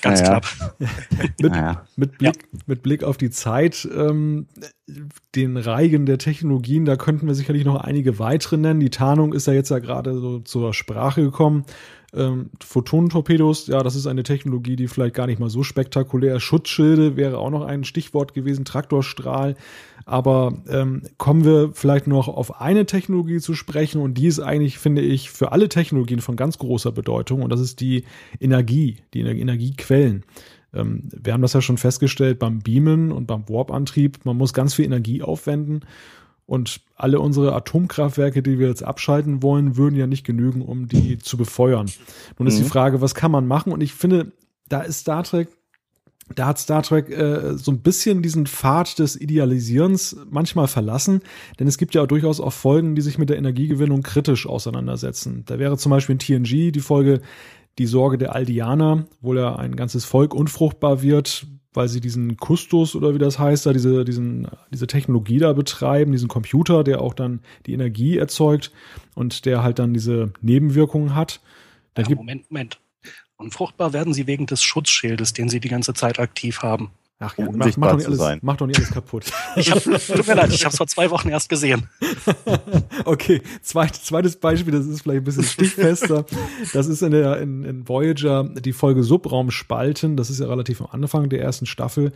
[0.00, 0.40] Ganz naja.
[0.40, 0.76] knapp.
[1.40, 1.84] mit, naja.
[1.96, 2.58] mit, Blick, ja.
[2.66, 4.46] mit Blick auf die Zeit, ähm,
[5.34, 8.80] den Reigen der Technologien, da könnten wir sicherlich noch einige weitere nennen.
[8.80, 11.64] Die Tarnung ist ja jetzt ja gerade so zur Sprache gekommen.
[12.14, 16.40] Ähm, Photonentorpedos, ja, das ist eine Technologie, die vielleicht gar nicht mal so spektakulär.
[16.40, 19.56] Schutzschilde wäre auch noch ein Stichwort gewesen, Traktorstrahl.
[20.04, 24.78] Aber ähm, kommen wir vielleicht noch auf eine Technologie zu sprechen und die ist eigentlich,
[24.78, 28.04] finde ich, für alle Technologien von ganz großer Bedeutung und das ist die
[28.40, 30.24] Energie, die Energiequellen.
[30.74, 34.24] Ähm, wir haben das ja schon festgestellt beim Beamen und beim Warp-Antrieb.
[34.24, 35.84] Man muss ganz viel Energie aufwenden
[36.46, 41.18] und alle unsere Atomkraftwerke, die wir jetzt abschalten wollen, würden ja nicht genügen, um die
[41.18, 41.90] zu befeuern.
[42.38, 42.68] Nun ist die mhm.
[42.68, 43.72] Frage, was kann man machen?
[43.72, 44.32] Und ich finde,
[44.68, 45.48] da ist Star Trek,
[46.34, 51.20] da hat Star Trek äh, so ein bisschen diesen Pfad des Idealisierens manchmal verlassen,
[51.58, 55.44] denn es gibt ja durchaus auch Folgen, die sich mit der Energiegewinnung kritisch auseinandersetzen.
[55.46, 57.20] Da wäre zum Beispiel in TNG die Folge
[57.78, 62.94] Die Sorge der Aldianer, wo ja ein ganzes Volk unfruchtbar wird, weil sie diesen Kustos
[62.94, 67.14] oder wie das heißt, da diese, diesen, diese Technologie da betreiben, diesen Computer, der auch
[67.14, 68.72] dann die Energie erzeugt
[69.14, 71.40] und der halt dann diese Nebenwirkungen hat.
[71.96, 72.80] Ja, Moment, Moment.
[73.36, 76.90] Unfruchtbar werden sie wegen des Schutzschildes, den sie die ganze Zeit aktiv haben.
[77.24, 78.38] Ach ja, mach, mach, doch nicht alles, sein.
[78.42, 79.30] mach doch nicht alles kaputt.
[79.56, 81.86] ich hab, tut mir leid, ich habe es vor zwei Wochen erst gesehen.
[83.04, 86.26] okay, Zweit, zweites Beispiel, das ist vielleicht ein bisschen stichfester.
[86.72, 90.16] Das ist in der in, in Voyager die Folge Subraumspalten.
[90.16, 92.12] Das ist ja relativ am Anfang der ersten Staffel.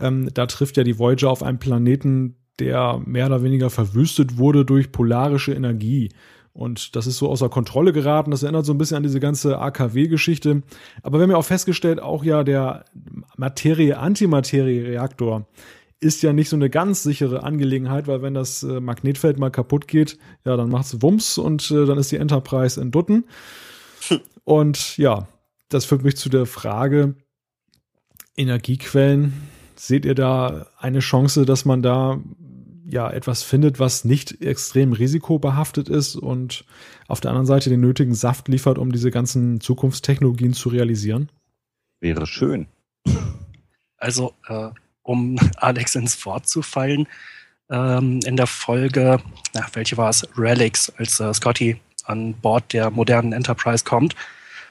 [0.00, 4.64] Ähm, da trifft ja die Voyager auf einen Planeten, der mehr oder weniger verwüstet wurde
[4.64, 6.10] durch polarische Energie.
[6.54, 8.30] Und das ist so außer Kontrolle geraten.
[8.30, 10.62] Das erinnert so ein bisschen an diese ganze AKW-Geschichte.
[11.02, 12.84] Aber wir haben ja auch festgestellt, auch ja der
[13.36, 15.46] Materie-Antimaterie-Reaktor
[15.98, 19.88] ist ja nicht so eine ganz sichere Angelegenheit, weil wenn das äh, Magnetfeld mal kaputt
[19.88, 23.24] geht, ja, dann macht's Wumms und äh, dann ist die Enterprise in Dutten.
[24.44, 25.26] Und ja,
[25.70, 27.14] das führt mich zu der Frage,
[28.36, 29.32] Energiequellen,
[29.76, 32.20] seht ihr da eine Chance, dass man da
[32.94, 36.64] ja etwas findet, was nicht extrem risikobehaftet ist und
[37.08, 41.28] auf der anderen Seite den nötigen Saft liefert, um diese ganzen Zukunftstechnologien zu realisieren?
[42.00, 42.66] Wäre schön.
[43.98, 44.70] Also, äh,
[45.02, 47.06] um Alex ins Wort zu fallen,
[47.68, 49.18] ähm, in der Folge,
[49.52, 50.26] na, welche war es?
[50.38, 54.14] Relics, als äh, Scotty an Bord der modernen Enterprise kommt,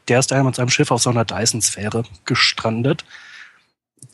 [0.08, 3.04] der ist einmal mit seinem Schiff auf so einer Dyson-Sphäre gestrandet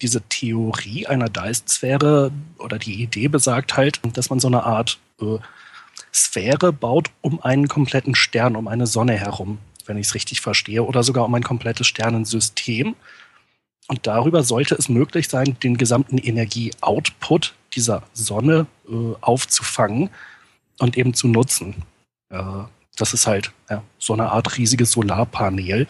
[0.01, 5.37] diese Theorie einer Dyson-Sphäre oder die Idee besagt halt, dass man so eine Art äh,
[6.13, 10.83] Sphäre baut um einen kompletten Stern, um eine Sonne herum, wenn ich es richtig verstehe,
[10.83, 12.95] oder sogar um ein komplettes Sternensystem.
[13.87, 20.09] Und darüber sollte es möglich sein, den gesamten Energieoutput dieser Sonne äh, aufzufangen
[20.79, 21.83] und eben zu nutzen.
[22.29, 22.41] Äh,
[22.95, 25.87] das ist halt ja, so eine Art riesiges Solarpanel.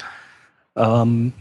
[0.76, 1.34] Ähm,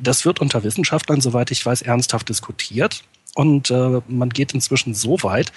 [0.00, 3.04] das wird unter Wissenschaftlern, soweit ich weiß, ernsthaft diskutiert.
[3.34, 5.52] Und äh, man geht inzwischen so weit,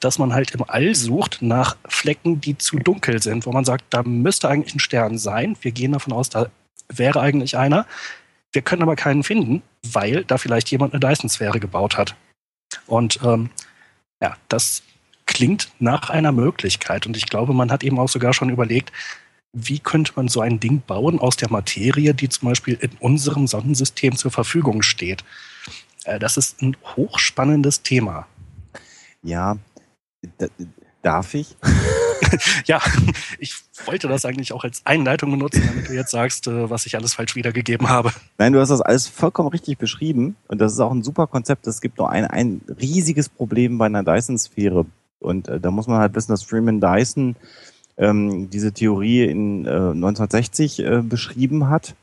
[0.00, 3.84] dass man halt im All sucht nach Flecken, die zu dunkel sind, wo man sagt,
[3.90, 5.56] da müsste eigentlich ein Stern sein.
[5.60, 6.50] Wir gehen davon aus, da
[6.88, 7.86] wäre eigentlich einer.
[8.52, 12.16] Wir können aber keinen finden, weil da vielleicht jemand eine Dyson-Sphäre gebaut hat.
[12.86, 13.50] Und ähm,
[14.22, 14.82] ja, das
[15.26, 17.06] klingt nach einer Möglichkeit.
[17.06, 18.90] Und ich glaube, man hat eben auch sogar schon überlegt,
[19.52, 23.46] wie könnte man so ein Ding bauen aus der Materie, die zum Beispiel in unserem
[23.46, 25.24] Sonnensystem zur Verfügung steht?
[26.04, 28.26] Äh, das ist ein hochspannendes Thema.
[29.22, 29.56] Ja,
[31.02, 31.56] darf ich?
[32.66, 32.80] ja,
[33.38, 33.54] ich
[33.86, 37.14] wollte das eigentlich auch als Einleitung benutzen, damit du jetzt sagst, äh, was ich alles
[37.14, 38.12] falsch wiedergegeben habe.
[38.38, 41.66] Nein, du hast das alles vollkommen richtig beschrieben und das ist auch ein super Konzept.
[41.66, 44.86] Es gibt nur ein, ein riesiges Problem bei einer Dyson-Sphäre
[45.18, 47.36] und äh, da muss man halt wissen, dass Freeman Dyson
[48.00, 51.94] ähm, diese Theorie in äh, 1960 äh, beschrieben hat.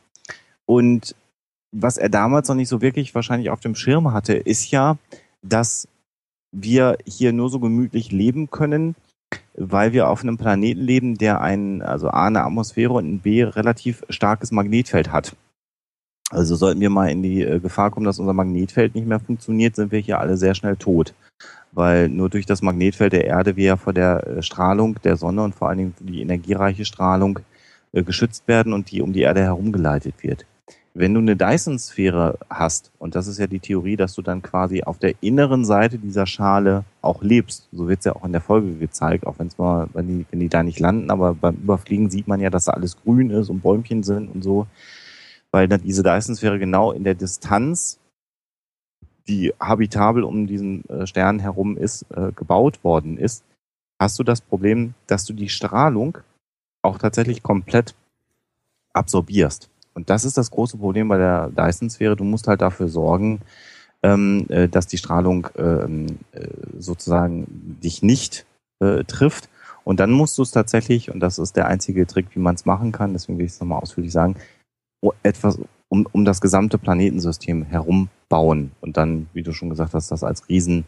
[0.66, 1.16] Und
[1.72, 4.98] was er damals noch nicht so wirklich wahrscheinlich auf dem Schirm hatte, ist ja,
[5.42, 5.88] dass
[6.52, 8.96] wir hier nur so gemütlich leben können,
[9.56, 13.44] weil wir auf einem Planeten leben, der ein, also A, eine Atmosphäre und ein B,
[13.44, 15.36] relativ starkes Magnetfeld hat.
[16.30, 19.76] Also sollten wir mal in die äh, Gefahr kommen, dass unser Magnetfeld nicht mehr funktioniert,
[19.76, 21.14] sind wir hier alle sehr schnell tot
[21.72, 25.44] weil nur durch das Magnetfeld der Erde wir ja vor der äh, Strahlung der Sonne
[25.44, 27.40] und vor allen Dingen die energiereiche Strahlung
[27.94, 30.46] äh, geschützt werden und die um die Erde herumgeleitet wird.
[30.96, 34.82] Wenn du eine Dyson-Sphäre hast, und das ist ja die Theorie, dass du dann quasi
[34.82, 38.42] auf der inneren Seite dieser Schale auch lebst, so wird es ja auch in der
[38.42, 42.10] Folge gezeigt, auch wenn's mal, wenn die, wenn die da nicht landen, aber beim Überfliegen
[42.10, 44.66] sieht man ja, dass da alles grün ist und Bäumchen sind und so,
[45.58, 47.98] weil dann diese Dyson-Sphäre genau in der Distanz
[49.28, 53.44] die habitabel um diesen äh, Stern herum ist, äh, gebaut worden ist,
[54.00, 56.20] hast du das Problem, dass du die Strahlung
[56.84, 57.96] auch tatsächlich komplett
[58.94, 59.68] absorbierst.
[59.96, 62.16] Und das ist das große Problem bei der Dyson-Sphäre.
[62.16, 63.42] Du musst halt dafür sorgen,
[64.04, 68.46] ähm, äh, dass die Strahlung ähm, äh, sozusagen dich nicht
[69.08, 69.50] trifft.
[69.84, 72.68] Und dann musst du es tatsächlich, und das ist der einzige Trick, wie man es
[72.68, 74.36] machen kann, deswegen will ich es nochmal ausführlich sagen,
[75.24, 75.60] etwas
[75.90, 80.24] um, um das gesamte Planetensystem herum bauen und dann, wie du schon gesagt hast, das
[80.24, 80.86] als riesen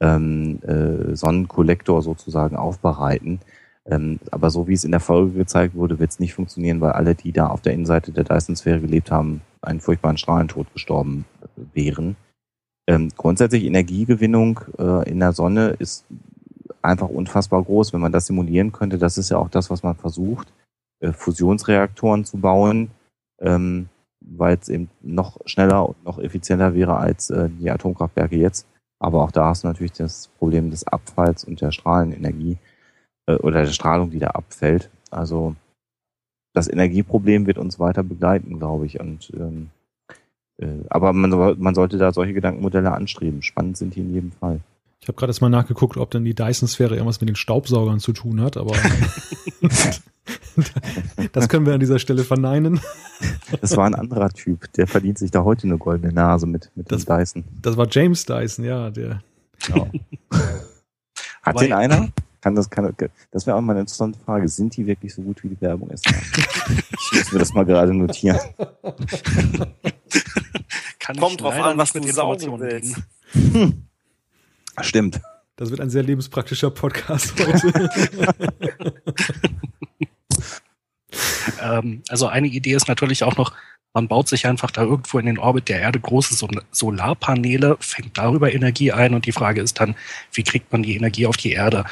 [0.00, 3.40] ähm, äh, Sonnenkollektor sozusagen aufbereiten.
[3.84, 6.92] Ähm, aber so wie es in der Folge gezeigt wurde, wird es nicht funktionieren, weil
[6.92, 11.62] alle, die da auf der Innenseite der Dyson-Sphäre gelebt haben, einen furchtbaren Strahlentod gestorben äh,
[11.74, 12.16] wären.
[12.88, 16.04] Ähm, grundsätzlich Energiegewinnung äh, in der Sonne ist
[16.80, 17.92] einfach unfassbar groß.
[17.92, 20.52] Wenn man das simulieren könnte, das ist ja auch das, was man versucht,
[21.00, 22.90] äh, Fusionsreaktoren zu bauen,
[23.42, 23.88] ähm,
[24.20, 28.66] weil es eben noch schneller und noch effizienter wäre als äh, die Atomkraftwerke jetzt.
[28.98, 32.58] Aber auch da hast du natürlich das Problem des Abfalls und der Strahlenenergie
[33.26, 34.90] äh, oder der Strahlung, die da abfällt.
[35.10, 35.56] Also
[36.54, 39.00] das Energieproblem wird uns weiter begleiten, glaube ich.
[39.00, 39.70] Und ähm,
[40.58, 43.42] äh, aber man, man sollte da solche Gedankenmodelle anstreben.
[43.42, 44.60] Spannend sind die in jedem Fall.
[45.00, 48.40] Ich habe gerade mal nachgeguckt, ob denn die Dyson-Sphäre irgendwas mit den Staubsaugern zu tun
[48.40, 48.72] hat, aber
[51.32, 52.80] das können wir an dieser Stelle verneinen.
[53.60, 56.90] Das war ein anderer Typ, der verdient sich da heute eine goldene Nase mit, mit
[56.90, 57.44] das, dem Dyson.
[57.60, 59.22] Das war James Dyson, ja, der.
[59.64, 59.88] Genau.
[61.42, 62.08] Hat den einer?
[62.40, 62.92] Kann das, kann,
[63.30, 64.48] das wäre auch mal eine interessante Frage.
[64.48, 66.04] Sind die wirklich so gut, wie die Werbung ist?
[66.08, 68.40] ich muss mir das mal gerade notieren.
[70.98, 72.96] kann Kommt drauf an, was mit Informationen willst.
[73.34, 73.88] dienen.
[74.80, 75.20] Stimmt.
[75.56, 77.88] Das wird ein sehr lebenspraktischer Podcast heute.
[81.60, 83.52] Ähm, also eine Idee ist natürlich auch noch,
[83.94, 88.16] man baut sich einfach da irgendwo in den Orbit der Erde große Sol- Solarpaneele, fängt
[88.16, 89.94] darüber Energie ein und die Frage ist dann,
[90.32, 91.84] wie kriegt man die Energie auf die Erde?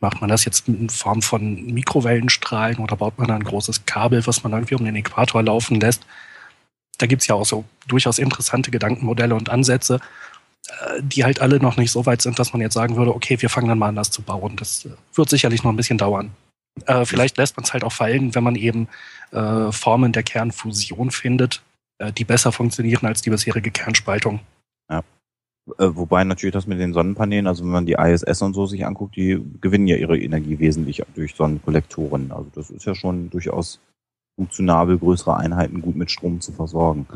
[0.00, 4.26] Macht man das jetzt in Form von Mikrowellenstrahlen oder baut man da ein großes Kabel,
[4.26, 6.06] was man irgendwie um den Äquator laufen lässt?
[6.98, 10.00] Da gibt's ja auch so durchaus interessante Gedankenmodelle und Ansätze,
[10.68, 13.40] äh, die halt alle noch nicht so weit sind, dass man jetzt sagen würde, okay,
[13.40, 14.56] wir fangen dann mal an, das zu bauen.
[14.56, 16.30] Das äh, wird sicherlich noch ein bisschen dauern.
[16.86, 18.88] Äh, vielleicht lässt man es halt auch fallen, wenn man eben
[19.32, 21.62] äh, Formen der Kernfusion findet,
[21.98, 24.40] äh, die besser funktionieren als die bisherige Kernspaltung.
[25.76, 28.86] Äh, wobei natürlich das mit den Sonnenpaneelen, also wenn man die ISS und so sich
[28.86, 32.32] anguckt, die gewinnen ja ihre Energie wesentlich durch Sonnenkollektoren.
[32.32, 33.80] Also das ist ja schon durchaus
[34.36, 37.06] funktionabel, größere Einheiten gut mit Strom zu versorgen.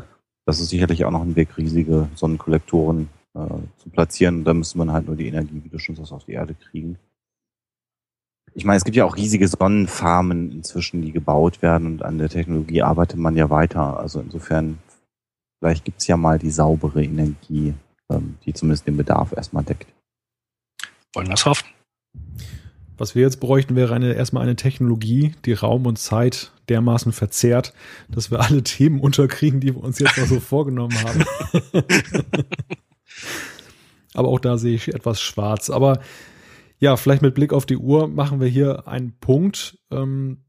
[0.45, 4.43] Das ist sicherlich auch noch ein Weg, riesige Sonnenkollektoren äh, zu platzieren.
[4.43, 6.97] Da müsste man halt nur die Energie, wie du schon sagst, auf die Erde kriegen.
[8.55, 12.29] Ich meine, es gibt ja auch riesige Sonnenfarmen inzwischen, die gebaut werden und an der
[12.29, 13.99] Technologie arbeitet man ja weiter.
[13.99, 14.77] Also insofern,
[15.59, 17.73] vielleicht gibt's ja mal die saubere Energie,
[18.11, 19.87] ähm, die zumindest den Bedarf erstmal deckt.
[21.13, 21.67] Wollen wir es hoffen?
[22.97, 27.73] Was wir jetzt bräuchten, wäre eine, erstmal eine Technologie, die Raum und Zeit dermaßen verzerrt,
[28.07, 31.25] dass wir alle Themen unterkriegen, die wir uns jetzt mal so vorgenommen haben.
[34.13, 35.71] Aber auch da sehe ich etwas schwarz.
[35.71, 35.99] Aber
[36.83, 39.79] ja, vielleicht mit Blick auf die Uhr machen wir hier einen Punkt.
[39.89, 40.43] Ähm,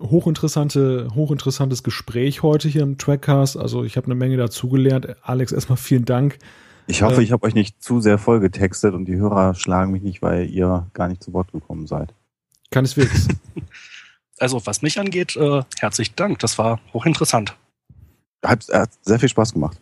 [0.00, 3.56] hochinteressante, hochinteressantes Gespräch heute hier im Trackcast.
[3.56, 5.06] Also ich habe eine Menge dazugelernt.
[5.22, 6.38] Alex, erstmal vielen Dank.
[6.88, 7.20] Ich hoffe, Ähm.
[7.20, 10.88] ich habe euch nicht zu sehr vollgetextet und die Hörer schlagen mich nicht, weil ihr
[10.94, 12.12] gar nicht zu Wort gekommen seid.
[12.70, 13.28] Keineswegs.
[14.40, 16.38] Also was mich angeht, äh, herzlichen Dank.
[16.38, 17.56] Das war hochinteressant.
[18.44, 19.80] Hat, hat sehr viel Spaß gemacht.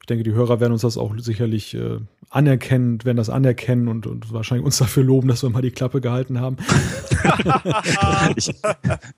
[0.00, 1.98] Ich denke, die Hörer werden uns das auch sicherlich äh,
[2.30, 6.00] anerkennen, werden das anerkennen und, und wahrscheinlich uns dafür loben, dass wir mal die Klappe
[6.00, 6.56] gehalten haben.
[8.36, 8.52] Ich,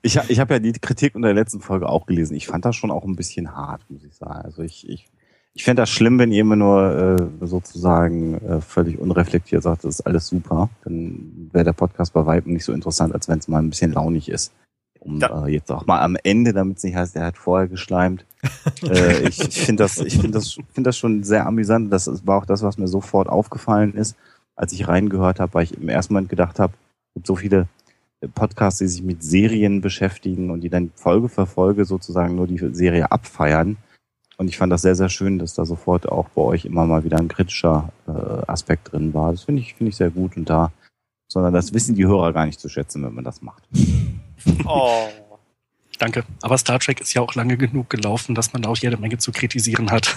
[0.01, 2.35] ich, ich habe ja die Kritik unter der letzten Folge auch gelesen.
[2.35, 4.41] Ich fand das schon auch ein bisschen hart, muss ich sagen.
[4.43, 5.09] Also ich, ich,
[5.53, 9.99] ich fände das schlimm, wenn ihr immer nur äh, sozusagen äh, völlig unreflektiert sagt, das
[9.99, 10.69] ist alles super.
[10.83, 13.91] Dann wäre der Podcast bei Weitem nicht so interessant, als wenn es mal ein bisschen
[13.91, 14.53] launig ist.
[14.99, 15.45] Um Ja.
[15.45, 18.25] äh, jetzt auch mal am Ende, damit es nicht heißt, er hat vorher geschleimt.
[18.83, 21.91] äh, ich finde das, ich finde das, finde das schon sehr amüsant.
[21.91, 24.15] Das war auch das, was mir sofort aufgefallen ist,
[24.55, 26.73] als ich reingehört habe, weil ich im ersten Moment gedacht habe,
[27.09, 27.67] es gibt so viele
[28.35, 32.57] Podcasts, die sich mit Serien beschäftigen und die dann Folge für Folge sozusagen nur die
[32.73, 33.77] Serie abfeiern.
[34.37, 37.03] Und ich fand das sehr, sehr schön, dass da sofort auch bei euch immer mal
[37.03, 38.11] wieder ein kritischer äh,
[38.47, 39.31] Aspekt drin war.
[39.31, 40.71] Das finde ich, finde ich sehr gut und da,
[41.27, 43.63] sondern das wissen die Hörer gar nicht zu schätzen, wenn man das macht.
[44.65, 45.07] Oh.
[45.97, 46.23] Danke.
[46.41, 49.17] Aber Star Trek ist ja auch lange genug gelaufen, dass man da auch jede Menge
[49.17, 50.15] zu kritisieren hat.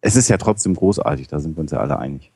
[0.00, 2.30] Es ist ja trotzdem großartig, da sind wir uns ja alle einig.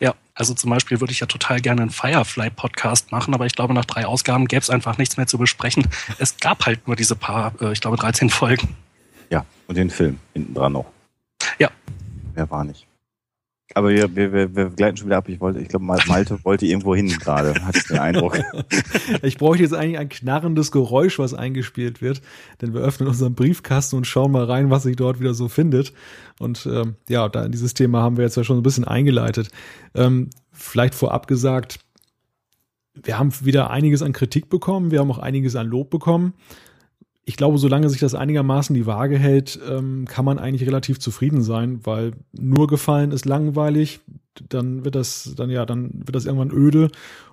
[0.00, 3.72] Ja, also zum Beispiel würde ich ja total gerne einen Firefly-Podcast machen, aber ich glaube,
[3.72, 5.86] nach drei Ausgaben gäbe es einfach nichts mehr zu besprechen.
[6.18, 8.76] Es gab halt nur diese paar, äh, ich glaube, 13 Folgen.
[9.30, 10.86] Ja, und den Film hinten dran noch.
[11.58, 11.70] Ja.
[12.34, 12.86] Wer war nicht?
[13.76, 15.28] Aber wir, wir, wir, wir gleiten schon wieder ab.
[15.28, 18.38] Ich wollte, ich glaube, Mal- Malte wollte irgendwo hin gerade, hatte ich den Eindruck.
[19.22, 22.22] Ich bräuchte jetzt eigentlich ein knarrendes Geräusch, was eingespielt wird,
[22.60, 25.92] denn wir öffnen unseren Briefkasten und schauen mal rein, was sich dort wieder so findet.
[26.38, 29.50] Und ähm, ja, da dieses Thema haben wir jetzt ja schon ein bisschen eingeleitet.
[29.94, 31.80] Ähm, vielleicht vorab gesagt,
[32.94, 36.32] wir haben wieder einiges an Kritik bekommen, wir haben auch einiges an Lob bekommen.
[37.28, 41.42] Ich glaube, solange sich das einigermaßen die Waage hält, ähm, kann man eigentlich relativ zufrieden
[41.42, 44.00] sein, weil nur gefallen ist langweilig,
[44.48, 46.88] dann wird das, dann ja, dann wird das irgendwann öde.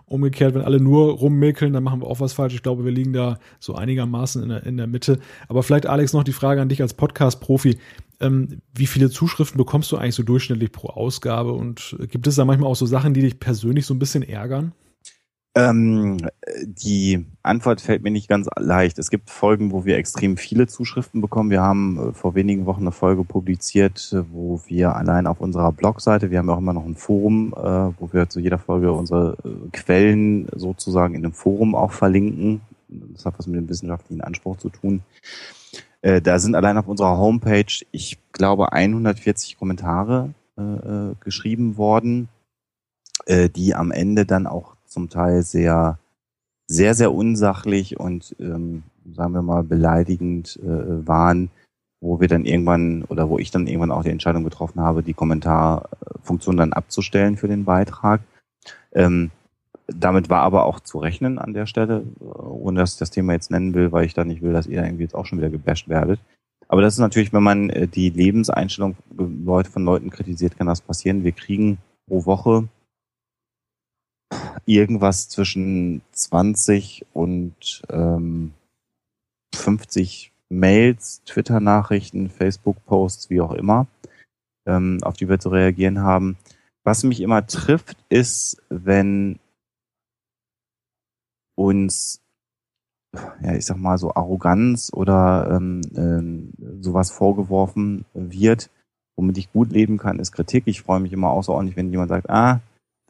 [0.05, 2.55] Umgekehrt, wenn alle nur rummäkeln, dann machen wir auch was falsch.
[2.55, 5.19] Ich glaube, wir liegen da so einigermaßen in der, in der Mitte.
[5.47, 7.77] Aber vielleicht, Alex, noch die Frage an dich als Podcast-Profi.
[8.19, 11.53] Ähm, wie viele Zuschriften bekommst du eigentlich so durchschnittlich pro Ausgabe?
[11.53, 14.73] Und gibt es da manchmal auch so Sachen, die dich persönlich so ein bisschen ärgern?
[15.55, 16.17] Ähm,
[16.63, 18.97] die Antwort fällt mir nicht ganz leicht.
[18.97, 21.51] Es gibt Folgen, wo wir extrem viele Zuschriften bekommen.
[21.51, 25.71] Wir haben äh, vor wenigen Wochen eine Folge publiziert, äh, wo wir allein auf unserer
[25.71, 29.37] Blogseite, wir haben auch immer noch ein Forum, äh, wo wir zu jeder Folge unsere
[29.71, 32.61] Quellen sozusagen in einem Forum auch verlinken.
[32.87, 35.01] Das hat was mit dem wissenschaftlichen Anspruch zu tun.
[36.01, 40.31] Da sind allein auf unserer Homepage, ich glaube, 140 Kommentare
[41.21, 42.27] geschrieben worden,
[43.27, 45.99] die am Ende dann auch zum Teil sehr,
[46.67, 48.83] sehr, sehr unsachlich und ähm,
[49.13, 51.49] sagen wir mal beleidigend äh, waren,
[52.01, 55.13] wo wir dann irgendwann oder wo ich dann irgendwann auch die Entscheidung getroffen habe, die
[55.13, 58.21] Kommentarfunktion dann abzustellen für den Beitrag.
[58.93, 59.31] Ähm,
[59.87, 63.33] damit war aber auch zu rechnen an der Stelle, äh, ohne dass ich das Thema
[63.33, 65.49] jetzt nennen will, weil ich da nicht will, dass ihr irgendwie jetzt auch schon wieder
[65.49, 66.19] gebasht werdet.
[66.67, 70.81] Aber das ist natürlich, wenn man äh, die Lebenseinstellung Leute von Leuten kritisiert, kann das
[70.81, 71.23] passieren.
[71.23, 72.67] Wir kriegen pro Woche
[74.65, 78.53] irgendwas zwischen 20 und ähm,
[79.55, 83.87] 50 Mails, Twitter-Nachrichten, Facebook-Posts, wie auch immer,
[84.65, 86.37] ähm, auf die wir zu reagieren haben.
[86.83, 89.39] Was mich immer trifft, ist, wenn
[91.55, 92.21] uns,
[93.41, 98.69] ja, ich sag mal so Arroganz oder ähm, äh, sowas vorgeworfen wird,
[99.15, 100.63] womit ich gut leben kann, ist Kritik.
[100.65, 102.61] Ich freue mich immer außerordentlich, wenn jemand sagt, ah,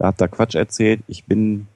[0.04, 1.68] da habt ihr Quatsch erzählt, ich bin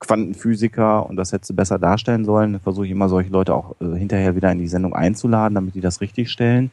[0.00, 2.60] Quantenphysiker und das hättest du besser darstellen sollen.
[2.60, 5.80] Versuche ich immer solche Leute auch äh, hinterher wieder in die Sendung einzuladen, damit die
[5.80, 6.70] das richtig stellen.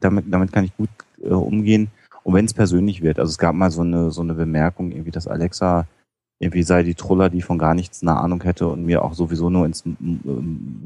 [0.00, 0.88] Damit, damit kann ich gut
[1.22, 1.92] äh, umgehen.
[2.24, 5.12] Und wenn es persönlich wird, also es gab mal so eine, so eine Bemerkung, irgendwie,
[5.12, 5.86] dass Alexa
[6.40, 9.48] irgendwie sei die Truller, die von gar nichts eine Ahnung hätte und mir auch sowieso
[9.48, 9.84] nur ins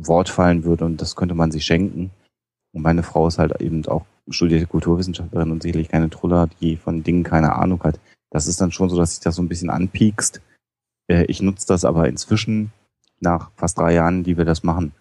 [0.03, 2.11] Wort fallen würde und das könnte man sich schenken.
[2.75, 7.03] Und meine Frau ist halt eben auch studierte Kulturwissenschaftlerin und sicherlich keine Truller, die von
[7.03, 7.99] Dingen keine Ahnung hat.
[8.35, 10.41] Das ist dann schon so, dass sich das so ein bisschen anpiekst.
[11.09, 12.73] Äh, ich nutze das aber inzwischen
[13.21, 14.93] nach fast drei Jahren, die wir das machen,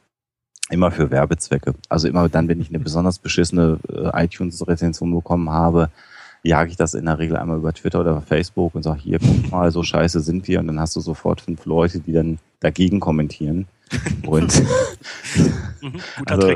[0.69, 1.73] immer für Werbezwecke.
[1.89, 5.89] Also immer dann, wenn ich eine besonders beschissene äh, iTunes-Rezension bekommen habe,
[6.43, 9.51] jage ich das in der Regel einmal über Twitter oder Facebook und sage, hier, guck
[9.51, 10.60] mal, so scheiße sind wir.
[10.60, 13.68] Und dann hast du sofort fünf Leute, die dann dagegen kommentieren.
[14.26, 14.64] Und
[15.84, 16.55] Mhm, also,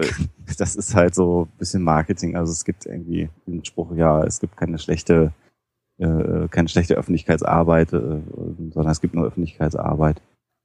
[0.58, 2.36] das ist halt so ein bisschen Marketing.
[2.36, 5.34] Also es gibt irgendwie den Spruch, ja, es gibt keine schlechte,
[5.98, 8.20] äh, keine schlechte Öffentlichkeitsarbeit, äh,
[8.74, 10.22] sondern es gibt nur Öffentlichkeitsarbeit.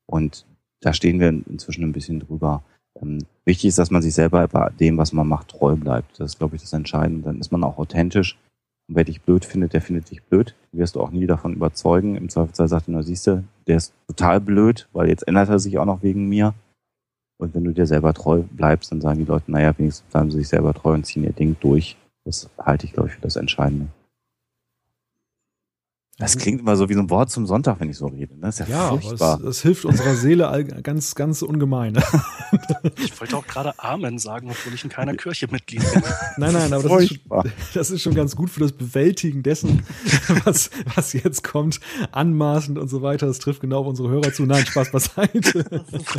[0.07, 0.47] Und
[0.81, 2.63] da stehen wir inzwischen ein bisschen drüber.
[3.01, 6.21] Ähm, wichtig ist, dass man sich selber bei dem, was man macht, treu bleibt.
[6.21, 7.25] Das ist, glaube ich, das Entscheidende.
[7.25, 8.37] Dann ist man auch authentisch.
[8.89, 10.55] Und wer dich blöd findet, der findet dich blöd.
[10.73, 12.17] Du wirst du auch nie davon überzeugen.
[12.17, 15.59] Im Zweifelsfall sagt er nur, siehst du, der ist total blöd, weil jetzt ändert er
[15.59, 16.55] sich auch noch wegen mir.
[17.39, 20.39] Und wenn du dir selber treu bleibst, dann sagen die Leute, naja, wenigstens bleiben sie
[20.39, 21.97] sich selber treu und ziehen ihr Ding durch.
[22.25, 23.89] Das halte ich, glaube ich, für das Entscheidende.
[26.19, 28.35] Das klingt immer so wie so ein Wort zum Sonntag, wenn ich so rede.
[28.41, 29.41] Das ist ja, Ja, furchtbar.
[29.41, 31.99] es, es hilft unserer Seele all- ganz, ganz ungemein.
[33.03, 36.03] Ich wollte auch gerade Amen sagen, obwohl ich in keiner Kirche Mitglied bin.
[36.37, 39.85] Nein, nein, aber das ist, schon, das ist schon ganz gut für das Bewältigen dessen,
[40.45, 41.81] was, was jetzt kommt,
[42.13, 43.27] anmaßend und so weiter.
[43.27, 44.45] Das trifft genau auf unsere Hörer zu.
[44.45, 45.65] Nein, Spaß beiseite.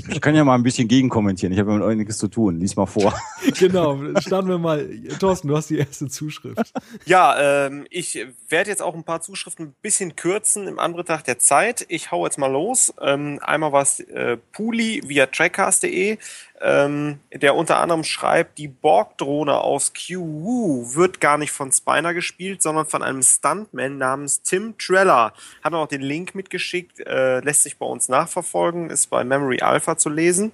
[0.10, 1.54] Ich kann ja mal ein bisschen gegenkommentieren.
[1.54, 2.60] Ich habe ja mit einiges zu tun.
[2.60, 3.14] Lies mal vor.
[3.60, 4.88] genau, starten wir mal.
[5.20, 6.74] Thorsten, du hast die erste Zuschrift.
[7.06, 11.86] Ja, ähm, ich werde jetzt auch ein paar Zuschriften bisschen kürzen im Anbetracht der Zeit.
[11.90, 12.94] Ich hau jetzt mal los.
[13.02, 16.18] Ähm, einmal was äh, Puli via trackcast.de,
[16.62, 22.62] ähm, der unter anderem schreibt, die Borg-Drohne aus QU wird gar nicht von Spiner gespielt,
[22.62, 25.34] sondern von einem Stuntman namens Tim Treller.
[25.62, 29.98] Hat auch den Link mitgeschickt, äh, lässt sich bei uns nachverfolgen, ist bei Memory Alpha
[29.98, 30.54] zu lesen.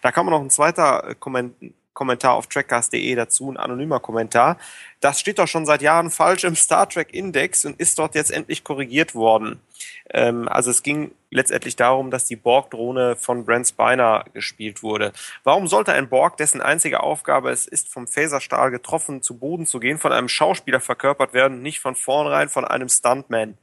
[0.00, 1.54] Da kann man noch ein zweiter äh, Komment
[2.00, 4.56] Kommentar auf trackcast.de dazu, ein anonymer Kommentar.
[5.00, 8.30] Das steht doch schon seit Jahren falsch im Star Trek Index und ist dort jetzt
[8.30, 9.60] endlich korrigiert worden.
[10.08, 15.12] Ähm, also es ging letztendlich darum, dass die Borg-Drohne von Brent Spiner gespielt wurde.
[15.44, 19.78] Warum sollte ein Borg, dessen einzige Aufgabe es ist, vom Phaserstahl getroffen zu Boden zu
[19.78, 23.58] gehen, von einem Schauspieler verkörpert werden, nicht von vornherein von einem Stuntman?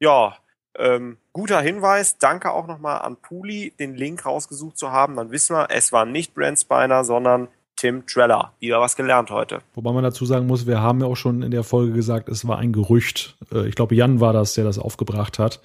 [0.00, 0.38] Ja,
[0.78, 2.16] ähm, guter Hinweis.
[2.16, 5.16] Danke auch nochmal an Puli, den Link rausgesucht zu haben.
[5.16, 8.52] Dann wissen wir, es war nicht Brent Spiner, sondern Tim Treller.
[8.60, 9.60] Wieder was gelernt heute.
[9.74, 12.46] Wobei man dazu sagen muss, wir haben ja auch schon in der Folge gesagt, es
[12.46, 13.36] war ein Gerücht.
[13.52, 15.60] Äh, Ich glaube, Jan war das, der das aufgebracht hat.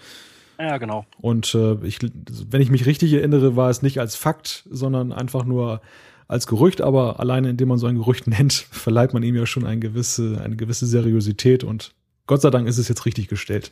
[0.59, 1.05] Ja, genau.
[1.21, 5.45] Und äh, ich, wenn ich mich richtig erinnere, war es nicht als Fakt, sondern einfach
[5.45, 5.81] nur
[6.27, 6.81] als Gerücht.
[6.81, 10.41] Aber alleine, indem man so ein Gerücht nennt, verleiht man ihm ja schon eine gewisse,
[10.43, 11.63] eine gewisse Seriosität.
[11.63, 11.93] Und
[12.27, 13.71] Gott sei Dank ist es jetzt richtig gestellt.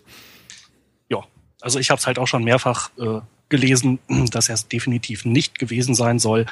[1.09, 1.23] Ja,
[1.61, 3.19] also ich habe es halt auch schon mehrfach äh,
[3.49, 3.99] gelesen,
[4.31, 6.45] dass er es definitiv nicht gewesen sein soll.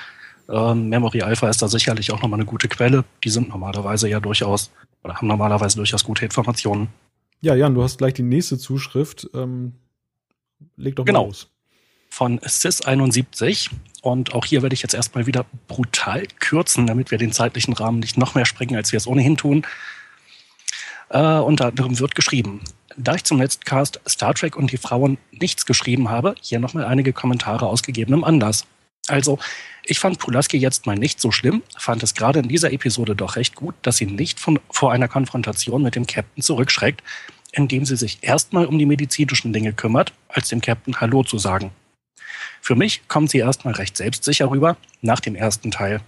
[0.50, 3.04] Ähm, Memory Alpha ist da sicherlich auch nochmal eine gute Quelle.
[3.24, 4.72] Die sind normalerweise ja durchaus
[5.04, 6.88] oder haben normalerweise durchaus gute Informationen.
[7.42, 9.28] Ja, Jan, du hast gleich die nächste Zuschrift.
[9.34, 9.74] Ähm,
[10.78, 11.22] leg doch Genau.
[11.24, 11.50] mal los.
[12.10, 13.72] von SIS71.
[14.02, 18.00] Und auch hier werde ich jetzt erstmal wieder brutal kürzen, damit wir den zeitlichen Rahmen
[18.00, 19.66] nicht noch mehr sprengen, als wir es ohnehin tun.
[21.10, 22.62] Äh, unter anderem wird geschrieben,
[22.98, 26.86] da ich zum letzten Cast Star Trek und die Frauen nichts geschrieben habe, hier nochmal
[26.86, 28.66] einige Kommentare aus gegebenem Anlass.
[29.08, 29.40] Also,
[29.86, 33.36] ich fand Pulaski jetzt mal nicht so schlimm, fand es gerade in dieser Episode doch
[33.36, 37.04] recht gut, dass sie nicht von, vor einer Konfrontation mit dem Captain zurückschreckt,
[37.52, 41.72] indem sie sich erstmal um die medizinischen Dinge kümmert, als dem Captain Hallo zu sagen.
[42.62, 46.02] Für mich kommt sie erstmal recht selbstsicher rüber, nach dem ersten Teil.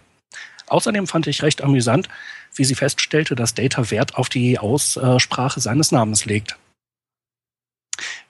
[0.65, 2.09] Außerdem fand ich recht amüsant,
[2.55, 6.57] wie sie feststellte, dass Data Wert auf die Aussprache seines Namens legt.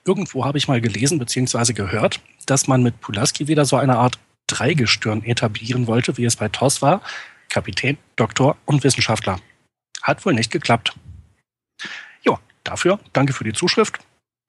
[0.06, 1.73] Irgendwo habe ich mal gelesen bzw.
[1.73, 6.48] gehört, dass man mit Pulaski wieder so eine Art Dreigestirn etablieren wollte, wie es bei
[6.48, 7.02] TOS war.
[7.49, 9.40] Kapitän, Doktor und Wissenschaftler.
[10.02, 10.95] Hat wohl nicht geklappt.
[12.24, 13.99] Ja, dafür danke für die Zuschrift.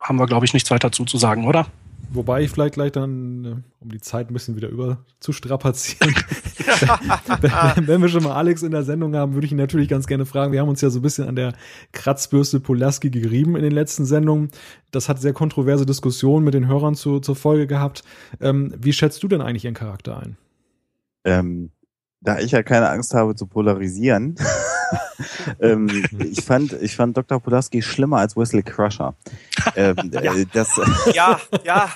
[0.00, 1.66] Haben wir, glaube ich, nichts weiter dazu zu sagen, oder?
[2.10, 6.14] Wobei ich vielleicht gleich dann, äh, um die Zeit ein bisschen wieder über zu strapazieren,
[7.86, 10.24] wenn wir schon mal Alex in der Sendung haben, würde ich ihn natürlich ganz gerne
[10.24, 10.52] fragen.
[10.52, 11.52] Wir haben uns ja so ein bisschen an der
[11.92, 14.50] Kratzbürste Polaski gerieben in den letzten Sendungen.
[14.90, 18.04] Das hat sehr kontroverse Diskussionen mit den Hörern zu, zur Folge gehabt.
[18.40, 20.36] Ähm, wie schätzt du denn eigentlich ihren Charakter ein?
[21.24, 21.70] Ähm,
[22.20, 24.36] da ich ja keine Angst habe zu polarisieren,
[25.60, 27.40] ähm, ich fand, ich fand Dr.
[27.40, 29.14] Pulaski schlimmer als Wesley Crusher.
[29.76, 30.34] Ähm, ja.
[30.34, 30.68] Äh, das,
[31.14, 31.88] ja, ja.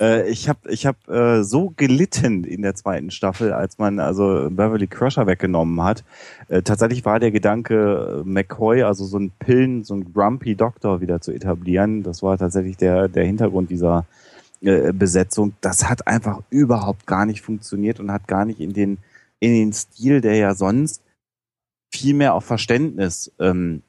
[0.00, 4.48] äh, ich habe ich hab, äh, so gelitten in der zweiten Staffel, als man also
[4.50, 6.04] Beverly Crusher weggenommen hat.
[6.48, 11.00] Äh, tatsächlich war der Gedanke, äh, McCoy, also so ein Pillen, so ein Grumpy Doktor
[11.00, 12.02] wieder zu etablieren.
[12.02, 14.06] Das war tatsächlich der, der Hintergrund dieser
[14.60, 15.54] äh, Besetzung.
[15.60, 18.98] Das hat einfach überhaupt gar nicht funktioniert und hat gar nicht in den,
[19.40, 21.02] in den Stil, der ja sonst
[21.92, 23.82] viel mehr auf Verständnis ähm,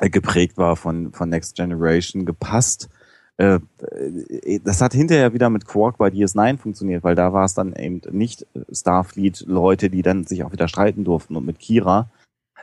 [0.00, 2.88] geprägt war von, von Next Generation, gepasst.
[3.36, 3.60] Äh,
[3.90, 7.74] äh, das hat hinterher wieder mit Quark bei DS9 funktioniert, weil da war es dann
[7.74, 11.36] eben nicht Starfleet-Leute, die dann sich auch wieder streiten durften.
[11.36, 12.10] Und mit Kira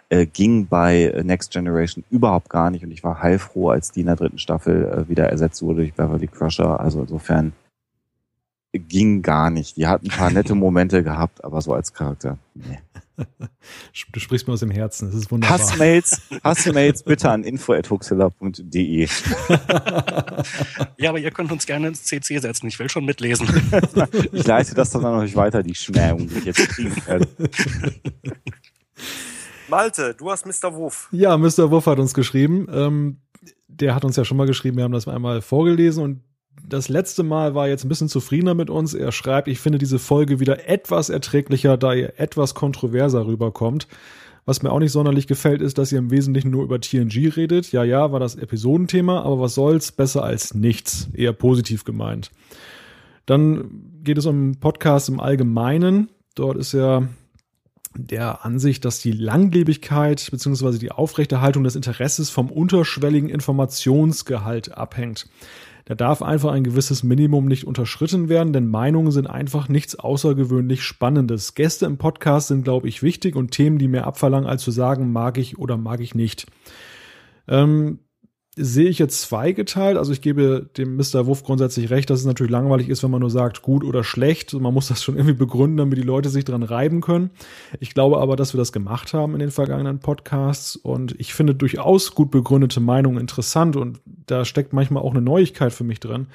[0.10, 2.84] äh, ging bei Next Generation überhaupt gar nicht.
[2.84, 5.94] Und ich war heilfroh, als die in der dritten Staffel äh, wieder ersetzt wurde durch
[5.94, 6.80] Beverly Crusher.
[6.80, 7.54] Also insofern
[8.74, 9.78] ging gar nicht.
[9.78, 12.38] Die hat ein paar nette Momente gehabt, aber so als Charakter.
[12.54, 12.80] Nee.
[14.12, 15.60] Du sprichst mir aus dem Herzen, das ist wunderbar.
[15.60, 19.08] Hassmails, Hassmails bitte an info.huxilla.de.
[20.98, 23.48] ja, aber ihr könnt uns gerne ins CC setzen, ich will schon mitlesen.
[24.32, 27.28] ich leite das dann noch nicht weiter, die Schmähung, die ich jetzt kriegen werde.
[29.69, 30.76] Malte, du hast Mr.
[30.76, 31.10] Wuff.
[31.11, 31.72] Ja, Mr.
[31.72, 32.68] Wuff hat uns geschrieben.
[32.72, 33.18] Ähm,
[33.68, 36.22] der hat uns ja schon mal geschrieben, wir haben das einmal vorgelesen und
[36.65, 38.94] das letzte Mal war jetzt ein bisschen zufriedener mit uns.
[38.94, 43.88] Er schreibt, ich finde diese Folge wieder etwas erträglicher, da ihr etwas kontroverser rüberkommt.
[44.45, 47.72] Was mir auch nicht sonderlich gefällt, ist, dass ihr im Wesentlichen nur über TNG redet.
[47.72, 51.10] Ja, ja, war das Episodenthema, aber was soll's, besser als nichts.
[51.14, 52.31] Eher positiv gemeint.
[53.26, 56.10] Dann geht es um Podcast im Allgemeinen.
[56.35, 57.07] Dort ist ja
[57.95, 60.78] der Ansicht, dass die Langlebigkeit bzw.
[60.78, 65.28] die Aufrechterhaltung des Interesses vom unterschwelligen Informationsgehalt abhängt.
[65.86, 70.82] Da darf einfach ein gewisses Minimum nicht unterschritten werden, denn Meinungen sind einfach nichts außergewöhnlich
[70.82, 71.56] Spannendes.
[71.56, 75.11] Gäste im Podcast sind, glaube ich, wichtig und Themen, die mehr abverlangen, als zu sagen,
[75.11, 76.45] mag ich oder mag ich nicht.
[77.49, 77.99] Ähm,
[78.56, 79.98] sehe ich jetzt zweigeteilt.
[79.98, 81.26] Also ich gebe dem Mr.
[81.26, 84.54] Wuff grundsätzlich recht, dass es natürlich langweilig ist, wenn man nur sagt, gut oder schlecht.
[84.54, 87.32] Man muss das schon irgendwie begründen, damit die Leute sich dran reiben können.
[87.80, 91.56] Ich glaube aber, dass wir das gemacht haben in den vergangenen Podcasts und ich finde
[91.56, 96.28] durchaus gut begründete Meinungen interessant und da steckt manchmal auch eine Neuigkeit für mich drin,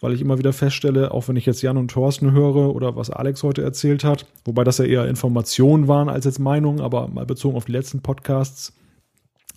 [0.00, 3.10] weil ich immer wieder feststelle, auch wenn ich jetzt Jan und Thorsten höre oder was
[3.10, 7.26] Alex heute erzählt hat, wobei das ja eher Informationen waren als jetzt Meinungen, aber mal
[7.26, 8.72] bezogen auf die letzten Podcasts,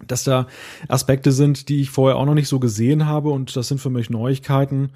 [0.05, 0.47] dass da
[0.87, 3.89] Aspekte sind, die ich vorher auch noch nicht so gesehen habe und das sind für
[3.89, 4.91] mich Neuigkeiten.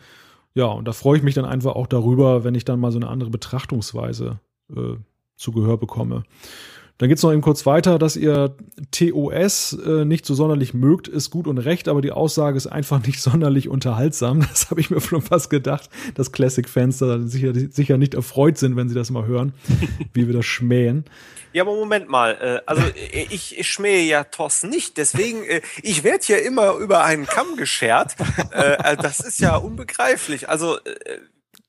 [0.53, 2.99] Ja, und da freue ich mich dann einfach auch darüber, wenn ich dann mal so
[2.99, 4.39] eine andere Betrachtungsweise
[4.75, 4.95] äh,
[5.37, 6.23] zu Gehör bekomme.
[7.01, 8.55] Dann geht's noch eben kurz weiter, dass ihr
[8.91, 13.03] TOS äh, nicht so sonderlich mögt, ist gut und recht, aber die Aussage ist einfach
[13.03, 14.41] nicht sonderlich unterhaltsam.
[14.51, 18.75] Das habe ich mir schon fast gedacht, dass Classic-Fans da sicher, sicher nicht erfreut sind,
[18.75, 19.53] wenn sie das mal hören,
[20.13, 21.05] wie wir das schmähen.
[21.53, 22.37] Ja, aber Moment mal.
[22.39, 26.75] Äh, also äh, ich, ich schmähe ja TOS nicht, deswegen, äh, ich werde hier immer
[26.75, 28.15] über einen Kamm geschert.
[28.51, 30.49] Äh, das ist ja unbegreiflich.
[30.49, 31.17] Also äh,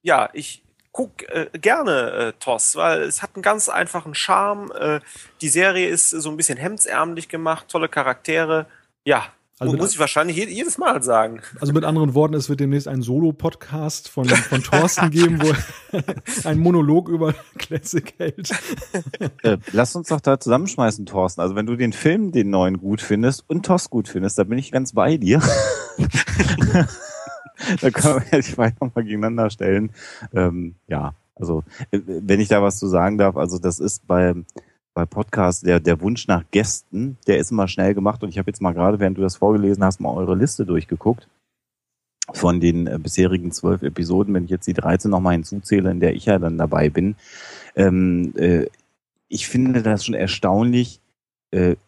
[0.02, 0.62] ja, ich,
[0.92, 4.70] guck äh, gerne äh, TOS, weil es hat einen ganz einfachen Charme.
[4.72, 5.00] Äh,
[5.40, 8.66] die Serie ist so ein bisschen hemdsärmlich gemacht, tolle Charaktere.
[9.04, 9.24] Ja,
[9.58, 11.40] also muss ich wahrscheinlich jedes Mal sagen.
[11.60, 15.98] Also mit anderen Worten, es wird demnächst einen Solo-Podcast von, von Thorsten geben, wo
[16.48, 18.50] ein Monolog über Classic hält.
[19.42, 21.40] Äh, lass uns doch da zusammenschmeißen, Thorsten.
[21.40, 24.58] Also wenn du den Film, den neuen, gut findest und TOS gut findest, da bin
[24.58, 25.40] ich ganz bei dir.
[27.80, 29.90] Da können wir die beiden nochmal gegeneinander stellen.
[30.32, 34.34] Ähm, ja, also äh, wenn ich da was zu sagen darf, also das ist bei,
[34.94, 38.50] bei Podcasts der, der Wunsch nach Gästen, der ist immer schnell gemacht und ich habe
[38.50, 41.28] jetzt mal gerade, während du das vorgelesen hast, mal eure Liste durchgeguckt
[42.32, 46.14] von den äh, bisherigen zwölf Episoden, wenn ich jetzt die 13 nochmal hinzuzähle, in der
[46.14, 47.16] ich ja dann dabei bin.
[47.74, 48.66] Ähm, äh,
[49.28, 51.00] ich finde das schon erstaunlich,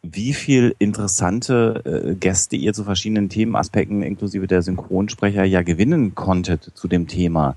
[0.03, 6.71] wie viel interessante äh, Gäste ihr zu verschiedenen Themenaspekten inklusive der Synchronsprecher ja gewinnen konntet
[6.75, 7.57] zu dem Thema.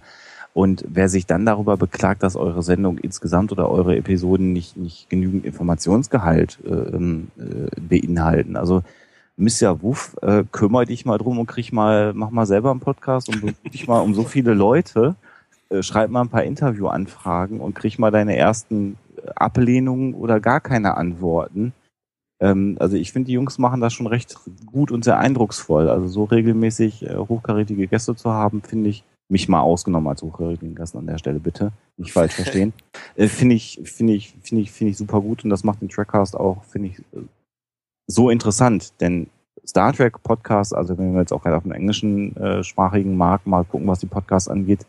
[0.54, 5.10] Und wer sich dann darüber beklagt, dass eure Sendung insgesamt oder eure Episoden nicht, nicht
[5.10, 8.56] genügend Informationsgehalt äh, äh, beinhalten.
[8.56, 8.82] Also
[9.36, 9.84] Mr.
[9.84, 13.54] Wuff, äh, kümmere dich mal drum und krieg mal, mach mal selber einen Podcast und
[13.72, 15.16] dich mal um so viele Leute,
[15.70, 18.98] äh, schreib mal ein paar Interviewanfragen und krieg mal deine ersten
[19.36, 21.74] Ablehnung oder gar keine Antworten.
[22.40, 25.90] Ähm, also ich finde, die Jungs machen das schon recht gut und sehr eindrucksvoll.
[25.90, 30.76] Also so regelmäßig äh, hochkarätige Gäste zu haben, finde ich, mich mal ausgenommen als hochkarätigen
[30.76, 31.72] Gast an der Stelle, bitte.
[31.98, 32.74] Nicht falsch verstehen.
[33.16, 35.90] äh, finde ich, finde ich, finde ich, finde ich super gut und das macht den
[35.90, 37.02] Trackcast auch, finde ich,
[38.08, 39.28] so interessant, denn
[39.68, 43.48] Star Trek Podcast, also wenn wir jetzt auch gerade auf dem englischen äh, sprachigen Markt
[43.48, 44.86] mal gucken, was die Podcasts angeht,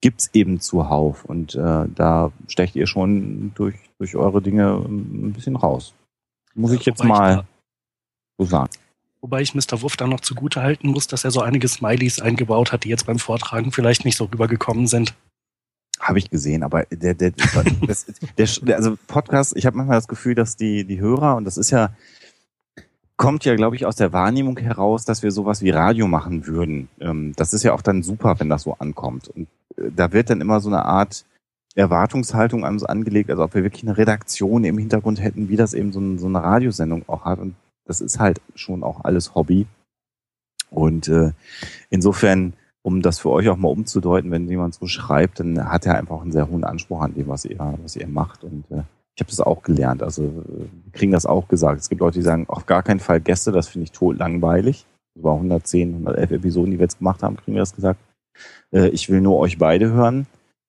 [0.00, 5.56] gibt's eben zuhauf und äh, da stecht ihr schon durch durch eure Dinge ein bisschen
[5.56, 5.94] raus.
[6.54, 7.40] Muss ich jetzt mal
[8.38, 8.70] ich so sagen.
[9.20, 9.80] Wobei ich Mr.
[9.80, 13.06] Wuff da noch zugute halten muss, dass er so einige Smileys eingebaut hat, die jetzt
[13.06, 15.14] beim Vortragen vielleicht nicht so rübergekommen sind.
[15.98, 17.32] Habe ich gesehen, aber der, der,
[18.36, 21.56] das, der, also Podcast, ich habe manchmal das Gefühl, dass die, die Hörer, und das
[21.56, 21.94] ist ja,
[23.16, 26.88] kommt ja, glaube ich, aus der Wahrnehmung heraus, dass wir sowas wie Radio machen würden.
[27.00, 29.28] Ähm, das ist ja auch dann super, wenn das so ankommt.
[29.28, 31.24] Und äh, da wird dann immer so eine Art
[31.74, 35.74] Erwartungshaltung an uns angelegt, also ob wir wirklich eine Redaktion im Hintergrund hätten, wie das
[35.74, 37.40] eben so, ein, so eine Radiosendung auch hat.
[37.40, 39.66] Und das ist halt schon auch alles Hobby.
[40.70, 41.32] Und äh,
[41.90, 45.98] insofern, um das für euch auch mal umzudeuten, wenn jemand so schreibt, dann hat er
[45.98, 48.44] einfach einen sehr hohen Anspruch an dem, was ihr, was ihr macht.
[48.44, 48.82] Und äh,
[49.16, 50.02] ich habe das auch gelernt.
[50.02, 51.80] Also wir kriegen das auch gesagt.
[51.80, 54.86] Es gibt Leute, die sagen, auf gar keinen Fall Gäste, das finde ich tot langweilig.
[55.16, 58.00] Über 110, 111 Episoden, die wir jetzt gemacht haben, kriegen wir das gesagt.
[58.72, 60.26] Äh, ich will nur euch beide hören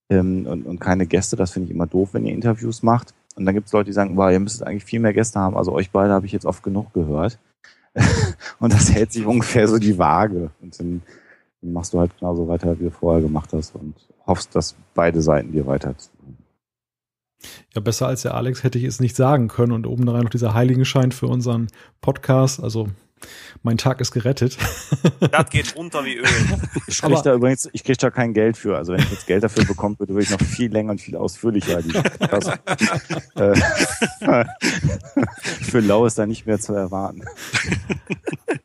[0.09, 1.35] ähm, und, und keine Gäste.
[1.35, 3.13] Das finde ich immer doof, wenn ihr Interviews macht.
[3.35, 5.57] Und dann gibt es Leute, die sagen, wow, ihr müsstet eigentlich viel mehr Gäste haben.
[5.57, 7.39] Also euch beide habe ich jetzt oft genug gehört.
[8.59, 10.51] und das hält sich ungefähr so die Waage.
[10.61, 11.01] Und dann
[11.61, 13.95] machst du halt genauso weiter, wie du vorher gemacht hast und
[14.25, 15.95] hoffst, dass beide Seiten dir weiter
[17.73, 19.71] ja, besser als der Alex hätte ich es nicht sagen können.
[19.71, 21.67] Und oben rein noch dieser Heiligenschein für unseren
[22.01, 22.61] Podcast.
[22.61, 22.89] Also
[23.63, 24.57] mein Tag ist gerettet.
[25.31, 26.25] Das geht runter wie Öl.
[26.87, 28.77] Ich kriege da übrigens, ich kriege da kein Geld für.
[28.77, 31.15] Also wenn ich jetzt Geld dafür bekommen würde, würde ich noch viel länger und viel
[31.15, 31.95] ausführlicher die
[33.39, 33.55] äh,
[35.41, 37.23] Für Lau ist da nicht mehr zu erwarten.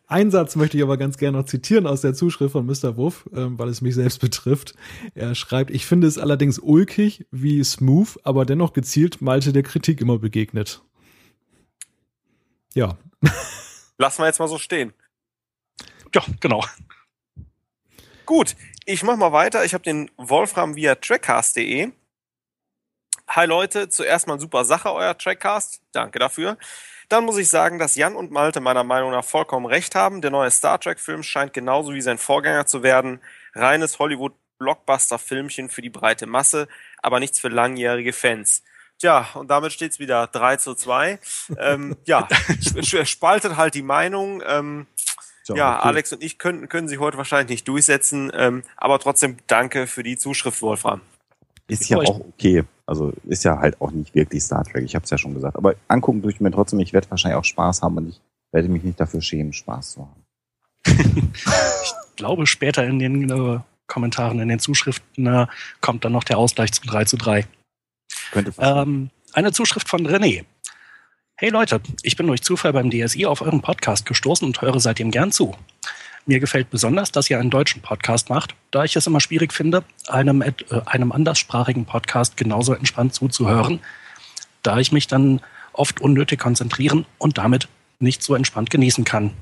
[0.06, 2.96] Ein Satz möchte ich aber ganz gerne noch zitieren aus der Zuschrift von Mr.
[2.96, 4.74] Wuff, ähm, weil es mich selbst betrifft.
[5.14, 10.00] Er schreibt, ich finde es allerdings ulkig, wie smooth, aber dennoch gezielt Malte der Kritik
[10.00, 10.82] immer begegnet.
[12.74, 12.98] Ja.
[14.00, 14.94] Lassen wir jetzt mal so stehen.
[16.14, 16.64] Ja, genau.
[18.24, 18.56] Gut,
[18.86, 19.62] ich mach mal weiter.
[19.66, 21.92] Ich habe den Wolfram via trackcast.de.
[23.28, 25.82] Hi Leute, zuerst mal super Sache, euer Trackcast.
[25.92, 26.56] Danke dafür.
[27.10, 30.22] Dann muss ich sagen, dass Jan und Malte meiner Meinung nach vollkommen recht haben.
[30.22, 33.20] Der neue Star Trek-Film scheint genauso wie sein Vorgänger zu werden.
[33.54, 36.68] Reines Hollywood-Blockbuster-Filmchen für die breite Masse,
[37.02, 38.62] aber nichts für langjährige Fans.
[39.00, 41.18] Tja, und damit steht's wieder 3 zu 2.
[41.58, 42.28] ähm, ja,
[43.04, 44.42] spaltet halt die Meinung.
[44.46, 44.86] Ähm,
[45.48, 45.88] ja, ja okay.
[45.88, 50.02] Alex und ich können, können sich heute wahrscheinlich nicht durchsetzen, ähm, aber trotzdem danke für
[50.02, 51.00] die Zuschrift, Wolfram.
[51.66, 52.64] Ist ja auch okay.
[52.84, 55.56] Also ist ja halt auch nicht wirklich Star Trek, ich habe es ja schon gesagt.
[55.56, 58.20] Aber angucken durch mir trotzdem, ich werde wahrscheinlich auch Spaß haben und ich
[58.52, 60.24] werde mich nicht dafür schämen, Spaß zu haben.
[61.84, 65.46] ich glaube, später in den äh, Kommentaren, in den Zuschriften äh,
[65.80, 67.46] kommt dann noch der Ausgleich zu 3 zu 3.
[68.30, 70.44] Könnte ähm, eine Zuschrift von René.
[71.36, 75.10] Hey Leute, ich bin durch Zufall beim DSI auf euren Podcast gestoßen und höre seitdem
[75.10, 75.56] gern zu.
[76.26, 79.84] Mir gefällt besonders, dass ihr einen deutschen Podcast macht, da ich es immer schwierig finde,
[80.06, 80.52] einem, äh,
[80.84, 83.80] einem anderssprachigen Podcast genauso entspannt zuzuhören,
[84.62, 85.40] da ich mich dann
[85.72, 87.68] oft unnötig konzentrieren und damit
[88.00, 89.32] nicht so entspannt genießen kann.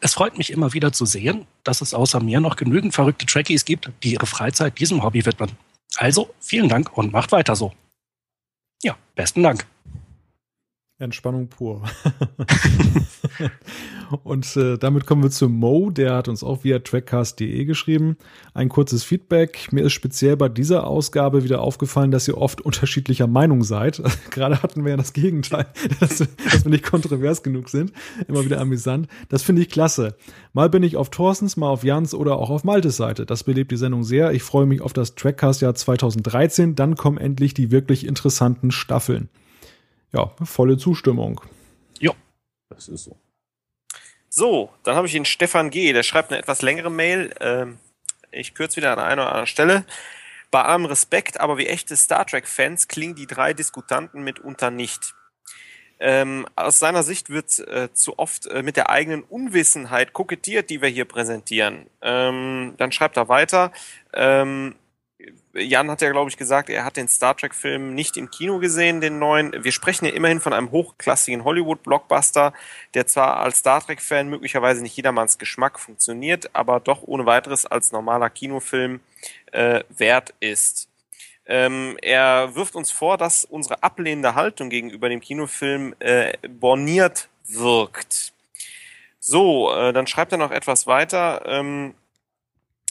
[0.00, 3.64] Es freut mich immer wieder zu sehen, dass es außer mir noch genügend verrückte Trekkies
[3.64, 5.50] gibt, die ihre Freizeit diesem Hobby widmen.
[5.96, 7.72] Also vielen Dank und macht weiter so.
[8.82, 9.66] Ja, besten Dank.
[11.00, 11.82] Entspannung pur.
[14.24, 18.16] und äh, damit kommen wir zu Mo, der hat uns auch via trackcast.de geschrieben.
[18.52, 19.68] Ein kurzes Feedback.
[19.70, 24.02] Mir ist speziell bei dieser Ausgabe wieder aufgefallen, dass ihr oft unterschiedlicher Meinung seid.
[24.30, 25.66] Gerade hatten wir ja das Gegenteil,
[26.00, 27.92] dass, dass wir nicht kontrovers genug sind.
[28.26, 29.06] Immer wieder amüsant.
[29.28, 30.16] Das finde ich klasse.
[30.52, 33.24] Mal bin ich auf Thorstens, mal auf Jans oder auch auf Maltes Seite.
[33.24, 34.32] Das belebt die Sendung sehr.
[34.32, 36.74] Ich freue mich auf das Trackcast-Jahr 2013.
[36.74, 39.28] Dann kommen endlich die wirklich interessanten Staffeln
[40.12, 41.40] ja, volle Zustimmung.
[42.00, 42.12] Ja,
[42.70, 43.16] das ist so.
[44.30, 47.34] So, dann habe ich den Stefan G., der schreibt eine etwas längere Mail.
[47.40, 47.78] Ähm,
[48.30, 49.84] ich kürze wieder an einer oder anderen Stelle.
[50.50, 55.14] Bei allem Respekt, aber wie echte Star Trek-Fans klingen die drei Diskutanten mitunter nicht.
[56.00, 60.80] Ähm, aus seiner Sicht wird äh, zu oft äh, mit der eigenen Unwissenheit kokettiert, die
[60.80, 61.86] wir hier präsentieren.
[62.02, 63.72] Ähm, dann schreibt er weiter.
[64.14, 64.76] Ähm,
[65.52, 69.00] Jan hat ja, glaube ich, gesagt, er hat den Star Trek-Film nicht im Kino gesehen,
[69.00, 69.52] den neuen.
[69.64, 72.52] Wir sprechen ja immerhin von einem hochklassigen Hollywood-Blockbuster,
[72.94, 77.90] der zwar als Star Trek-Fan möglicherweise nicht jedermanns Geschmack funktioniert, aber doch ohne weiteres als
[77.90, 79.00] normaler Kinofilm
[79.50, 80.88] äh, wert ist.
[81.46, 88.32] Ähm, er wirft uns vor, dass unsere ablehnende Haltung gegenüber dem Kinofilm äh, borniert wirkt.
[89.18, 91.42] So, äh, dann schreibt er noch etwas weiter.
[91.46, 91.94] Ähm,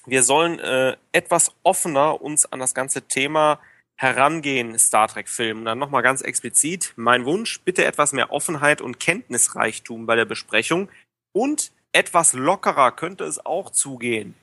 [0.08, 3.60] wir sollen äh, etwas offener uns an das ganze Thema
[3.98, 5.66] herangehen, Star Trek-Film.
[5.66, 10.90] Dann nochmal ganz explizit, mein Wunsch, bitte etwas mehr Offenheit und Kenntnisreichtum bei der Besprechung
[11.34, 14.36] und etwas lockerer könnte es auch zugehen.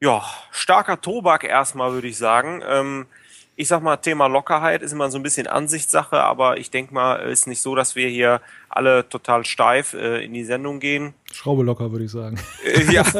[0.00, 2.62] Ja, starker Tobak erstmal, würde ich sagen.
[2.64, 3.06] Ähm,
[3.60, 7.16] ich sag mal, Thema Lockerheit ist immer so ein bisschen Ansichtssache, aber ich denke mal,
[7.16, 11.12] ist nicht so, dass wir hier alle total steif äh, in die Sendung gehen.
[11.32, 12.38] Schraube locker, würde ich sagen.
[12.64, 13.02] Äh, ja.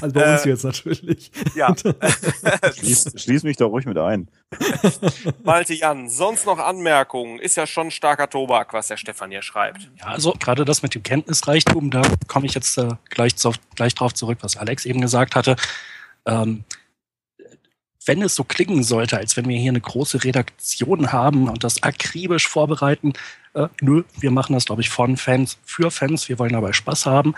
[0.00, 1.30] also bei uns Äh, jetzt natürlich.
[1.54, 1.72] ja.
[2.74, 4.26] Schließ, schließ mich doch ruhig mit ein.
[5.44, 7.38] Malte Jan, sonst noch Anmerkungen?
[7.38, 9.88] Ist ja schon starker Tobak, was der Stefan hier schreibt.
[10.00, 13.94] Ja, also gerade das mit dem Kenntnisreichtum, da komme ich jetzt äh, gleich, zu, gleich
[13.94, 15.54] drauf zurück, was Alex eben gesagt hatte.
[16.26, 16.64] Ähm,
[18.06, 21.82] wenn es so klingen sollte, als wenn wir hier eine große Redaktion haben und das
[21.82, 23.12] akribisch vorbereiten,
[23.54, 26.28] äh, nö, wir machen das, glaube ich, von Fans für Fans.
[26.28, 27.34] Wir wollen dabei Spaß haben.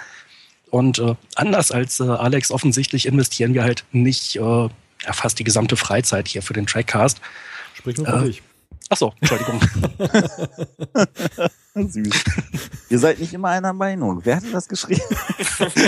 [0.71, 4.69] Und äh, anders als äh, Alex offensichtlich investieren wir halt nicht äh, ja,
[5.13, 7.21] fast die gesamte Freizeit hier für den Trackcast.
[7.75, 8.43] Sprich nur für Äh, dich.
[8.91, 9.61] Achso, Entschuldigung.
[11.91, 12.25] Süß.
[12.91, 14.21] Ihr seid nicht immer einer Meinung.
[14.25, 15.03] Wer hat denn das geschrieben?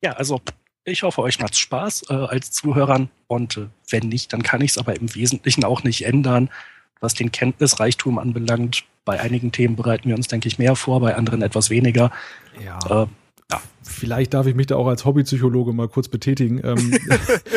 [0.00, 0.40] Ja, also
[0.88, 4.72] ich hoffe, euch macht's Spaß äh, als Zuhörern und äh, wenn nicht, dann kann ich
[4.72, 6.50] es aber im Wesentlichen auch nicht ändern.
[7.00, 11.14] Was den Kenntnisreichtum anbelangt, bei einigen Themen bereiten wir uns, denke ich, mehr vor, bei
[11.14, 12.10] anderen etwas weniger.
[12.62, 13.04] Ja.
[13.04, 13.06] Äh,
[13.98, 16.60] Vielleicht darf ich mich da auch als Hobbypsychologe mal kurz betätigen.
[16.62, 16.92] Ähm,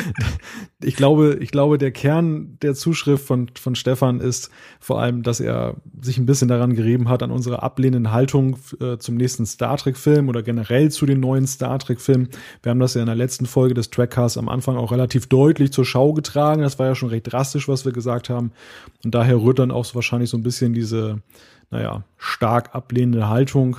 [0.81, 4.49] ich glaube, ich glaube, der Kern der Zuschrift von, von Stefan ist
[4.80, 8.97] vor allem, dass er sich ein bisschen daran gerieben hat, an unsere ablehnende Haltung äh,
[8.97, 12.30] zum nächsten Star Trek-Film oder generell zu den neuen Star Trek-Filmen.
[12.63, 15.73] Wir haben das ja in der letzten Folge des Trackcasts am Anfang auch relativ deutlich
[15.73, 16.61] zur Schau getragen.
[16.61, 18.51] Das war ja schon recht drastisch, was wir gesagt haben.
[19.03, 21.22] Und daher rührt dann auch so wahrscheinlich so ein bisschen diese,
[21.72, 23.77] naja, stark ablehnende Haltung.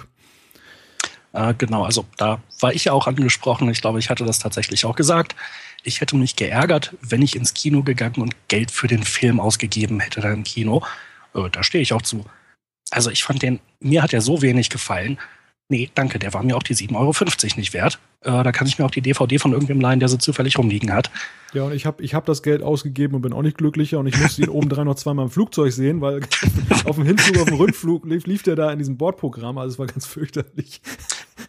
[1.32, 3.70] Äh, genau, also da war ich ja auch angesprochen.
[3.70, 5.34] Ich glaube, ich hatte das tatsächlich auch gesagt.
[5.82, 10.00] Ich hätte mich geärgert, wenn ich ins Kino gegangen und Geld für den Film ausgegeben
[10.00, 10.82] hätte da im Kino.
[11.34, 12.24] Äh, da stehe ich auch zu.
[12.90, 15.18] Also ich fand den, mir hat er so wenig gefallen.
[15.72, 17.98] Nee, danke, der war mir auch die 7,50 Euro nicht wert.
[18.20, 20.92] Äh, da kann ich mir auch die DVD von irgendwem leihen, der sie zufällig rumliegen
[20.92, 21.10] hat.
[21.54, 24.06] Ja, und ich habe ich hab das Geld ausgegeben und bin auch nicht glücklicher und
[24.06, 26.20] ich musste ihn obendrein noch zweimal im Flugzeug sehen, weil
[26.84, 29.78] auf dem Hinflug, auf dem Rückflug lief, lief der da in diesem Bordprogramm, also es
[29.78, 30.82] war ganz fürchterlich.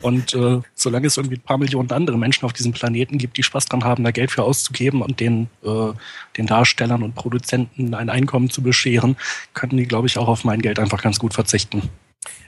[0.02, 3.44] Und äh, solange es irgendwie ein paar Millionen andere Menschen auf diesem Planeten gibt, die
[3.44, 5.92] Spaß dran haben, da Geld für auszugeben und den, äh,
[6.38, 9.18] den Darstellern und Produzenten ein Einkommen zu bescheren,
[9.54, 11.90] könnten die, glaube ich, auch auf mein Geld einfach ganz gut verzichten.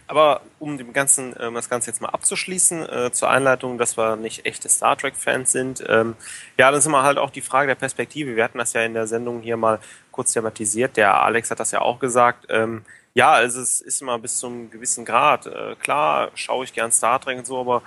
[0.07, 4.15] Aber um dem Ganzen, ähm, das Ganze jetzt mal abzuschließen, äh, zur Einleitung, dass wir
[4.15, 5.84] nicht echte Star Trek-Fans sind.
[5.88, 6.15] Ähm,
[6.57, 8.35] ja, dann ist immer halt auch die Frage der Perspektive.
[8.35, 9.80] Wir hatten das ja in der Sendung hier mal
[10.11, 10.97] kurz thematisiert.
[10.97, 12.45] Der Alex hat das ja auch gesagt.
[12.49, 12.85] Ähm,
[13.15, 15.47] ja, also es ist immer bis zu einem gewissen Grad.
[15.47, 17.81] Äh, klar, schaue ich gern Star Trek und so, aber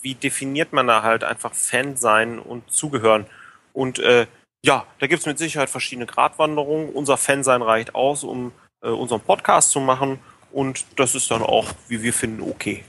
[0.00, 3.26] wie definiert man da halt einfach Fan sein und zugehören?
[3.72, 4.26] Und äh,
[4.64, 6.90] ja, da gibt's mit Sicherheit verschiedene Gratwanderungen.
[6.90, 8.52] Unser Fansein reicht aus, um
[8.82, 10.20] äh, unseren Podcast zu machen.
[10.52, 12.84] Und das ist dann auch, wie wir finden, okay.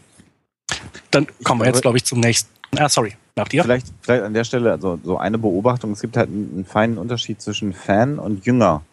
[1.11, 2.49] Dann kommen wir jetzt, glaube ich, zum nächsten.
[2.77, 3.63] Ah, sorry, nach dir.
[3.63, 5.91] Vielleicht, vielleicht an der Stelle also so eine Beobachtung.
[5.91, 8.83] Es gibt halt einen, einen feinen Unterschied zwischen Fan und Jünger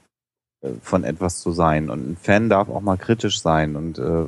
[0.61, 1.89] äh, von etwas zu sein.
[1.89, 3.77] Und ein Fan darf auch mal kritisch sein.
[3.77, 4.27] Und äh,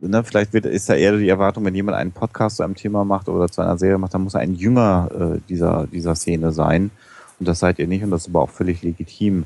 [0.00, 3.04] ne, vielleicht wird, ist da eher die Erwartung, wenn jemand einen Podcast zu einem Thema
[3.04, 6.52] macht oder zu einer Serie macht, dann muss er ein Jünger äh, dieser, dieser Szene
[6.52, 6.90] sein.
[7.38, 9.44] Und das seid ihr nicht und das ist aber auch völlig legitim.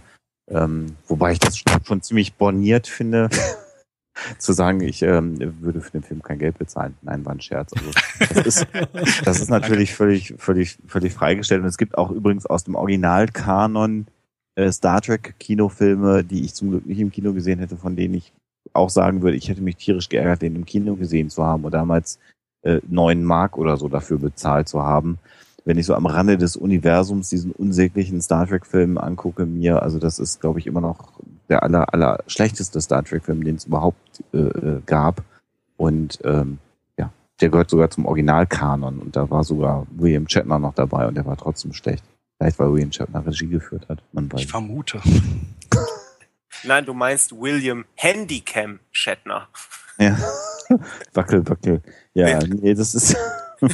[0.53, 3.31] Ähm, wobei ich das schon ziemlich borniert finde,
[4.39, 6.95] zu sagen, ich ähm, würde für den Film kein Geld bezahlen.
[7.03, 7.73] Nein, war ein Scherz.
[7.73, 7.91] Also,
[8.35, 8.67] das ist,
[9.25, 11.63] das ist natürlich völlig, völlig, völlig freigestellt.
[11.63, 14.07] Und es gibt auch übrigens aus dem Originalkanon
[14.55, 18.15] äh, Star Trek Kinofilme, die ich zum Glück nicht im Kino gesehen hätte, von denen
[18.15, 18.33] ich
[18.75, 21.79] auch sagen würde, ich hätte mich tierisch geärgert, den im Kino gesehen zu haben oder
[21.79, 22.19] damals
[22.63, 25.19] äh, neun Mark oder so dafür bezahlt zu haben.
[25.65, 29.99] Wenn ich so am Rande des Universums diesen unsäglichen Star Trek Film angucke, mir, also
[29.99, 31.13] das ist, glaube ich, immer noch
[31.49, 35.23] der aller, aller schlechteste Star Trek Film, den es überhaupt äh, äh, gab.
[35.77, 36.59] Und ähm,
[36.99, 41.15] ja, der gehört sogar zum Originalkanon und da war sogar William Shatner noch dabei und
[41.15, 42.05] der war trotzdem schlecht.
[42.39, 44.03] Vielleicht weil William Shatner Regie geführt hat.
[44.37, 45.01] Ich vermute.
[46.65, 49.49] Nein, du meinst William Handycam Shatner.
[49.99, 50.17] Ja.
[51.15, 51.83] wackel, wackel.
[52.15, 53.17] Ja, nee, das ist.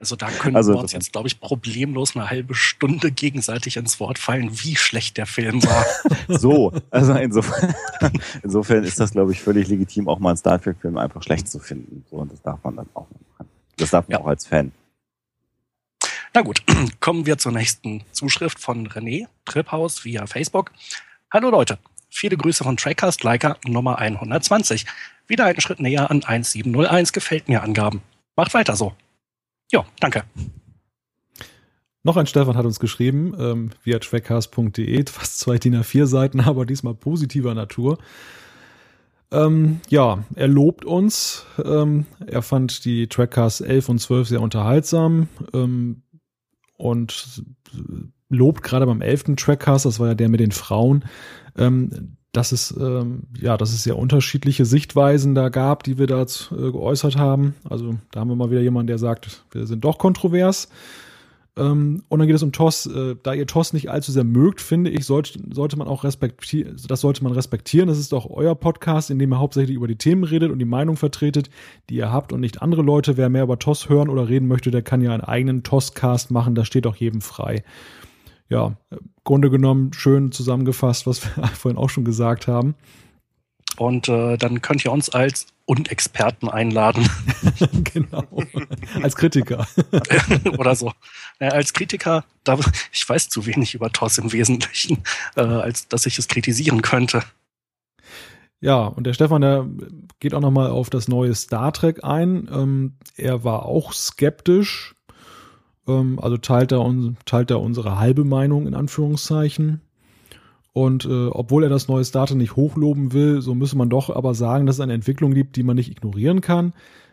[0.00, 4.00] Also da können Also wir uns jetzt, glaube ich, problemlos eine halbe Stunde gegenseitig ins
[4.00, 5.84] Wort fallen, wie schlecht der Film war.
[6.28, 6.72] so.
[6.90, 7.74] Also insofern,
[8.42, 11.58] insofern ist das, glaube ich, völlig legitim, auch mal einen Star Trek-Film einfach schlecht zu
[11.58, 12.06] finden.
[12.10, 13.06] So, und das darf man dann auch
[13.36, 13.48] machen.
[13.76, 14.20] Das darf man Ja.
[14.24, 14.72] auch als Fan.
[16.32, 16.62] Na gut,
[17.00, 20.72] kommen wir zur nächsten Zuschrift von René Triphaus via Facebook.
[21.30, 21.78] Hallo Leute,
[22.08, 24.86] viele Grüße von Trackcast Leica Nummer 120.
[25.26, 28.00] Wieder einen Schritt näher an 1701 gefällt mir Angaben.
[28.34, 28.94] Macht weiter so.
[29.70, 30.24] Ja, danke.
[32.02, 36.64] Noch ein Stefan hat uns geschrieben, ähm, via trackcast.de, fast zwei DIN A4 Seiten, aber
[36.66, 37.98] diesmal positiver Natur.
[39.32, 41.46] Ähm, ja, er lobt uns.
[41.62, 46.02] Ähm, er fand die Trackcasts 11 und 12 sehr unterhaltsam ähm,
[46.76, 47.44] und
[48.28, 49.36] lobt gerade beim 11.
[49.36, 51.04] Trackcast, das war ja der mit den Frauen,
[51.56, 56.22] ähm, dass es ähm, ja, dass es sehr unterschiedliche Sichtweisen da gab, die wir da
[56.22, 56.26] äh,
[56.70, 57.54] geäußert haben.
[57.68, 60.68] Also da haben wir mal wieder jemanden, der sagt, wir sind doch kontrovers.
[61.56, 62.86] Ähm, und dann geht es um TOS.
[62.86, 66.76] Äh, da ihr TOS nicht allzu sehr mögt, finde ich, sollte, sollte man auch respektieren,
[66.86, 67.88] das sollte man respektieren.
[67.88, 70.64] Das ist doch euer Podcast, in dem ihr hauptsächlich über die Themen redet und die
[70.64, 71.50] Meinung vertretet,
[71.88, 73.16] die ihr habt und nicht andere Leute.
[73.16, 76.54] Wer mehr über TOS hören oder reden möchte, der kann ja einen eigenen TOS-Cast machen.
[76.54, 77.64] Das steht auch jedem frei.
[78.50, 78.76] Ja,
[79.24, 82.74] Grunde genommen schön zusammengefasst, was wir vorhin auch schon gesagt haben.
[83.78, 87.08] Und äh, dann könnt ihr uns als Unexperten einladen.
[87.84, 88.24] genau.
[89.02, 89.66] als Kritiker.
[90.58, 90.92] Oder so.
[91.38, 92.58] Naja, als Kritiker, da,
[92.92, 94.98] ich weiß zu wenig über TOS im Wesentlichen,
[95.36, 97.22] äh, als dass ich es kritisieren könnte.
[98.60, 99.66] Ja, und der Stefan, der
[100.18, 102.48] geht auch nochmal auf das neue Star Trek ein.
[102.52, 104.94] Ähm, er war auch skeptisch.
[105.90, 106.94] Ähm, also teilt er,
[107.24, 109.80] teilt er unsere halbe Meinung in Anführungszeichen.
[110.72, 114.34] Und äh, obwohl er das neue Starter nicht hochloben will, so müsse man doch aber
[114.34, 116.72] sagen, dass es eine Entwicklung gibt, die man nicht ignorieren kann.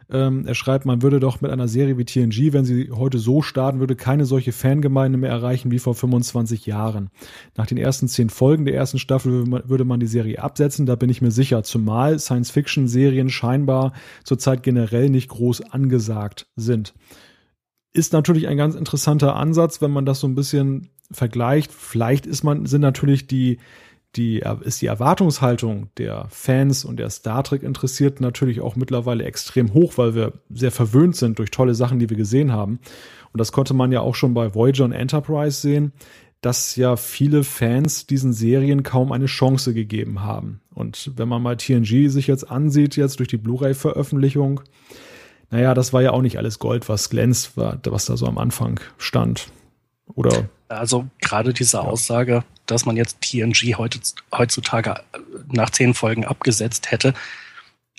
[0.09, 3.41] Ähm, er schreibt, man würde doch mit einer Serie wie TNG, wenn sie heute so
[3.41, 7.09] starten würde, keine solche Fangemeinde mehr erreichen wie vor 25 Jahren.
[7.57, 11.09] Nach den ersten zehn Folgen der ersten Staffel würde man die Serie absetzen, da bin
[11.09, 13.91] ich mir sicher, zumal Science-Fiction-Serien scheinbar
[14.23, 16.93] zurzeit generell nicht groß angesagt sind.
[17.93, 22.43] Ist natürlich ein ganz interessanter Ansatz, wenn man das so ein bisschen vergleicht, vielleicht ist
[22.43, 23.59] man, sind natürlich die,
[24.15, 29.73] die, ist die Erwartungshaltung der Fans und der Star Trek interessiert natürlich auch mittlerweile extrem
[29.73, 32.79] hoch, weil wir sehr verwöhnt sind durch tolle Sachen, die wir gesehen haben.
[33.31, 35.93] Und das konnte man ja auch schon bei Voyager und Enterprise sehen,
[36.41, 40.61] dass ja viele Fans diesen Serien kaum eine Chance gegeben haben.
[40.73, 44.61] Und wenn man mal TNG sich jetzt ansieht, jetzt durch die Blu-ray-Veröffentlichung,
[45.49, 48.79] naja, das war ja auch nicht alles Gold, was glänzt, was da so am Anfang
[48.97, 49.47] stand.
[50.13, 50.49] Oder?
[50.67, 53.99] Also gerade diese Aussage, dass man jetzt TNG heute,
[54.35, 55.01] heutzutage
[55.49, 57.13] nach zehn Folgen abgesetzt hätte,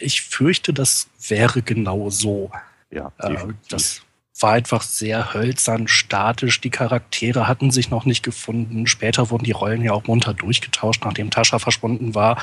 [0.00, 2.50] ich fürchte, das wäre genau so.
[2.90, 3.36] Ja, äh,
[3.68, 4.02] das
[4.38, 6.60] war einfach sehr hölzern, statisch.
[6.60, 8.86] Die Charaktere hatten sich noch nicht gefunden.
[8.86, 12.40] Später wurden die Rollen ja auch munter durchgetauscht, nachdem Tascha verschwunden war.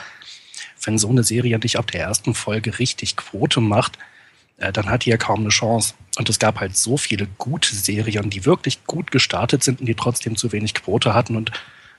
[0.84, 4.15] Wenn so eine Serie nicht ab der ersten Folge richtig Quote macht, äh,
[4.58, 5.94] dann hat die ja kaum eine Chance.
[6.18, 9.96] Und es gab halt so viele gute Serien, die wirklich gut gestartet sind und die
[9.96, 11.52] trotzdem zu wenig Quote hatten und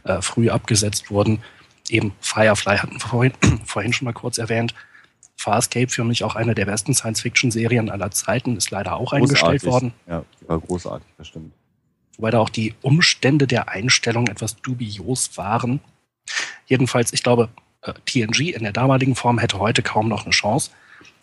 [0.04, 1.42] äh, früh abgesetzt wurden.
[1.88, 3.32] Eben Firefly hatten wir vorhin,
[3.64, 4.74] vorhin schon mal kurz erwähnt.
[5.36, 9.22] Farscape für mich auch eine der besten Science-Fiction-Serien aller Zeiten, ist leider auch großartig.
[9.22, 9.92] eingestellt worden.
[10.06, 11.52] Ja, war großartig, das stimmt.
[12.16, 15.80] Wobei da auch die Umstände der Einstellung etwas dubios waren.
[16.64, 17.50] Jedenfalls, ich glaube,
[17.82, 20.70] äh, TNG in der damaligen Form hätte heute kaum noch eine Chance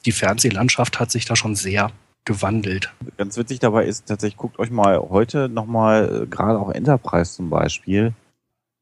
[0.05, 1.91] die Fernsehlandschaft hat sich da schon sehr
[2.25, 2.93] gewandelt.
[3.17, 7.49] Ganz witzig dabei ist tatsächlich, guckt euch mal heute nochmal, äh, gerade auch Enterprise zum
[7.49, 8.13] Beispiel,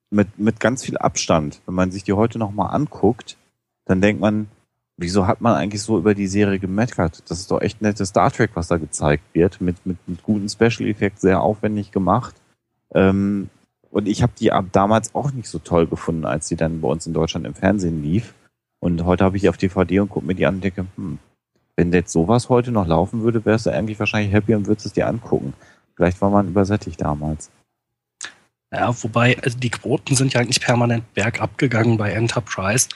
[0.09, 1.61] mit, mit ganz viel Abstand.
[1.65, 3.37] Wenn man sich die heute nochmal anguckt,
[3.85, 4.47] dann denkt man,
[4.97, 7.23] wieso hat man eigentlich so über die Serie gemeckert?
[7.27, 10.49] Das ist doch echt nettes Star Trek, was da gezeigt wird, mit, mit, mit guten
[10.49, 12.35] Special Effects, sehr aufwendig gemacht.
[12.93, 13.49] Ähm,
[13.89, 17.07] und ich habe die damals auch nicht so toll gefunden, als sie dann bei uns
[17.07, 18.33] in Deutschland im Fernsehen lief.
[18.83, 21.19] Und heute habe ich die auf DVD und gucke mir die an und denke, hm,
[21.75, 24.93] wenn jetzt sowas heute noch laufen würde, wärst du eigentlich wahrscheinlich happy und würdest es
[24.93, 25.53] dir angucken.
[25.95, 27.51] Vielleicht war man übersättigt damals.
[28.73, 32.87] Ja, wobei, also die Quoten sind ja eigentlich permanent bergab gegangen bei Enterprise.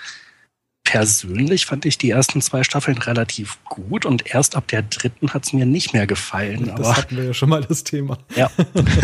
[0.84, 5.46] Persönlich fand ich die ersten zwei Staffeln relativ gut und erst ab der dritten hat
[5.46, 6.68] es mir nicht mehr gefallen.
[6.68, 8.18] Das aber hatten wir ja schon mal das Thema.
[8.36, 8.50] Ja.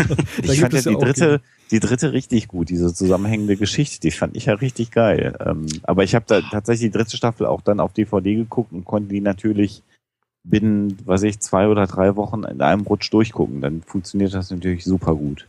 [0.42, 1.40] ich fand ja die dritte,
[1.72, 5.36] die dritte richtig gut, diese zusammenhängende Geschichte, die fand ich ja richtig geil.
[5.44, 8.84] Ähm, aber ich habe da tatsächlich die dritte Staffel auch dann auf DVD geguckt und
[8.84, 9.82] konnte die natürlich
[10.44, 13.62] binnen, weiß ich, zwei oder drei Wochen in einem Rutsch durchgucken.
[13.62, 15.48] Dann funktioniert das natürlich super gut.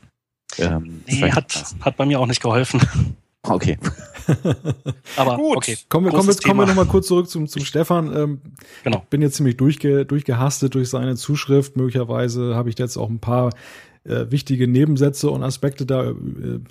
[0.58, 2.82] Ähm, nee, hat, hat bei mir auch nicht geholfen.
[3.45, 3.78] Okay.
[5.18, 5.58] Aber gut.
[5.58, 5.78] Okay.
[5.90, 8.16] Kommen wir, kommen wir, kommen wir nochmal kurz zurück zum, zum Stefan.
[8.16, 8.41] Ähm,
[8.84, 9.00] genau.
[9.00, 11.76] Ich bin jetzt ziemlich durchge, durchgehastet durch seine Zuschrift.
[11.76, 13.50] Möglicherweise habe ich jetzt auch ein paar
[14.06, 16.14] äh, wichtige Nebensätze und Aspekte da äh,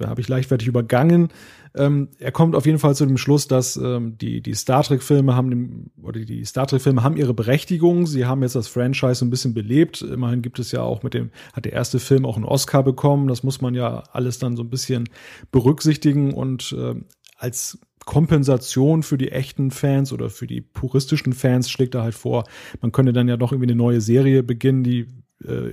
[0.04, 1.28] habe ich leichtfertig übergangen.
[1.74, 5.34] Ähm, er kommt auf jeden Fall zu dem Schluss, dass ähm, die, die Star Trek-Filme
[5.34, 8.06] haben dem, oder die Star Trek-Filme haben ihre Berechtigung.
[8.06, 10.02] Sie haben jetzt das Franchise ein bisschen belebt.
[10.02, 13.28] Immerhin gibt es ja auch mit dem, hat der erste Film auch einen Oscar bekommen.
[13.28, 15.08] Das muss man ja alles dann so ein bisschen
[15.50, 16.94] berücksichtigen und äh,
[17.38, 22.44] als Kompensation für die echten Fans oder für die puristischen Fans schlägt er halt vor,
[22.80, 25.06] man könnte dann ja doch irgendwie eine neue Serie beginnen, die äh,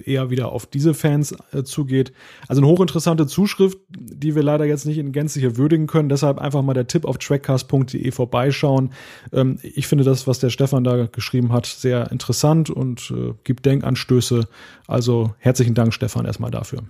[0.06, 2.12] eher wieder auf diese Fans äh, zugeht.
[2.48, 6.10] Also eine hochinteressante Zuschrift, die wir leider jetzt nicht in Gänze hier würdigen können.
[6.10, 8.94] Deshalb einfach mal der Tipp auf trackcast.de vorbeischauen.
[9.34, 13.66] Ähm, ich finde das, was der Stefan da geschrieben hat, sehr interessant und äh, gibt
[13.66, 14.48] Denkanstöße.
[14.88, 16.84] Also herzlichen Dank, Stefan, erstmal dafür.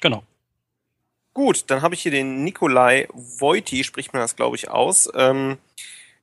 [0.00, 0.22] Genau.
[1.34, 5.10] Gut, dann habe ich hier den Nikolai Wojti, spricht man das, glaube ich, aus.
[5.14, 5.58] Ähm,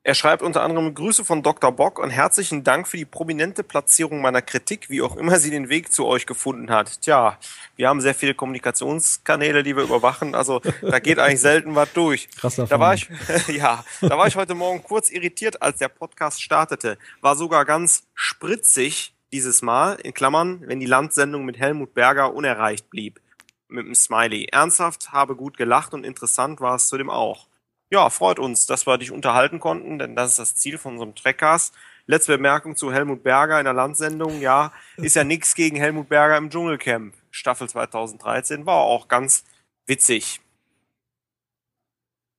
[0.05, 1.71] er schreibt unter anderem Grüße von Dr.
[1.71, 5.69] Bock und herzlichen Dank für die prominente Platzierung meiner Kritik, wie auch immer sie den
[5.69, 7.01] Weg zu euch gefunden hat.
[7.01, 7.38] Tja,
[7.77, 12.30] wir haben sehr viele Kommunikationskanäle, die wir überwachen, also da geht eigentlich selten was durch.
[12.31, 13.09] Krasser da war ich,
[13.47, 16.97] ja, da war ich heute Morgen kurz irritiert, als der Podcast startete.
[17.21, 22.89] War sogar ganz spritzig dieses Mal, in Klammern, wenn die Landsendung mit Helmut Berger unerreicht
[22.89, 23.21] blieb.
[23.69, 24.49] Mit einem Smiley.
[24.51, 27.47] Ernsthaft, habe gut gelacht und interessant war es zudem auch
[27.93, 31.13] ja, freut uns, dass wir dich unterhalten konnten, denn das ist das Ziel von unserem
[31.13, 31.75] Trackcast.
[32.07, 34.41] Letzte Bemerkung zu Helmut Berger in der Landsendung.
[34.41, 37.13] Ja, ist ja nichts gegen Helmut Berger im Dschungelcamp.
[37.29, 39.43] Staffel 2013 war auch ganz
[39.85, 40.41] witzig.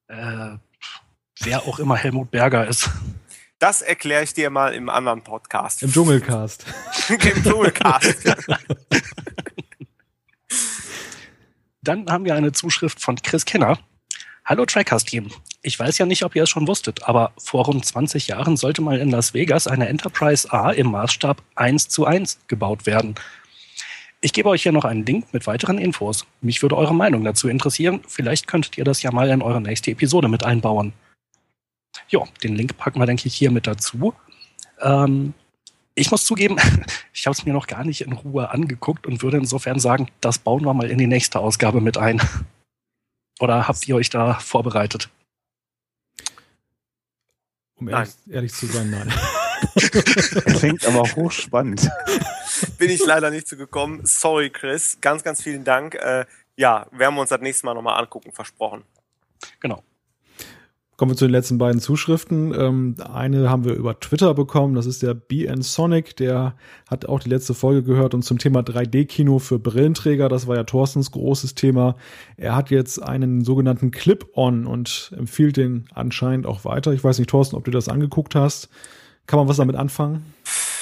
[0.08, 0.56] Äh,
[1.40, 2.90] wer auch immer Helmut Berger ist.
[3.60, 5.84] Das erkläre ich dir mal im anderen Podcast.
[5.84, 6.66] Im Dschungelcast.
[7.08, 8.24] Im Dschungelcast.
[11.80, 13.78] Dann haben wir eine Zuschrift von Chris Kenner.
[14.46, 15.30] Hallo Trackcast-Team.
[15.62, 18.82] Ich weiß ja nicht, ob ihr es schon wusstet, aber vor rund 20 Jahren sollte
[18.82, 23.14] mal in Las Vegas eine Enterprise A im Maßstab 1 zu 1 gebaut werden.
[24.20, 26.26] Ich gebe euch hier noch einen Link mit weiteren Infos.
[26.42, 28.02] Mich würde eure Meinung dazu interessieren.
[28.06, 30.92] Vielleicht könntet ihr das ja mal in eure nächste Episode mit einbauen.
[32.10, 34.12] Ja, den Link packen wir, denke ich, hier mit dazu.
[34.82, 35.32] Ähm,
[35.94, 36.58] ich muss zugeben,
[37.14, 40.36] ich habe es mir noch gar nicht in Ruhe angeguckt und würde insofern sagen, das
[40.36, 42.20] bauen wir mal in die nächste Ausgabe mit ein.
[43.40, 45.10] Oder habt ihr euch da vorbereitet?
[47.76, 49.12] Um ehrlich, ehrlich, zu sein, nein.
[50.58, 51.90] Klingt aber hochspannend.
[52.78, 54.02] Bin ich leider nicht zu gekommen.
[54.04, 54.98] Sorry, Chris.
[55.00, 55.94] Ganz, ganz vielen Dank.
[55.96, 58.84] Äh, ja, werden wir uns das nächste Mal nochmal angucken, versprochen.
[59.60, 59.82] Genau.
[60.96, 62.54] Kommen wir zu den letzten beiden Zuschriften.
[62.56, 64.76] Ähm, eine haben wir über Twitter bekommen.
[64.76, 66.16] Das ist der BN Sonic.
[66.16, 66.54] Der
[66.88, 70.28] hat auch die letzte Folge gehört und zum Thema 3D-Kino für Brillenträger.
[70.28, 71.96] Das war ja Thorstens großes Thema.
[72.36, 76.92] Er hat jetzt einen sogenannten Clip-On und empfiehlt den anscheinend auch weiter.
[76.92, 78.68] Ich weiß nicht, Thorsten, ob du das angeguckt hast.
[79.26, 80.24] Kann man was damit anfangen?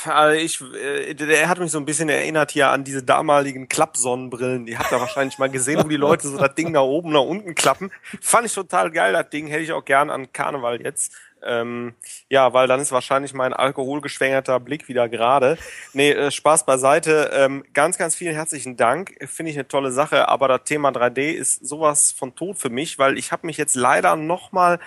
[0.07, 4.67] Also ich, äh, der hat mich so ein bisschen erinnert hier an diese damaligen Klappsonnenbrillen.
[4.67, 7.21] Die habt ihr wahrscheinlich mal gesehen, wo die Leute so das Ding nach oben, nach
[7.21, 7.91] unten klappen.
[8.21, 9.47] Fand ich total geil, das Ding.
[9.47, 11.13] Hätte ich auch gern an Karneval jetzt.
[11.45, 11.95] Ähm,
[12.29, 15.59] ja, weil dann ist wahrscheinlich mein alkoholgeschwängerter Blick wieder gerade.
[15.93, 17.31] Nee, äh, Spaß beiseite.
[17.33, 19.17] Ähm, ganz, ganz vielen herzlichen Dank.
[19.27, 20.29] Finde ich eine tolle Sache.
[20.29, 23.75] Aber das Thema 3D ist sowas von tot für mich, weil ich habe mich jetzt
[23.75, 24.79] leider nochmal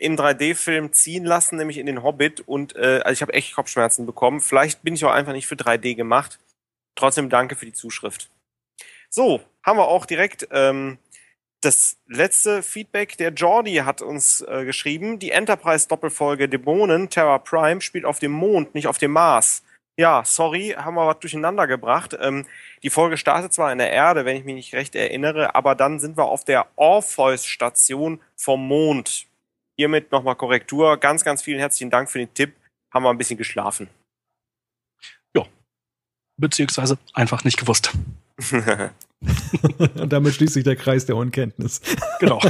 [0.00, 2.40] im 3D-Film ziehen lassen, nämlich in den Hobbit.
[2.40, 4.40] Und äh, also ich habe echt Kopfschmerzen bekommen.
[4.40, 6.38] Vielleicht bin ich auch einfach nicht für 3D gemacht.
[6.94, 8.30] Trotzdem danke für die Zuschrift.
[9.08, 10.98] So, haben wir auch direkt ähm,
[11.60, 13.16] das letzte Feedback.
[13.18, 18.74] Der Jordi hat uns äh, geschrieben, die Enterprise-Doppelfolge Dämonen Terra Prime spielt auf dem Mond,
[18.74, 19.62] nicht auf dem Mars.
[19.96, 22.16] Ja, sorry, haben wir was durcheinander gebracht.
[22.18, 22.46] Ähm,
[22.82, 26.00] die Folge startet zwar in der Erde, wenn ich mich nicht recht erinnere, aber dann
[26.00, 29.26] sind wir auf der Orpheus-Station vom Mond.
[29.80, 30.98] Hiermit nochmal Korrektur.
[30.98, 32.52] Ganz, ganz vielen herzlichen Dank für den Tipp.
[32.90, 33.88] Haben wir ein bisschen geschlafen.
[35.34, 35.46] Ja.
[36.36, 37.90] Beziehungsweise einfach nicht gewusst.
[39.94, 41.80] Und damit schließt sich der Kreis der Unkenntnis.
[42.18, 42.40] Genau.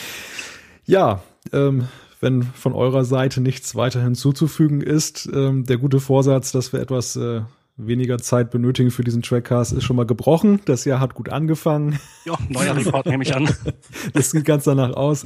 [0.86, 1.22] ja,
[1.52, 1.88] ähm,
[2.20, 7.16] wenn von eurer Seite nichts weiter hinzuzufügen ist, ähm, der gute Vorsatz, dass wir etwas
[7.16, 7.42] äh,
[7.76, 10.62] weniger Zeit benötigen für diesen Trackcast, ist schon mal gebrochen.
[10.64, 12.00] Das Jahr hat gut angefangen.
[12.24, 13.46] Ja, neuer Rekord nehme ich an.
[14.14, 15.24] Das sieht ganz danach aus.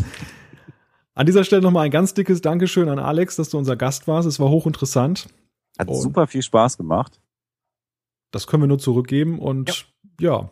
[1.15, 4.27] An dieser Stelle nochmal ein ganz dickes Dankeschön an Alex, dass du unser Gast warst.
[4.27, 5.28] Es war hochinteressant.
[5.78, 7.20] Hat und super viel Spaß gemacht.
[8.31, 9.86] Das können wir nur zurückgeben und
[10.19, 10.41] ja.
[10.41, 10.51] ja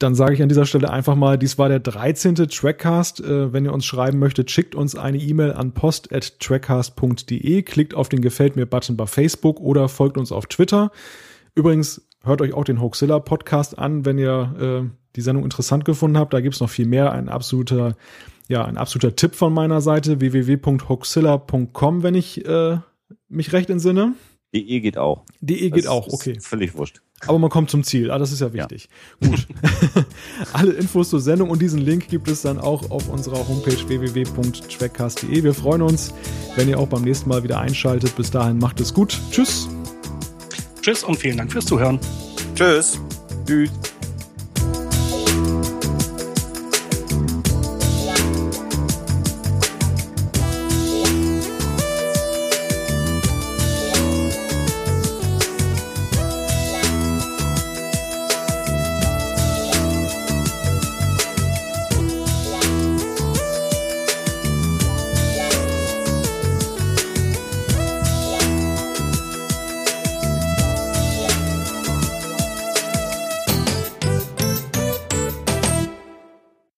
[0.00, 2.34] dann sage ich an dieser Stelle einfach mal, dies war der 13.
[2.34, 3.20] Trackcast.
[3.20, 8.22] Äh, wenn ihr uns schreiben möchtet, schickt uns eine E-Mail an post.trackcast.de, klickt auf den
[8.22, 10.90] Gefällt mir-Button bei Facebook oder folgt uns auf Twitter.
[11.54, 16.16] Übrigens, hört euch auch den Hoaxilla Podcast an, wenn ihr äh, die Sendung interessant gefunden
[16.16, 16.32] habt.
[16.32, 17.12] Da gibt's noch viel mehr.
[17.12, 17.94] Ein absoluter
[18.50, 22.78] ja, ein absoluter Tipp von meiner Seite, www.hoxilla.com, wenn ich äh,
[23.28, 24.14] mich recht entsinne.
[24.52, 25.22] DE geht auch.
[25.40, 26.36] DE geht auch, okay.
[26.40, 27.00] Völlig wurscht.
[27.28, 28.10] Aber man kommt zum Ziel.
[28.10, 28.88] Ah, das ist ja wichtig.
[29.20, 29.28] Ja.
[29.28, 29.46] Gut.
[30.52, 35.44] Alle Infos zur Sendung und diesen Link gibt es dann auch auf unserer Homepage www.trackcast.de.
[35.44, 36.12] Wir freuen uns,
[36.56, 38.16] wenn ihr auch beim nächsten Mal wieder einschaltet.
[38.16, 39.16] Bis dahin macht es gut.
[39.30, 39.68] Tschüss.
[40.82, 42.00] Tschüss und vielen Dank fürs Zuhören.
[42.56, 42.98] Tschüss.
[43.46, 43.70] Tschüss.